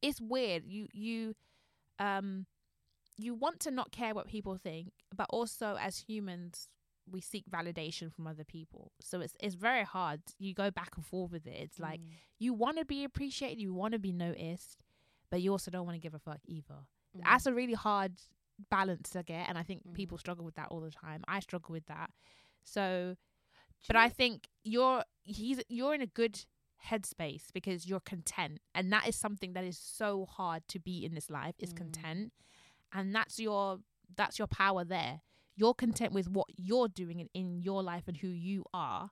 it's 0.02 0.20
weird. 0.20 0.64
You 0.66 0.88
you 0.92 1.34
um 1.98 2.46
you 3.18 3.34
want 3.34 3.60
to 3.60 3.70
not 3.70 3.90
care 3.92 4.14
what 4.14 4.26
people 4.28 4.56
think, 4.56 4.92
but 5.14 5.26
also 5.30 5.76
as 5.80 5.98
humans 5.98 6.68
we 7.10 7.20
seek 7.20 7.44
validation 7.48 8.12
from 8.12 8.26
other 8.26 8.44
people. 8.44 8.90
So 9.00 9.20
it's 9.20 9.36
it's 9.40 9.54
very 9.54 9.84
hard. 9.84 10.20
You 10.38 10.54
go 10.54 10.70
back 10.70 10.90
and 10.96 11.04
forth 11.06 11.32
with 11.32 11.46
it. 11.46 11.56
It's 11.56 11.78
like 11.80 12.00
Mm. 12.00 12.08
you 12.38 12.52
want 12.54 12.78
to 12.78 12.84
be 12.84 13.04
appreciated, 13.04 13.60
you 13.60 13.72
want 13.72 13.92
to 13.92 13.98
be 13.98 14.12
noticed, 14.12 14.76
but 15.30 15.40
you 15.40 15.52
also 15.52 15.70
don't 15.70 15.86
want 15.86 15.94
to 15.96 16.00
give 16.00 16.14
a 16.14 16.18
fuck 16.18 16.40
either. 16.46 16.80
Mm. 17.16 17.22
That's 17.24 17.46
a 17.46 17.54
really 17.54 17.74
hard 17.74 18.12
balance 18.70 19.10
to 19.10 19.22
get 19.22 19.48
and 19.48 19.58
I 19.58 19.62
think 19.62 19.86
Mhm. 19.86 19.94
people 19.94 20.18
struggle 20.18 20.44
with 20.44 20.54
that 20.54 20.68
all 20.68 20.80
the 20.80 20.90
time. 20.90 21.24
I 21.28 21.40
struggle 21.40 21.72
with 21.72 21.86
that. 21.86 22.10
So 22.62 23.16
but 23.86 23.96
I 23.96 24.08
think 24.08 24.48
you're 24.64 25.04
he's 25.22 25.60
you're 25.68 25.94
in 25.94 26.00
a 26.00 26.06
good 26.06 26.44
headspace 26.86 27.52
because 27.52 27.86
you're 27.86 28.00
content, 28.00 28.60
and 28.74 28.92
that 28.92 29.06
is 29.08 29.16
something 29.16 29.52
that 29.54 29.64
is 29.64 29.78
so 29.78 30.24
hard 30.26 30.66
to 30.68 30.78
be 30.78 31.04
in 31.04 31.14
this 31.14 31.30
life 31.30 31.54
is 31.58 31.72
Mm. 31.72 31.76
content, 31.78 32.32
and 32.92 33.14
that's 33.14 33.38
your 33.38 33.80
that's 34.14 34.38
your 34.38 34.46
power 34.48 34.84
there. 34.84 35.22
You're 35.54 35.74
content 35.74 36.12
with 36.12 36.28
what 36.28 36.46
you're 36.56 36.88
doing 36.88 37.20
in, 37.20 37.28
in 37.34 37.60
your 37.62 37.82
life 37.82 38.06
and 38.08 38.16
who 38.18 38.28
you 38.28 38.64
are. 38.72 39.10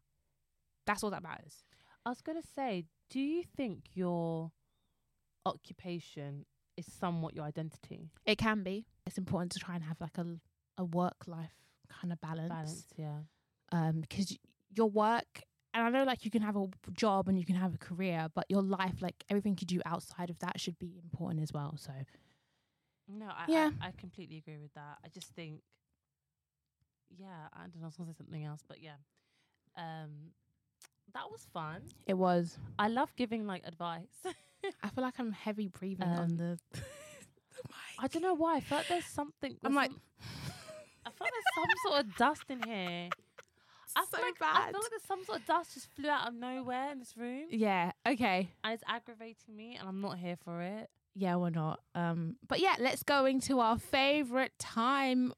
That's 0.87 1.02
all 1.02 1.11
that 1.11 1.22
matters. 1.22 1.64
I 2.04 2.11
was 2.11 2.20
gonna 2.22 2.42
say, 2.42 2.87
do 3.11 3.20
you 3.20 3.42
think 3.44 3.94
your 3.96 4.52
occupation 5.46 6.46
is 6.76 6.87
somewhat 6.92 7.35
your 7.35 7.44
identity? 7.44 8.11
It 8.24 8.38
can 8.38 8.62
be. 8.62 8.87
It's 9.06 9.18
important 9.18 9.52
to 9.52 9.58
try 9.58 9.74
and 9.74 9.84
have 9.84 10.00
like 10.00 10.18
a 10.18 10.26
a 10.78 10.84
work 10.84 11.26
life 11.26 11.54
kind 11.88 12.12
of 12.12 12.20
balance. 12.20 12.48
Balance, 12.48 12.86
yeah. 12.96 13.18
um 13.72 14.00
because 14.00 14.36
your 14.74 14.90
work 14.90 15.42
and 15.72 15.82
I 15.84 15.90
know 15.90 16.04
like 16.04 16.24
you 16.24 16.30
can 16.30 16.42
have 16.42 16.56
a 16.56 16.66
job 16.92 17.28
and 17.28 17.38
you 17.38 17.44
can 17.44 17.56
have 17.56 17.74
a 17.74 17.78
career, 17.78 18.28
but 18.34 18.44
your 18.48 18.62
life, 18.62 19.02
like 19.02 19.24
everything 19.28 19.56
you 19.60 19.66
do 19.66 19.80
outside 19.84 20.30
of 20.30 20.38
that, 20.38 20.60
should 20.60 20.78
be 20.78 21.00
important 21.02 21.42
as 21.42 21.52
well. 21.52 21.76
So 21.76 21.92
No, 23.08 23.26
I, 23.26 23.44
Yeah. 23.48 23.70
I 23.80 23.88
I 23.88 23.92
completely 23.92 24.36
agree 24.38 24.58
with 24.58 24.72
that. 24.74 24.98
I 25.04 25.08
just 25.08 25.28
think, 25.34 25.62
yeah, 27.10 27.48
I 27.52 27.62
don't 27.62 27.76
know. 27.80 27.82
I 27.82 27.86
was 27.86 27.96
gonna 27.96 28.12
say 28.12 28.16
something 28.18 28.44
else, 28.44 28.62
but 28.66 28.80
yeah, 28.80 28.96
um, 29.76 30.32
that 31.12 31.30
was 31.30 31.46
fun. 31.52 31.82
it 32.06 32.14
was. 32.14 32.58
I 32.78 32.88
love 32.88 33.14
giving 33.16 33.46
like 33.46 33.62
advice. 33.66 34.24
I 34.82 34.88
feel 34.90 35.04
like 35.04 35.18
I'm 35.18 35.32
heavy 35.32 35.68
breathing 35.68 36.08
Um, 36.08 36.18
on 36.18 36.36
the. 36.36 36.58
I 37.98 38.07
don't 38.09 38.22
know 38.22 38.35
why. 38.35 38.57
I 38.57 38.61
feel 38.61 38.79
like 38.79 38.88
there's 38.88 39.07
something. 39.07 39.57
I'm 39.64 39.74
there's 39.74 39.77
like, 39.77 39.90
some- 39.90 40.00
I 41.07 41.11
feel 41.11 41.27
like 41.27 41.33
there's 41.33 41.55
some 41.55 41.90
sort 41.90 42.05
of 42.05 42.16
dust 42.16 42.42
in 42.48 42.62
here. 42.62 43.09
I 43.96 44.05
so 44.11 44.16
feel 44.16 44.27
like, 44.27 44.35
I 44.42 44.70
feel 44.72 44.81
like 44.81 44.90
there's 44.90 45.05
some 45.07 45.24
sort 45.24 45.38
of 45.38 45.46
dust 45.46 45.74
just 45.74 45.88
flew 45.94 46.09
out 46.11 46.27
of 46.27 46.35
nowhere 46.35 46.90
in 46.90 46.98
this 46.98 47.14
room, 47.16 47.44
yeah. 47.50 47.92
Okay. 48.09 48.48
and 48.64 48.72
it's 48.74 48.83
aggravating 48.88 49.55
me, 49.55 49.77
and 49.79 49.88
I'm 49.88 50.00
not 50.00 50.18
here 50.18 50.37
for 50.44 50.62
it. 50.62 50.90
Yeah, 51.14 51.37
we're 51.37 51.50
not. 51.50 51.79
Um, 51.94 52.35
but 52.48 52.59
yeah, 52.59 52.74
let's 52.81 53.05
go 53.05 53.24
into 53.24 53.61
our 53.61 53.79
favorite 53.79 54.50
time. 54.59 55.33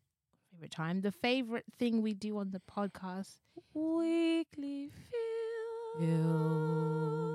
Favorite 0.52 0.70
time. 0.70 1.02
The 1.02 1.12
favorite 1.12 1.66
thing 1.78 2.00
we 2.00 2.14
do 2.14 2.38
on 2.38 2.50
the 2.52 2.60
podcast. 2.60 3.34
Weekly 3.74 4.90
Oh, 6.00 7.25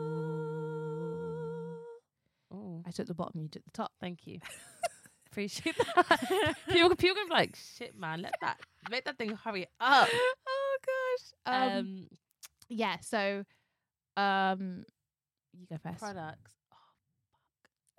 I 2.91 2.93
took 2.93 3.07
the 3.07 3.13
bottom. 3.13 3.41
You 3.41 3.47
took 3.47 3.63
the 3.63 3.71
top. 3.71 3.91
thank 4.01 4.27
you. 4.27 4.39
Appreciate 5.31 5.75
that. 5.95 6.55
people, 6.69 6.93
people 6.97 7.15
gonna 7.15 7.27
be 7.27 7.33
like, 7.33 7.55
"Shit, 7.55 7.97
man, 7.97 8.21
let 8.21 8.33
that 8.41 8.59
make 8.89 9.05
that 9.05 9.17
thing 9.17 9.29
hurry 9.33 9.65
up." 9.79 10.09
oh 10.11 10.77
gosh. 10.85 11.53
Um, 11.53 11.77
Um, 11.77 12.07
yeah. 12.67 12.97
So, 12.99 13.45
um, 14.17 14.83
you 15.57 15.65
go 15.69 15.77
first. 15.81 15.99
products. 15.99 16.51
Oh, 16.73 16.75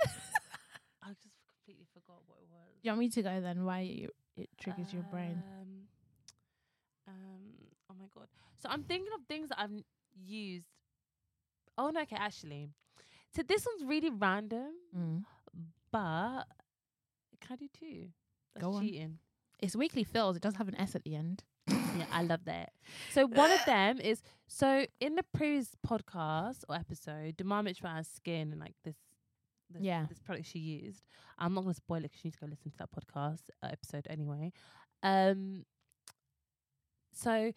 fuck. 0.02 0.12
I 1.02 1.08
just 1.08 1.34
completely 1.48 1.86
forgot 1.94 2.20
what 2.26 2.36
it 2.38 2.48
was. 2.50 2.68
You 2.82 2.90
want 2.90 3.00
me 3.00 3.08
to 3.08 3.22
go 3.22 3.40
then? 3.40 3.64
Why 3.64 3.80
you, 3.80 4.10
it 4.36 4.50
triggers 4.60 4.92
your 4.92 5.04
brain? 5.04 5.42
Um, 5.60 5.68
um. 7.08 7.40
Oh 7.90 7.94
my 7.98 8.06
god. 8.14 8.26
So 8.58 8.68
I'm 8.68 8.82
thinking 8.82 9.08
of 9.18 9.24
things 9.26 9.48
that 9.48 9.58
I've 9.58 9.70
n- 9.72 9.84
used. 10.22 10.66
Oh 11.78 11.88
no. 11.88 12.02
Okay. 12.02 12.16
Actually, 12.16 12.68
so 13.34 13.42
this 13.42 13.66
one's 13.66 13.84
really 13.88 14.10
random, 14.10 14.72
Mm. 14.96 15.24
but 15.90 16.44
can 17.40 17.52
I 17.54 17.56
do 17.56 17.68
two? 17.68 18.08
That's 18.54 18.64
Go 18.64 18.74
on. 18.74 18.82
cheating. 18.82 19.18
It's 19.58 19.76
weekly 19.76 20.04
fills. 20.04 20.36
It 20.36 20.42
does 20.42 20.56
have 20.56 20.68
an 20.68 20.74
S 20.76 20.94
at 20.94 21.04
the 21.04 21.14
end. 21.16 21.44
yeah, 21.68 22.06
I 22.10 22.22
love 22.22 22.44
that. 22.46 22.72
So 23.10 23.26
one 23.42 23.50
of 23.50 23.64
them 23.64 24.00
is 24.00 24.22
so 24.46 24.86
in 25.00 25.14
the 25.14 25.22
previous 25.34 25.74
podcast 25.86 26.64
or 26.68 26.74
episode, 26.76 27.36
Demar 27.36 27.62
mentioned 27.62 27.86
about 27.86 27.96
her 27.98 28.04
skin 28.04 28.50
and 28.52 28.60
like 28.60 28.74
this, 28.84 28.96
this 29.70 29.82
Yeah. 29.82 30.06
this 30.08 30.18
product 30.18 30.46
she 30.48 30.58
used. 30.58 31.04
I'm 31.38 31.54
not 31.54 31.62
gonna 31.62 31.74
spoil 31.74 32.04
it 32.04 32.10
'cause 32.12 32.20
you 32.24 32.28
need 32.28 32.34
to 32.34 32.40
go 32.40 32.46
listen 32.46 32.70
to 32.72 32.76
that 32.78 32.90
podcast 32.90 33.42
uh, 33.62 33.68
episode 33.70 34.06
anyway. 34.10 34.52
Um, 35.02 35.64
so 37.12 37.52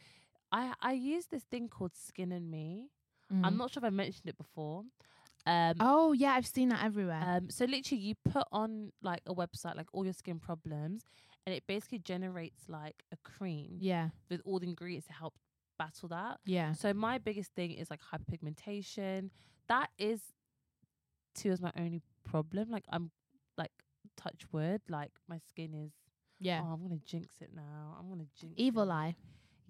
I 0.52 0.74
I 0.82 0.94
use 0.94 1.28
this 1.28 1.44
thing 1.44 1.68
called 1.70 1.96
Skin 1.96 2.32
and 2.32 2.50
Me. 2.52 2.90
I'm 3.32 3.56
Mm. 3.56 3.58
not 3.58 3.72
sure 3.72 3.82
if 3.82 3.86
I 3.86 3.90
mentioned 3.90 4.28
it 4.30 4.38
before. 4.38 4.84
Um, 5.46 5.76
Oh 5.80 6.12
yeah, 6.14 6.32
I've 6.32 6.48
seen 6.48 6.70
that 6.70 6.84
everywhere. 6.84 7.22
um, 7.26 7.50
so 7.50 7.66
literally, 7.66 8.02
you 8.02 8.16
put 8.30 8.48
on 8.52 8.92
like 9.02 9.22
a 9.28 9.34
website, 9.34 9.76
like 9.76 9.88
all 9.94 10.04
your 10.04 10.14
skin 10.14 10.40
problems, 10.40 11.04
and 11.46 11.54
it 11.56 11.64
basically 11.68 12.00
generates 12.00 12.64
like 12.68 13.04
a 13.12 13.18
cream 13.18 13.78
yeah, 13.80 14.10
with 14.30 14.42
all 14.46 14.60
the 14.60 14.68
ingredients 14.68 15.08
to 15.08 15.14
help 15.14 15.36
battle 15.78 16.10
that. 16.10 16.40
yeah. 16.46 16.74
So 16.74 16.94
my 16.94 17.18
biggest 17.20 17.52
thing 17.54 17.72
is 17.72 17.90
like 17.90 18.00
hyperpigmentation. 18.14 19.30
That 19.68 19.90
is, 19.98 20.22
too, 21.36 21.52
is 21.52 21.62
my 21.62 21.72
only 21.78 22.02
problem. 22.24 22.70
Like 22.70 22.86
I'm, 22.90 23.12
like 23.58 23.72
touch 24.18 24.44
wood. 24.52 24.82
Like 24.90 25.12
my 25.28 25.40
skin 25.50 25.74
is. 25.74 25.92
Yeah. 26.40 26.62
Oh, 26.64 26.74
I'm 26.74 26.82
gonna 26.82 27.00
jinx 27.06 27.36
it 27.42 27.52
now. 27.56 27.96
I'm 28.00 28.10
gonna 28.10 28.26
jinx. 28.40 28.56
Evil 28.58 28.90
it. 28.90 28.94
eye. 28.94 29.16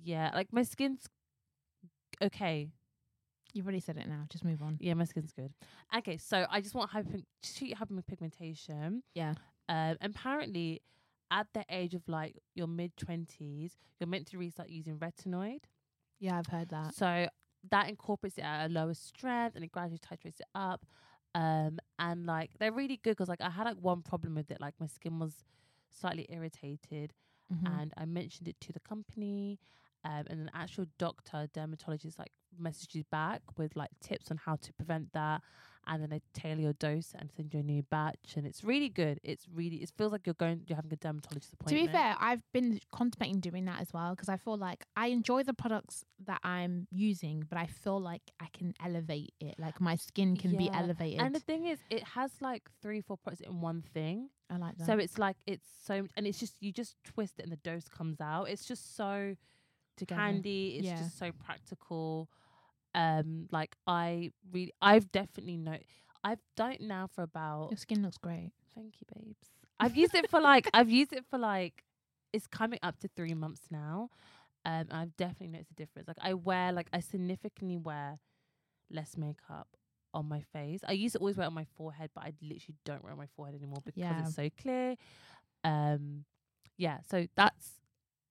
Yeah, 0.04 0.32
like 0.34 0.52
my 0.54 0.64
skin's 0.64 1.08
okay. 2.22 2.70
You've 3.56 3.66
already 3.66 3.80
said 3.80 3.96
it 3.98 4.08
now. 4.10 4.26
Just 4.30 4.44
move 4.44 4.62
on. 4.62 4.78
Yeah, 4.82 4.96
my 4.96 5.06
skin's 5.06 5.32
good. 5.32 5.54
Okay, 5.98 6.18
so 6.18 6.46
I 6.50 6.60
just 6.60 6.76
want 6.76 6.90
hyper 6.92 7.20
treat 7.42 7.76
hyperpigmentation. 7.78 9.02
Yeah. 9.14 9.34
Um, 9.70 9.96
apparently, 10.02 10.82
at 11.32 11.48
the 11.54 11.64
age 11.70 11.94
of 11.96 12.08
like 12.10 12.36
your 12.54 12.68
mid 12.68 12.98
twenties, 12.98 13.78
you're 14.00 14.08
meant 14.10 14.28
to 14.28 14.38
restart 14.38 14.70
using 14.70 15.00
retinoid. 15.00 15.62
Yeah, 16.20 16.38
I've 16.38 16.48
heard 16.48 16.68
that. 16.70 16.96
So 16.96 17.28
that 17.72 17.88
incorporates 17.90 18.38
it 18.38 18.44
at 18.44 18.66
a 18.66 18.70
lower 18.70 18.94
strength 18.94 19.56
and 19.56 19.64
it 19.64 19.72
gradually 19.72 20.00
titrates 20.00 20.42
it 20.42 20.48
up. 20.54 20.86
Um, 21.34 21.80
and 21.98 22.26
like 22.26 22.52
they're 22.60 22.74
really 22.74 22.98
good 22.98 23.16
'cause 23.18 23.30
like 23.30 23.42
I 23.42 23.50
had 23.50 23.64
like 23.64 23.78
one 23.78 24.02
problem 24.02 24.36
with 24.36 24.52
it, 24.52 24.60
like 24.60 24.74
my 24.82 24.88
skin 24.88 25.18
was 25.18 25.46
slightly 25.90 26.26
irritated, 26.30 27.14
Mhm. 27.54 27.68
and 27.74 27.94
I 27.96 28.06
mentioned 28.06 28.50
it 28.50 28.60
to 28.62 28.74
the 28.74 28.82
company. 28.82 29.60
Um, 30.04 30.26
and 30.30 30.40
an 30.40 30.52
actual 30.54 30.86
doctor, 31.00 31.48
dermatologist, 31.52 32.20
like 32.20 32.32
messaged 32.62 32.96
you 32.96 33.04
back 33.12 33.42
with 33.58 33.76
like 33.76 33.92
tips 34.02 34.32
on 34.32 34.38
how 34.38 34.56
to 34.58 34.74
prevent 34.74 35.14
that, 35.14 35.42
and 35.88 36.02
then 36.02 36.10
they 36.10 36.22
tailor 36.34 36.62
your 36.62 36.74
dose 36.74 37.14
and 37.18 37.30
send 37.36 37.54
you 37.54 37.60
a 37.60 37.64
new 37.64 37.84
batch, 37.84 38.36
and 38.36 38.46
it's 38.46 38.64
really 38.64 38.90
good. 38.90 39.20
It's 39.24 39.46
really 39.54 39.78
it 39.78 39.92
feels 39.98 40.12
like 40.12 40.26
you're 40.26 40.34
going 40.36 40.62
you're 40.68 40.76
having 40.76 40.94
a 40.94 40.96
dermatologist 40.96 41.54
appointment 41.54 41.84
To 41.86 41.92
be 41.92 41.98
fair, 41.98 42.16
I've 42.20 42.42
been 42.54 42.80
contemplating 42.92 43.40
doing 43.40 43.66
that 43.66 43.80
as 43.82 43.94
well 43.94 44.12
because 44.12 44.30
I 44.30 44.38
feel 44.38 44.58
like 44.58 44.84
I 44.96 45.08
enjoy 45.08 45.44
the 45.44 45.54
products 45.54 46.04
that 46.26 46.40
I'm 46.44 46.88
using, 46.92 47.46
but 47.50 47.58
I 47.58 47.68
feel 47.68 48.00
like 48.00 48.22
I 48.40 48.48
can 48.54 48.74
elevate 48.84 49.34
it. 49.40 49.56
Like 49.60 49.80
my 49.80 49.96
skin 49.96 50.36
can 50.38 50.56
be 50.58 50.70
elevated. 50.74 51.20
and 51.22 51.34
the 51.36 51.40
thing 51.40 51.66
is, 51.66 51.80
it 51.90 52.04
has 52.04 52.32
like 52.42 52.64
three, 52.82 53.02
four 53.02 53.18
products 53.18 53.42
in 53.42 53.62
one 53.62 53.84
thing. 53.94 54.30
I 54.50 54.58
like 54.58 54.78
that. 54.78 54.86
So 54.86 54.98
it's 55.00 55.18
like 55.18 55.38
it's 55.48 55.68
so, 55.86 56.08
and 56.16 56.28
it's 56.28 56.40
just 56.40 56.62
you 56.62 56.72
just 56.72 56.96
twist 57.04 57.40
it 57.40 57.44
and 57.44 57.52
the 57.52 57.58
dose 57.58 57.88
comes 57.88 58.22
out. 58.22 58.44
It's 58.50 58.66
just 58.66 58.96
so 58.96 59.36
Together. 59.98 60.22
handy. 60.22 60.76
It's 60.78 60.86
Yeah. 60.86 60.98
just 60.98 61.18
so 61.18 61.32
practical. 61.32 62.30
Um, 62.96 63.48
like 63.52 63.76
I 63.86 64.32
really, 64.52 64.74
I've 64.82 65.12
definitely 65.12 65.58
know. 65.58 65.78
I've 66.24 66.40
done 66.56 66.72
it 66.72 66.82
now 66.82 67.08
for 67.14 67.22
about. 67.24 67.70
Your 67.70 67.78
skin 67.78 68.02
looks 68.02 68.18
great. 68.18 68.52
Thank 68.74 68.96
you, 69.00 69.06
babes. 69.14 69.38
I've 69.80 69.96
used 69.96 70.16
it 70.16 70.30
for 70.30 70.40
like. 70.42 70.68
I've 70.74 70.90
used 70.90 71.14
it 71.14 71.26
for 71.30 71.38
like. 71.38 71.84
It's 72.34 72.48
coming 72.48 72.80
up 72.82 72.98
to 73.02 73.10
three 73.16 73.34
months 73.34 73.62
now. 73.70 74.10
Um, 74.66 74.86
I've 74.92 75.16
definitely 75.16 75.50
noticed 75.50 75.72
a 75.72 75.76
difference. 75.76 76.08
Like 76.08 76.18
I 76.22 76.34
wear, 76.34 76.72
like 76.72 76.88
I 76.92 77.00
significantly 77.02 77.78
wear 77.78 78.18
less 78.90 79.16
makeup 79.16 79.68
on 80.14 80.28
my 80.28 80.42
face. 80.42 80.80
I 80.88 80.94
used 80.94 81.14
to 81.14 81.20
always 81.20 81.38
wear 81.38 81.44
it 81.44 81.48
on 81.48 81.54
my 81.54 81.68
forehead, 81.78 82.10
but 82.16 82.24
I 82.24 82.34
literally 82.42 82.76
don't 82.86 83.04
wear 83.04 83.12
it 83.12 83.14
on 83.14 83.20
my 83.20 83.28
forehead 83.36 83.56
anymore 83.56 83.82
because 83.86 84.00
Yeah. 84.00 84.22
it's 84.26 84.36
so 84.36 84.50
clear. 84.62 84.96
Um, 85.64 86.26
yeah. 86.78 87.00
So 87.10 87.28
that's 87.36 87.70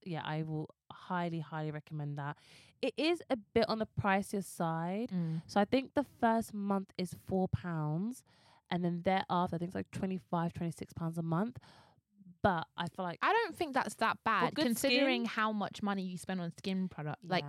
yeah. 0.03 0.21
I 0.25 0.43
will 0.43 0.69
highly, 0.95 1.39
highly 1.39 1.71
recommend 1.71 2.17
that. 2.17 2.37
It 2.81 2.93
is 2.97 3.21
a 3.29 3.37
bit 3.53 3.65
on 3.67 3.79
the 3.79 3.87
pricier 3.99 4.43
side. 4.43 5.09
Mm. 5.13 5.41
So 5.47 5.59
I 5.59 5.65
think 5.65 5.93
the 5.93 6.05
first 6.19 6.53
month 6.53 6.91
is 6.97 7.15
four 7.27 7.47
pounds, 7.47 8.23
and 8.69 8.83
then 8.83 9.01
thereafter 9.03 9.55
I 9.55 9.57
think 9.57 9.69
it's 9.69 9.75
like 9.75 9.91
25, 9.91 10.53
26 10.53 10.93
pounds 10.93 11.17
a 11.17 11.23
month. 11.23 11.57
But 12.41 12.67
I 12.77 12.87
feel 12.87 13.05
like 13.05 13.17
I 13.23 13.33
don't 13.33 13.55
think 13.55 13.73
that's 13.73 13.95
that 13.95 14.17
bad 14.23 14.55
considering 14.55 15.21
skin- 15.21 15.29
how 15.35 15.51
much 15.51 15.81
money 15.81 16.03
you 16.03 16.17
spend 16.17 16.41
on 16.41 16.51
skin 16.57 16.87
product 16.87 17.17
like 17.27 17.45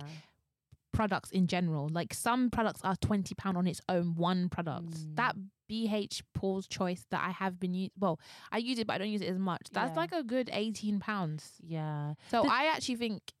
products 0.91 1.29
in 1.29 1.45
general. 1.45 1.87
Like 1.91 2.15
some 2.15 2.49
products 2.49 2.81
are 2.83 2.95
twenty 2.95 3.35
pound 3.35 3.57
on 3.57 3.67
its 3.67 3.79
own 3.87 4.15
one 4.15 4.49
product. 4.49 4.89
Mm. 4.89 5.15
That 5.17 5.35
BH 5.69 6.21
Paula's 6.33 6.67
Choice 6.67 7.05
that 7.11 7.23
I 7.25 7.31
have 7.31 7.59
been 7.59 7.73
using. 7.73 7.91
Well, 7.99 8.19
I 8.51 8.57
use 8.57 8.79
it, 8.79 8.87
but 8.87 8.93
I 8.93 8.97
don't 8.99 9.09
use 9.11 9.21
it 9.21 9.29
as 9.29 9.39
much. 9.39 9.67
That's 9.71 9.91
Yeah. 9.95 9.99
like 9.99 10.11
a 10.13 10.23
good 10.23 10.49
eighteen 10.53 10.99
pounds. 10.99 11.53
yeah, 11.61 12.13
So 12.29 12.43
The- 12.43 12.49
I 12.49 12.65
actually 12.65 12.95
think 12.97 13.33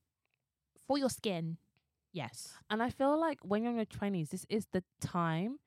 for 0.87 0.97
your 0.97 1.09
skin, 1.09 1.57
yes. 2.13 2.53
and 2.69 2.81
I 2.83 2.89
feel 2.89 3.19
like 3.19 3.39
when 3.43 3.63
you're 3.63 3.71
in 3.71 3.77
your 3.77 3.85
twenties, 3.85 4.29
this 4.29 4.45
is 4.49 4.67
the 4.71 4.83
time 5.01 5.59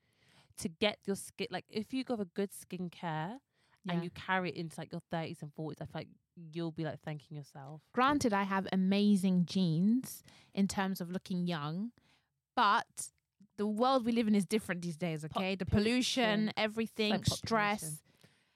to 0.57 0.69
get 0.69 0.99
your 1.05 1.15
skin. 1.15 1.47
Like 1.51 1.65
if 1.69 1.93
you 1.93 2.03
go 2.03 2.17
for 2.17 2.25
good 2.25 2.51
skincare 2.51 3.39
Yeah. 3.83 3.93
and 3.93 4.03
you 4.03 4.09
carry 4.11 4.49
it 4.49 4.55
into 4.55 4.79
like 4.79 4.91
your 4.91 5.01
thirties 5.11 5.41
and 5.41 5.53
forties, 5.53 5.81
I 5.81 5.85
feel 5.85 6.01
like 6.01 6.09
you'll 6.35 6.71
be 6.71 6.83
like 6.85 6.99
thanking 7.01 7.35
yourself. 7.37 7.81
Granted, 7.93 8.33
I 8.33 8.43
have 8.43 8.67
amazing 8.71 9.45
genes 9.45 10.23
in 10.53 10.67
terms 10.67 11.01
of 11.01 11.09
looking 11.11 11.45
young, 11.47 11.91
but 12.55 13.11
the 13.61 13.67
world 13.67 14.03
we 14.07 14.11
live 14.11 14.27
in 14.27 14.33
is 14.33 14.43
different 14.45 14.81
these 14.81 14.97
days. 14.97 15.21
Po- 15.29 15.39
Okay, 15.39 15.53
the 15.53 15.67
pollution. 15.67 16.23
pollution, 16.47 16.53
everything, 16.57 17.11
Like 17.11 17.27
stress. 17.27 18.01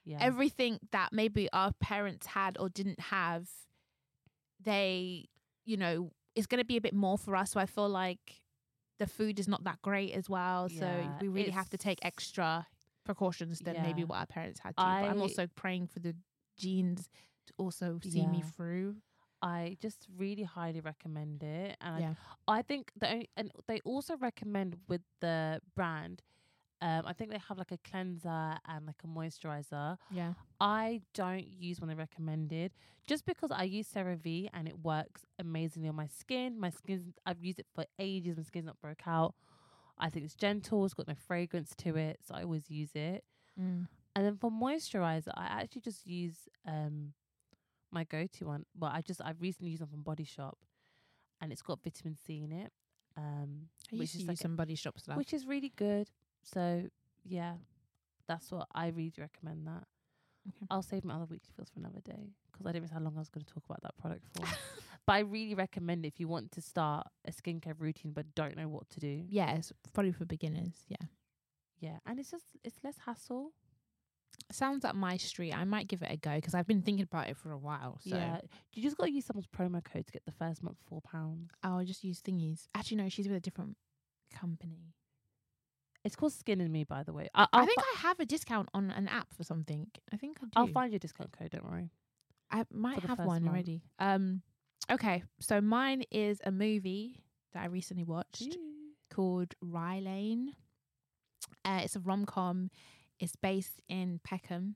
Yeah, 0.04 0.18
everything 0.20 0.80
that 0.92 1.10
maybe 1.12 1.48
our 1.54 1.72
parents 1.74 2.26
had 2.26 2.58
or 2.60 2.70
didn't 2.70 3.00
have, 3.00 3.48
they, 4.64 5.26
you 5.64 5.78
know, 5.78 6.12
is 6.36 6.48
going 6.48 6.60
to 6.60 6.66
be 6.66 6.78
a 6.78 6.82
bit 6.82 6.94
more 6.96 7.18
for 7.20 7.36
us. 7.36 7.52
So 7.52 7.60
I 7.60 7.68
feel 7.68 7.88
like 7.90 8.42
the 8.98 9.06
food 9.06 9.40
is 9.40 9.48
not 9.48 9.64
that 9.66 9.80
great 9.84 10.14
as 10.14 10.28
well. 10.28 10.70
so 10.70 10.86
we 11.22 11.28
really 11.28 11.52
have 11.52 11.70
to 11.70 11.78
take 11.78 12.00
extra 12.02 12.66
precautions 13.04 13.60
than 13.60 13.76
maybe 13.84 14.04
what 14.04 14.18
our 14.18 14.26
parents 14.26 14.60
had 14.60 14.76
to. 14.78 14.84
but 14.84 14.90
I'm 14.90 15.22
also 15.22 15.46
praying 15.56 15.86
for 15.88 16.00
the 16.00 16.16
genes 16.58 17.10
to 17.48 17.54
also 17.58 18.00
see 18.02 18.26
me 18.26 18.42
through. 18.56 18.96
I 19.42 19.78
just 19.82 20.08
really 20.18 20.44
highly 20.44 20.80
recommend 20.82 21.44
it, 21.44 21.78
and 21.82 22.02
Yeah. 22.02 22.14
I, 22.48 22.60
I 22.60 22.62
think 22.62 22.92
the 22.98 23.12
only, 23.12 23.30
and 23.38 23.52
they 23.68 23.80
also 23.86 24.18
recommend 24.18 24.78
with 24.88 25.02
the 25.22 25.62
brand. 25.76 26.22
Um, 26.82 27.04
I 27.06 27.14
think 27.14 27.32
they 27.32 27.40
have 27.48 27.58
like 27.58 27.72
a 27.72 27.78
cleanser 27.90 28.58
and 28.68 28.86
like 28.86 29.02
a 29.04 29.08
moisturizer. 29.08 29.98
Yeah. 30.12 30.34
I 30.60 31.02
don't 31.14 31.48
use 31.48 31.80
one 31.80 31.88
they 31.88 31.96
recommended 31.96 32.74
just 33.08 33.26
because 33.26 33.50
I 33.52 33.64
use 33.64 33.88
CeraVe 33.88 34.50
and 34.54 34.68
it 34.68 34.80
works 34.80 35.26
amazingly 35.40 35.90
on 35.90 35.96
my 35.96 36.08
skin. 36.08 36.60
My 36.60 36.70
skin, 36.70 37.14
I've 37.26 37.44
used 37.44 37.60
it 37.60 37.68
for 37.74 37.86
ages. 37.98 38.38
My 38.38 38.44
skin's 38.44 38.66
not 38.66 38.80
broke 38.82 39.08
out. 39.08 39.36
I 39.98 40.10
think 40.10 40.26
it's 40.26 40.36
gentle. 40.36 40.84
It's 40.86 40.94
got 40.94 41.08
no 41.08 41.16
fragrance 41.16 41.74
to 41.78 41.96
it, 41.96 42.20
so 42.28 42.36
I 42.36 42.44
always 42.44 42.70
use 42.70 42.92
it. 42.94 43.24
Mm. 43.60 43.88
And 44.16 44.26
then 44.26 44.38
for 44.38 44.52
moisturizer, 44.52 45.32
I 45.36 45.46
actually 45.46 45.82
just 45.82 46.06
use 46.06 46.50
um 46.68 47.14
my 47.96 48.04
go-to 48.04 48.46
one. 48.46 48.66
Well, 48.78 48.92
I 48.94 49.02
just 49.02 49.22
I've 49.24 49.42
recently 49.42 49.72
used 49.72 49.82
one 49.82 49.90
from 49.90 50.04
Body 50.04 50.24
Shop, 50.26 50.58
and 51.42 51.52
it's 51.52 51.62
got 51.64 51.80
vitamin 51.84 52.16
C 52.26 52.44
in 52.44 52.52
it, 52.52 52.72
um, 53.18 53.70
I 53.92 53.96
which 53.96 54.02
used 54.02 54.12
to 54.14 54.18
is 54.18 54.22
use 54.24 54.28
like 54.30 54.38
some 54.38 54.56
body 54.56 54.76
shop 54.76 55.00
stuff. 55.00 55.18
which 55.18 55.34
is 55.34 55.46
really 55.48 55.72
good. 55.76 56.10
So 56.44 56.84
yeah, 57.24 57.54
that's 58.28 58.52
what 58.52 58.68
I 58.76 58.88
really 58.90 59.14
recommend. 59.18 59.66
That 59.68 59.84
Okay. 60.48 60.68
I'll 60.70 60.84
save 60.84 61.04
my 61.04 61.16
other 61.16 61.26
weekly 61.26 61.50
feels 61.56 61.72
for 61.72 61.80
another 61.80 62.02
day 62.02 62.30
because 62.52 62.68
I 62.68 62.72
didn't 62.72 62.84
realize 62.84 62.92
how 63.00 63.04
long 63.04 63.16
I 63.16 63.20
was 63.20 63.30
going 63.30 63.44
to 63.44 63.52
talk 63.52 63.64
about 63.66 63.82
that 63.82 63.98
product 63.98 64.26
for. 64.32 64.46
but 65.08 65.14
I 65.14 65.20
really 65.20 65.56
recommend 65.56 66.06
it 66.06 66.10
if 66.10 66.20
you 66.20 66.28
want 66.28 66.52
to 66.52 66.62
start 66.62 67.08
a 67.28 67.32
skincare 67.32 67.74
routine 67.80 68.12
but 68.14 68.36
don't 68.36 68.56
know 68.56 68.68
what 68.68 68.88
to 68.92 69.00
do. 69.00 69.24
yeah, 69.28 69.56
it's 69.56 69.74
probably 69.94 70.12
for 70.12 70.26
beginners. 70.26 70.76
Yeah. 70.88 71.08
Yeah, 71.80 71.98
and 72.06 72.20
it's 72.20 72.30
just 72.30 72.46
it's 72.64 72.78
less 72.84 72.98
hassle. 73.06 73.54
Sounds 74.52 74.86
up 74.86 74.96
my 74.96 75.18
street. 75.18 75.54
I 75.54 75.64
might 75.64 75.88
give 75.88 76.02
it 76.04 76.12
a 76.12 76.18
go 76.18 76.36
because 76.36 76.54
I've 76.54 76.68
been 76.68 76.82
thinking 76.84 77.04
about 77.04 77.30
it 77.30 77.36
for 77.38 77.52
a 77.52 77.58
while. 77.58 78.00
So 78.08 78.16
Yeah, 78.16 78.40
you 78.74 78.84
just 78.84 78.96
got 78.96 79.06
to 79.06 79.12
use 79.12 79.26
someone's 79.26 79.48
promo 79.48 79.84
code 79.84 80.06
to 80.06 80.12
get 80.14 80.24
the 80.26 80.32
first 80.32 80.62
month 80.62 80.78
four 80.88 81.02
pounds. 81.02 81.50
Oh 81.64 81.78
I'll 81.80 81.86
just 81.86 82.04
use 82.04 82.22
thingies. 82.22 82.68
Actually, 82.76 82.98
no, 82.98 83.10
she's 83.10 83.28
with 83.28 83.38
a 83.38 83.42
different 83.42 83.76
company. 84.32 84.94
It's 86.04 86.16
called 86.16 86.34
Skin 86.34 86.62
and 86.62 86.72
Me, 86.72 86.84
by 86.84 87.02
the 87.02 87.12
way. 87.14 87.30
I, 87.34 87.48
i 87.52 87.66
think 87.66 87.82
fi- 87.82 87.88
I 87.96 88.00
have 88.02 88.20
a 88.20 88.26
discount 88.26 88.70
on 88.76 88.92
an 88.92 89.08
app 89.08 89.34
for 89.34 89.44
something. 89.44 89.88
I 90.14 90.18
think 90.18 90.38
I 90.40 90.46
do. 90.46 90.50
I'll 90.56 90.68
find 90.68 90.92
your 90.92 91.00
discount 91.00 91.32
code. 91.32 91.50
Don't 91.50 91.66
worry. 91.66 91.90
I 92.52 92.64
might 92.72 93.00
have 93.00 93.18
one 93.18 93.44
month. 93.44 93.48
already. 93.48 93.82
Um, 93.98 94.44
okay, 94.92 95.24
so 95.40 95.60
mine 95.62 96.04
is 96.12 96.40
a 96.46 96.52
movie 96.52 97.24
that 97.54 97.64
I 97.64 97.66
recently 97.66 98.04
watched 98.04 98.56
called 99.12 99.56
Rye 99.62 100.00
Lane. 100.00 100.54
Uh, 101.64 101.82
it's 101.84 101.96
a 101.96 102.00
rom 102.00 102.28
com. 102.28 102.70
It's 103.20 103.36
based 103.36 103.82
in 103.88 104.20
Peckham, 104.24 104.76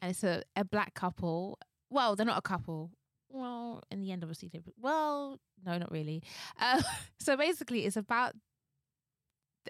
and 0.00 0.10
it's 0.10 0.24
a, 0.24 0.42
a 0.56 0.64
black 0.64 0.94
couple. 0.94 1.58
Well, 1.90 2.14
they're 2.16 2.26
not 2.26 2.38
a 2.38 2.42
couple. 2.42 2.90
Well, 3.28 3.82
in 3.90 4.00
the 4.00 4.12
end, 4.12 4.22
obviously, 4.22 4.48
they. 4.48 4.60
Well, 4.80 5.38
no, 5.64 5.78
not 5.78 5.90
really. 5.90 6.22
Uh, 6.60 6.82
so 7.18 7.36
basically, 7.36 7.86
it's 7.86 7.96
about. 7.96 8.34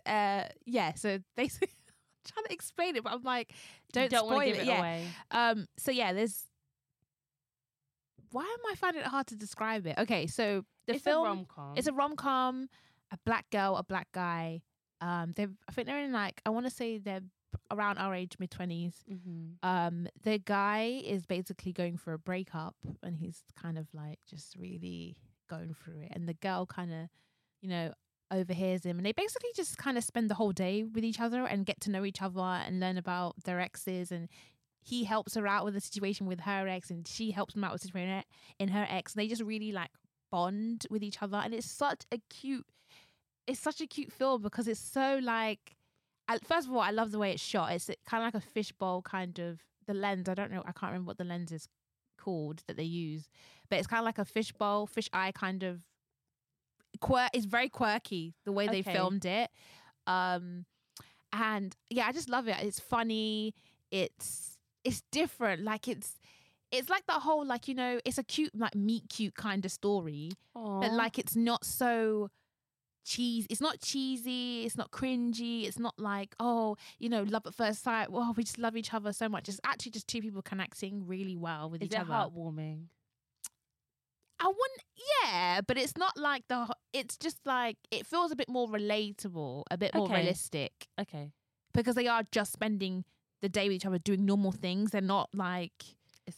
Uh, 0.07 0.45
yeah. 0.66 0.95
So 0.95 1.18
basically, 1.37 1.68
I'm 1.68 2.33
trying 2.33 2.47
to 2.47 2.53
explain 2.53 2.97
it, 2.97 3.05
but 3.05 3.12
I'm 3.12 3.22
like, 3.22 3.53
don't, 3.93 4.11
don't 4.11 4.26
spoil 4.26 4.41
give 4.45 4.57
it. 4.57 4.61
it 4.62 4.66
yeah. 4.66 4.78
away. 4.78 5.07
Um. 5.31 5.66
So 5.78 5.91
yeah, 5.91 6.12
there's. 6.12 6.45
Why 8.33 8.43
am 8.43 8.72
I 8.72 8.76
finding 8.76 9.03
it 9.03 9.09
hard 9.09 9.26
to 9.28 9.37
describe 9.37 9.87
it? 9.87 9.99
Okay, 9.99 10.26
so 10.28 10.64
the 10.87 10.95
it's 10.95 11.05
film 11.05 11.26
a 11.26 11.28
rom 11.28 11.47
com. 11.47 11.74
it's 11.76 11.89
a 11.89 11.93
rom 11.93 12.14
com, 12.14 12.68
a 13.11 13.18
black 13.24 13.51
girl, 13.51 13.76
a 13.76 13.83
black 13.83 14.09
guy. 14.12 14.62
Um, 15.01 15.33
they 15.35 15.47
I 15.68 15.72
think 15.72 15.87
they're 15.89 16.03
in 16.03 16.12
like 16.12 16.41
I 16.45 16.51
want 16.51 16.66
to 16.66 16.70
say 16.70 16.99
they're 16.99 17.22
around 17.70 17.98
our 17.98 18.14
age, 18.14 18.36
mid 18.38 18.50
twenties. 18.50 18.94
mm-hmm. 19.10 19.68
Um, 19.68 20.08
the 20.22 20.38
guy 20.38 21.02
is 21.04 21.26
basically 21.26 21.72
going 21.72 21.96
for 21.96 22.12
a 22.12 22.18
breakup, 22.18 22.74
and 23.02 23.16
he's 23.16 23.42
kind 23.60 23.78
of 23.78 23.86
like 23.94 24.18
just 24.28 24.56
really 24.56 25.16
going 25.48 25.74
through 25.74 26.00
it, 26.02 26.12
and 26.12 26.28
the 26.28 26.34
girl 26.34 26.66
kind 26.66 26.92
of, 26.92 27.08
you 27.60 27.68
know, 27.68 27.92
overhears 28.30 28.84
him, 28.84 28.98
and 28.98 29.06
they 29.06 29.12
basically 29.12 29.50
just 29.54 29.78
kind 29.78 29.98
of 29.98 30.04
spend 30.04 30.30
the 30.30 30.34
whole 30.34 30.52
day 30.52 30.84
with 30.84 31.04
each 31.04 31.20
other 31.20 31.44
and 31.46 31.66
get 31.66 31.80
to 31.80 31.90
know 31.90 32.04
each 32.04 32.22
other 32.22 32.40
and 32.40 32.80
learn 32.80 32.96
about 32.96 33.34
their 33.44 33.60
exes 33.60 34.12
and. 34.12 34.28
He 34.82 35.04
helps 35.04 35.34
her 35.34 35.46
out 35.46 35.66
with 35.66 35.74
the 35.74 35.80
situation 35.80 36.26
with 36.26 36.40
her 36.40 36.66
ex, 36.66 36.88
and 36.88 37.06
she 37.06 37.32
helps 37.32 37.54
him 37.54 37.62
out 37.62 37.72
with 37.72 37.82
the 37.82 37.88
situation 37.88 38.24
in 38.58 38.68
her 38.68 38.86
ex. 38.88 39.12
And 39.12 39.20
they 39.20 39.28
just 39.28 39.42
really 39.42 39.72
like 39.72 39.90
bond 40.32 40.86
with 40.88 41.02
each 41.02 41.22
other, 41.22 41.36
and 41.36 41.52
it's 41.52 41.70
such 41.70 42.06
a 42.10 42.18
cute. 42.30 42.64
It's 43.46 43.60
such 43.60 43.82
a 43.82 43.86
cute 43.86 44.10
film 44.10 44.40
because 44.40 44.66
it's 44.66 44.80
so 44.80 45.20
like. 45.22 45.76
I, 46.31 46.39
first 46.39 46.68
of 46.68 46.72
all, 46.74 46.81
I 46.81 46.91
love 46.91 47.11
the 47.11 47.18
way 47.18 47.33
it's 47.33 47.43
shot. 47.43 47.72
It's 47.72 47.91
kind 48.07 48.22
of 48.22 48.26
like 48.33 48.43
a 48.43 48.47
fishbowl 48.47 49.03
kind 49.03 49.39
of 49.39 49.61
the 49.87 49.95
lens. 49.95 50.28
I 50.28 50.35
don't 50.35 50.51
know. 50.53 50.61
I 50.64 50.72
can't 50.72 50.93
remember 50.93 51.09
what 51.09 51.18
the 51.18 51.24
lens 51.24 51.51
is 51.53 51.68
called 52.18 52.62
that 52.66 52.76
they 52.76 52.85
use, 52.85 53.28
but 53.68 53.78
it's 53.78 53.87
kind 53.89 53.99
of 54.01 54.05
like 54.05 54.18
a 54.18 54.24
fishbowl, 54.24 54.87
fish 54.87 55.09
eye 55.12 55.33
kind 55.33 55.62
of. 55.62 55.83
Quir- 57.01 57.31
it's 57.33 57.47
very 57.47 57.68
quirky 57.68 58.35
the 58.45 58.53
way 58.53 58.66
they 58.68 58.81
Okay. 58.81 58.93
filmed 58.93 59.24
it, 59.24 59.51
um, 60.07 60.66
and 61.33 61.74
yeah, 61.89 62.07
I 62.07 62.12
just 62.12 62.28
love 62.28 62.47
it. 62.49 62.57
It's 62.61 62.81
funny. 62.81 63.55
It's 63.91 64.59
it's 64.85 65.03
different. 65.11 65.62
Like 65.62 65.89
it's 65.89 66.18
it's 66.70 66.89
like 66.91 67.07
that 67.07 67.22
whole 67.22 67.45
like 67.47 67.68
you 67.68 67.74
know 67.74 68.01
it's 68.05 68.18
a 68.18 68.22
cute 68.24 68.55
like 68.55 68.74
meet 68.74 69.09
cute 69.09 69.35
kind 69.35 69.64
of 69.64 69.72
story, 69.72 70.31
but 70.55 70.93
like 70.93 71.18
it's 71.18 71.37
not 71.37 71.64
so 71.64 72.28
cheese. 73.05 73.46
It's 73.51 73.61
not 73.61 73.80
cheesy. 73.80 74.64
It's 74.64 74.76
not 74.76 74.90
cringy. 74.90 75.66
It's 75.66 75.78
not 75.78 75.94
like 75.98 76.34
oh 76.40 76.76
you 76.98 77.09
know 77.09 77.22
love 77.22 77.46
at 77.46 77.55
first 77.55 77.82
sight. 77.82 78.11
Well, 78.11 78.34
we 78.36 78.44
just 78.44 78.59
love 78.59 78.76
each 78.76 78.92
other 78.94 79.12
so 79.12 79.28
much. 79.28 79.48
It's 79.48 79.61
actually 79.64 79.92
just 79.92 80.09
two 80.09 80.20
people 80.20 80.42
connecting 80.42 81.07
really 81.07 81.36
well 81.36 81.70
with 81.70 81.82
is 81.82 81.86
each 81.86 81.94
it 81.94 82.01
other. 82.01 82.12
heartwarming? 82.12 82.86
I 84.42 84.46
wouldn't, 84.46 84.82
yeah, 85.22 85.61
but 85.61 85.76
it's 85.76 85.98
not 85.98 86.16
like 86.16 86.44
the. 86.48 86.66
It's 86.94 87.18
just 87.18 87.38
like 87.44 87.76
it 87.90 88.07
feels 88.07 88.32
a 88.32 88.36
bit 88.36 88.48
more 88.48 88.66
relatable, 88.68 89.64
a 89.70 89.76
bit 89.76 89.94
more 89.94 90.07
Okay. 90.07 90.14
realistic 90.14 90.88
Okay, 90.98 91.32
because 91.74 91.94
they 91.94 92.07
are 92.07 92.22
just 92.32 92.53
spending 92.53 93.05
the 93.42 93.51
day 93.51 93.68
with 93.68 93.76
each 93.76 93.84
other 93.86 93.98
doing 93.98 94.24
normal 94.24 94.53
things. 94.53 94.92
They're 94.92 95.03
not 95.03 95.28
like 95.34 95.84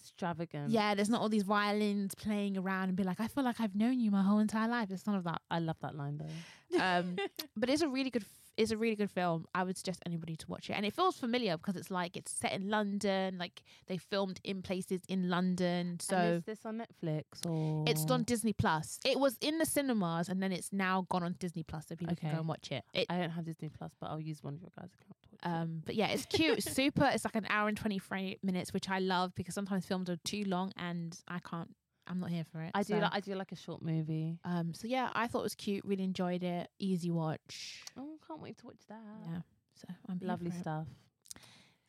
extravagant. 0.01 0.71
yeah, 0.71 0.95
there's 0.95 1.09
not 1.09 1.21
all 1.21 1.29
these 1.29 1.43
violins 1.43 2.15
playing 2.15 2.57
around 2.57 2.89
and 2.89 2.97
be 2.97 3.03
like, 3.05 3.21
I 3.21 3.29
feel 3.29 3.45
like 3.45 3.61
I've 3.61 3.75
known 3.75 4.01
you 4.01 4.11
my 4.11 4.23
whole 4.23 4.39
entire 4.39 4.69
life. 4.69 4.91
It's 4.91 5.07
none 5.07 5.17
of 5.17 5.25
that. 5.25 5.41
I 5.51 5.59
love 5.59 5.77
that 5.83 5.95
line 5.97 6.19
though. 6.19 6.79
Um, 6.81 7.17
but 7.55 7.69
it's 7.69 7.83
a 7.83 7.89
really 7.89 8.09
good. 8.09 8.25
It's 8.57 8.71
a 8.71 8.77
really 8.77 8.97
good 8.97 9.11
film. 9.11 9.47
I 9.55 9.65
would 9.65 9.77
suggest 9.79 10.03
anybody 10.05 10.37
to 10.37 10.47
watch 10.47 10.69
it, 10.69 10.75
and 10.75 10.85
it 10.85 10.95
feels 10.95 11.17
familiar 11.17 11.57
because 11.57 11.75
it's 11.77 11.91
like 11.91 12.17
it's 12.17 12.31
set 12.33 12.53
in 12.53 12.69
London. 12.69 13.39
Like 13.39 13.63
they 13.87 13.97
filmed 13.97 14.41
in 14.45 14.61
places 14.63 15.01
in 15.09 15.29
London, 15.31 15.99
so 16.01 16.17
and 16.17 16.37
is 16.37 16.45
this 16.45 16.67
on 16.67 16.83
Netflix 16.83 17.25
or 17.47 17.85
it's 17.87 18.11
on 18.11 18.25
Disney 18.25 18.53
Plus. 18.53 18.99
It 19.07 19.19
was 19.19 19.37
in 19.41 19.59
the 19.59 19.67
cinemas, 19.67 20.29
and 20.29 20.43
then 20.43 20.53
it's 20.53 20.73
now 20.73 21.07
gone 21.09 21.23
on 21.23 21.35
Disney 21.39 21.63
Plus, 21.63 21.87
so 21.89 21.97
people 21.97 22.15
can 22.17 22.31
go 22.31 22.39
and 22.39 22.49
watch 22.49 22.71
it. 22.71 22.85
It 22.93 23.07
I 23.09 23.19
don't 23.19 23.31
have 23.31 23.47
Disney 23.47 23.71
Plus, 23.71 23.93
but 24.01 24.11
I'll 24.11 24.21
use 24.21 24.43
one 24.43 24.55
of 24.55 24.61
your 24.61 24.71
guys' 24.79 24.91
account. 25.01 25.17
To 25.23 25.29
watch 25.31 25.33
it. 25.33 25.63
um, 25.63 25.83
but 25.87 25.95
yeah, 25.95 26.09
it's 26.09 26.27
cute, 26.27 26.63
super. 26.63 27.11
It's 27.13 27.25
like 27.25 27.37
an 27.37 27.47
hour 27.49 27.69
and 27.69 27.77
twenty 27.77 27.99
three 27.99 28.39
minutes, 28.43 28.75
which 28.75 28.91
I 28.91 28.99
love 28.99 29.35
because 29.35 29.55
sometimes 29.55 29.87
films 29.87 30.11
are 30.11 30.17
too 30.25 30.45
long, 30.47 30.73
and 30.77 31.19
I 31.27 31.39
can't 31.39 31.75
I'm 32.07 32.19
not 32.21 32.31
here 32.31 32.45
for 32.45 32.61
it. 32.63 32.71
I 32.75 32.83
do 32.83 32.95
so, 32.95 32.99
like 32.99 33.13
I 33.15 33.21
do 33.21 33.35
like 33.35 33.53
a 33.53 33.57
short 33.57 33.83
movie. 33.83 34.39
um. 34.45 34.75
So 34.75 34.87
yeah, 34.89 35.11
I 35.15 35.27
thought 35.29 35.41
it 35.41 35.45
was 35.45 35.55
cute. 35.55 35.85
Really 35.85 36.05
enjoyed 36.05 36.43
it. 36.43 36.69
Easy 36.79 37.11
watch. 37.11 37.83
Oh, 37.99 38.17
can't 38.27 38.41
wait 38.43 38.59
to 38.59 38.67
watch 38.67 38.81
that. 38.89 39.01
Yeah. 39.31 39.41
So 39.75 39.89
I'm 40.09 40.19
Lovely 40.23 40.51
for 40.51 40.57
it. 40.57 40.61
stuff. 40.61 40.87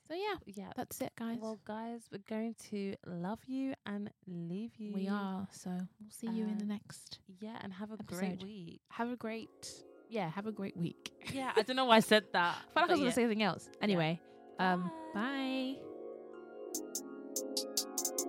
So 0.08 0.16
yeah, 0.16 0.36
Yeah. 0.46 0.72
that's 0.76 1.00
it, 1.02 1.12
guys. 1.18 1.38
Well, 1.42 1.60
guys, 1.66 2.02
we're 2.12 2.20
going 2.30 2.56
to 2.72 2.96
love 3.08 3.40
you 3.48 3.74
and 3.86 4.12
leave 4.28 4.72
you. 4.78 4.94
we 4.94 5.08
are. 5.08 5.48
So 5.52 5.70
we'll 5.70 6.10
see 6.12 6.28
you 6.28 6.44
in 6.46 6.58
the 6.58 6.66
next. 6.66 7.20
Yeah, 7.40 7.58
and 7.62 7.72
have 7.74 7.92
a 7.92 7.98
great 8.04 8.44
week. 8.44 8.82
Have 8.90 9.12
a 9.12 9.16
great. 9.16 9.72
Yeah. 10.10 10.30
Have 10.30 10.46
a 10.46 10.52
great 10.52 10.76
week. 10.78 11.12
Yeah, 11.34 11.52
I 11.56 11.62
don't 11.64 11.76
know 11.78 11.86
why 11.86 11.96
I 11.98 12.02
said 12.02 12.26
that. 12.34 12.58
I 12.76 12.80
felt 12.80 12.90
like 12.90 12.90
I 12.90 12.92
was 12.94 13.00
gonna 13.00 13.12
say 13.14 13.24
something 13.24 13.44
else. 13.44 13.70
Anyway. 13.82 14.20
Um. 14.60 14.92
Bye. 15.14 15.78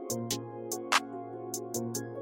bye. 0.08 0.50
Thank 1.74 1.96
you 1.98 2.13